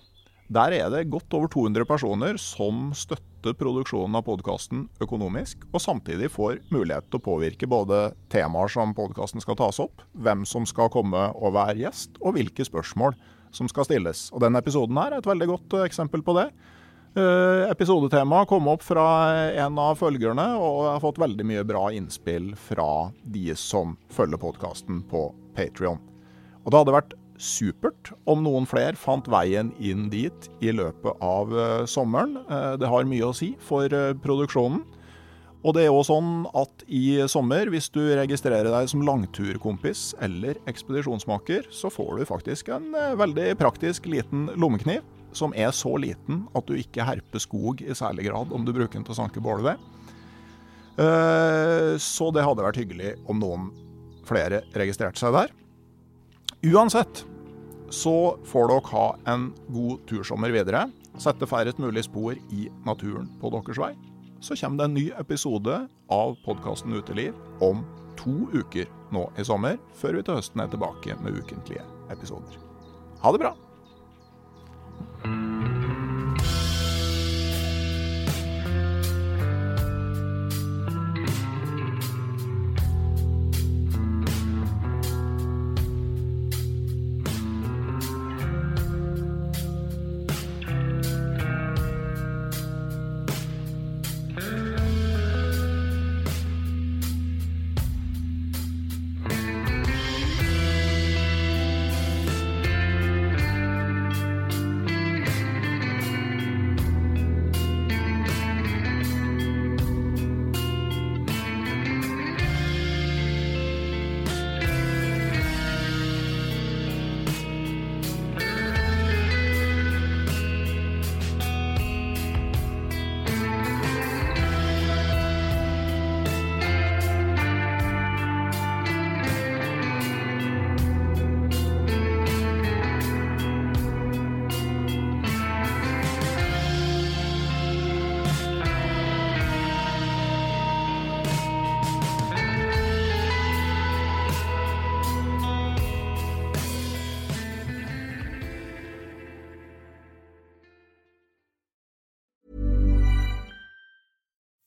Der 0.49 0.73
er 0.73 0.87
det 0.89 1.09
godt 1.11 1.33
over 1.37 1.51
200 1.51 1.85
personer 1.85 2.39
som 2.41 2.87
støtter 2.97 3.53
produksjonen 3.59 4.17
av 4.17 4.23
podkasten 4.25 4.87
økonomisk, 5.03 5.67
og 5.69 5.83
samtidig 5.83 6.31
får 6.33 6.63
mulighet 6.73 7.05
til 7.11 7.19
å 7.19 7.25
påvirke 7.27 7.69
både 7.69 7.99
temaer 8.33 8.71
som 8.73 8.95
podkasten 8.97 9.43
skal 9.43 9.59
tas 9.59 9.77
opp, 9.83 10.01
hvem 10.17 10.47
som 10.49 10.65
skal 10.67 10.89
komme 10.95 11.27
og 11.35 11.53
være 11.59 11.77
gjest, 11.83 12.17
og 12.23 12.33
hvilke 12.39 12.65
spørsmål 12.65 13.13
som 13.53 13.69
skal 13.69 13.85
stilles. 13.85 14.27
Og 14.33 14.41
Denne 14.41 14.63
episoden 14.63 14.97
her 14.97 15.13
er 15.13 15.21
et 15.21 15.29
veldig 15.29 15.51
godt 15.53 15.77
eksempel 15.83 16.25
på 16.25 16.39
det. 16.39 16.49
Eh, 17.17 17.71
Episodetemaet 17.71 18.47
kom 18.47 18.67
opp 18.69 18.83
fra 18.85 19.05
en 19.57 19.79
av 19.81 19.97
følgerne, 19.97 20.45
og 20.61 20.83
jeg 20.83 20.91
har 20.91 21.01
fått 21.01 21.21
veldig 21.23 21.47
mye 21.49 21.63
bra 21.65 21.87
innspill 21.95 22.51
fra 22.69 23.09
de 23.25 23.47
som 23.57 23.95
følger 24.13 24.41
podkasten 24.41 25.01
på 25.09 25.31
Patrion. 25.57 25.97
Og 26.61 26.69
det 26.69 26.83
hadde 26.83 26.95
vært 26.99 27.17
supert 27.39 28.11
om 28.29 28.43
noen 28.45 28.67
flere 28.69 28.99
fant 28.99 29.25
veien 29.31 29.71
inn 29.79 30.09
dit 30.13 30.49
i 30.61 30.75
løpet 30.75 31.25
av 31.25 31.55
eh, 31.57 31.83
sommeren. 31.89 32.43
Eh, 32.45 32.71
det 32.77 32.93
har 32.93 33.09
mye 33.09 33.31
å 33.31 33.35
si 33.35 33.55
for 33.57 33.89
produksjonen. 34.21 34.85
Og 35.65 35.73
det 35.75 35.87
er 35.87 35.91
òg 35.91 36.05
sånn 36.07 36.45
at 36.55 36.85
i 36.87 37.17
sommer, 37.27 37.67
hvis 37.73 37.89
du 37.91 37.99
registrerer 38.15 38.69
deg 38.71 38.85
som 38.87 39.01
langturkompis 39.03 40.13
eller 40.23 40.61
ekspedisjonsmaker, 40.71 41.65
så 41.73 41.89
får 41.91 42.21
du 42.21 42.29
faktisk 42.29 42.69
en 42.71 42.93
veldig 43.19 43.57
praktisk 43.59 44.07
liten 44.07 44.45
lommekniv, 44.55 45.03
som 45.35 45.53
er 45.55 45.71
så 45.75 45.91
liten 46.01 46.43
at 46.57 46.65
du 46.67 46.73
ikke 46.77 47.05
herper 47.05 47.39
skog 47.43 47.81
i 47.85 47.95
særlig 47.97 48.27
grad 48.29 48.51
om 48.55 48.65
du 48.65 48.73
bruker 48.73 48.97
den 48.97 49.05
til 49.07 49.13
å 49.15 49.19
sanke 49.21 49.41
bål 49.43 49.61
ved. 49.65 49.81
Eh, 50.99 51.97
Så 52.01 52.31
det 52.35 52.43
hadde 52.43 52.65
vært 52.65 52.79
hyggelig 52.81 53.15
om 53.29 53.39
noen 53.39 53.69
flere 54.27 54.63
registrerte 54.75 55.19
seg 55.21 55.33
der. 55.33 55.53
Uansett 56.73 57.23
så 57.89 58.37
får 58.45 58.67
dere 58.69 58.91
ha 58.93 59.05
en 59.33 59.49
god 59.73 60.03
tursommer 60.09 60.51
videre. 60.53 60.87
Sette 61.19 61.47
færrest 61.49 61.79
mulig 61.81 62.03
spor 62.05 62.35
i 62.53 62.67
naturen 62.85 63.29
på 63.41 63.49
deres 63.53 63.79
vei. 63.81 63.93
Så 64.39 64.55
kommer 64.59 64.77
det 64.77 64.85
en 64.89 64.93
ny 64.95 65.05
episode 65.19 65.79
av 66.13 66.35
podkasten 66.45 66.93
Uteliv 66.95 67.33
om 67.65 67.81
to 68.19 68.47
uker 68.53 68.87
nå 69.11 69.25
i 69.39 69.43
sommer, 69.47 69.79
før 69.95 70.19
vi 70.19 70.23
til 70.27 70.37
høsten 70.37 70.61
er 70.63 70.69
tilbake 70.71 71.15
med 71.23 71.39
ukentlige 71.39 71.83
episoder. 72.11 72.59
Ha 73.23 73.31
det 73.35 73.41
bra! 73.41 73.55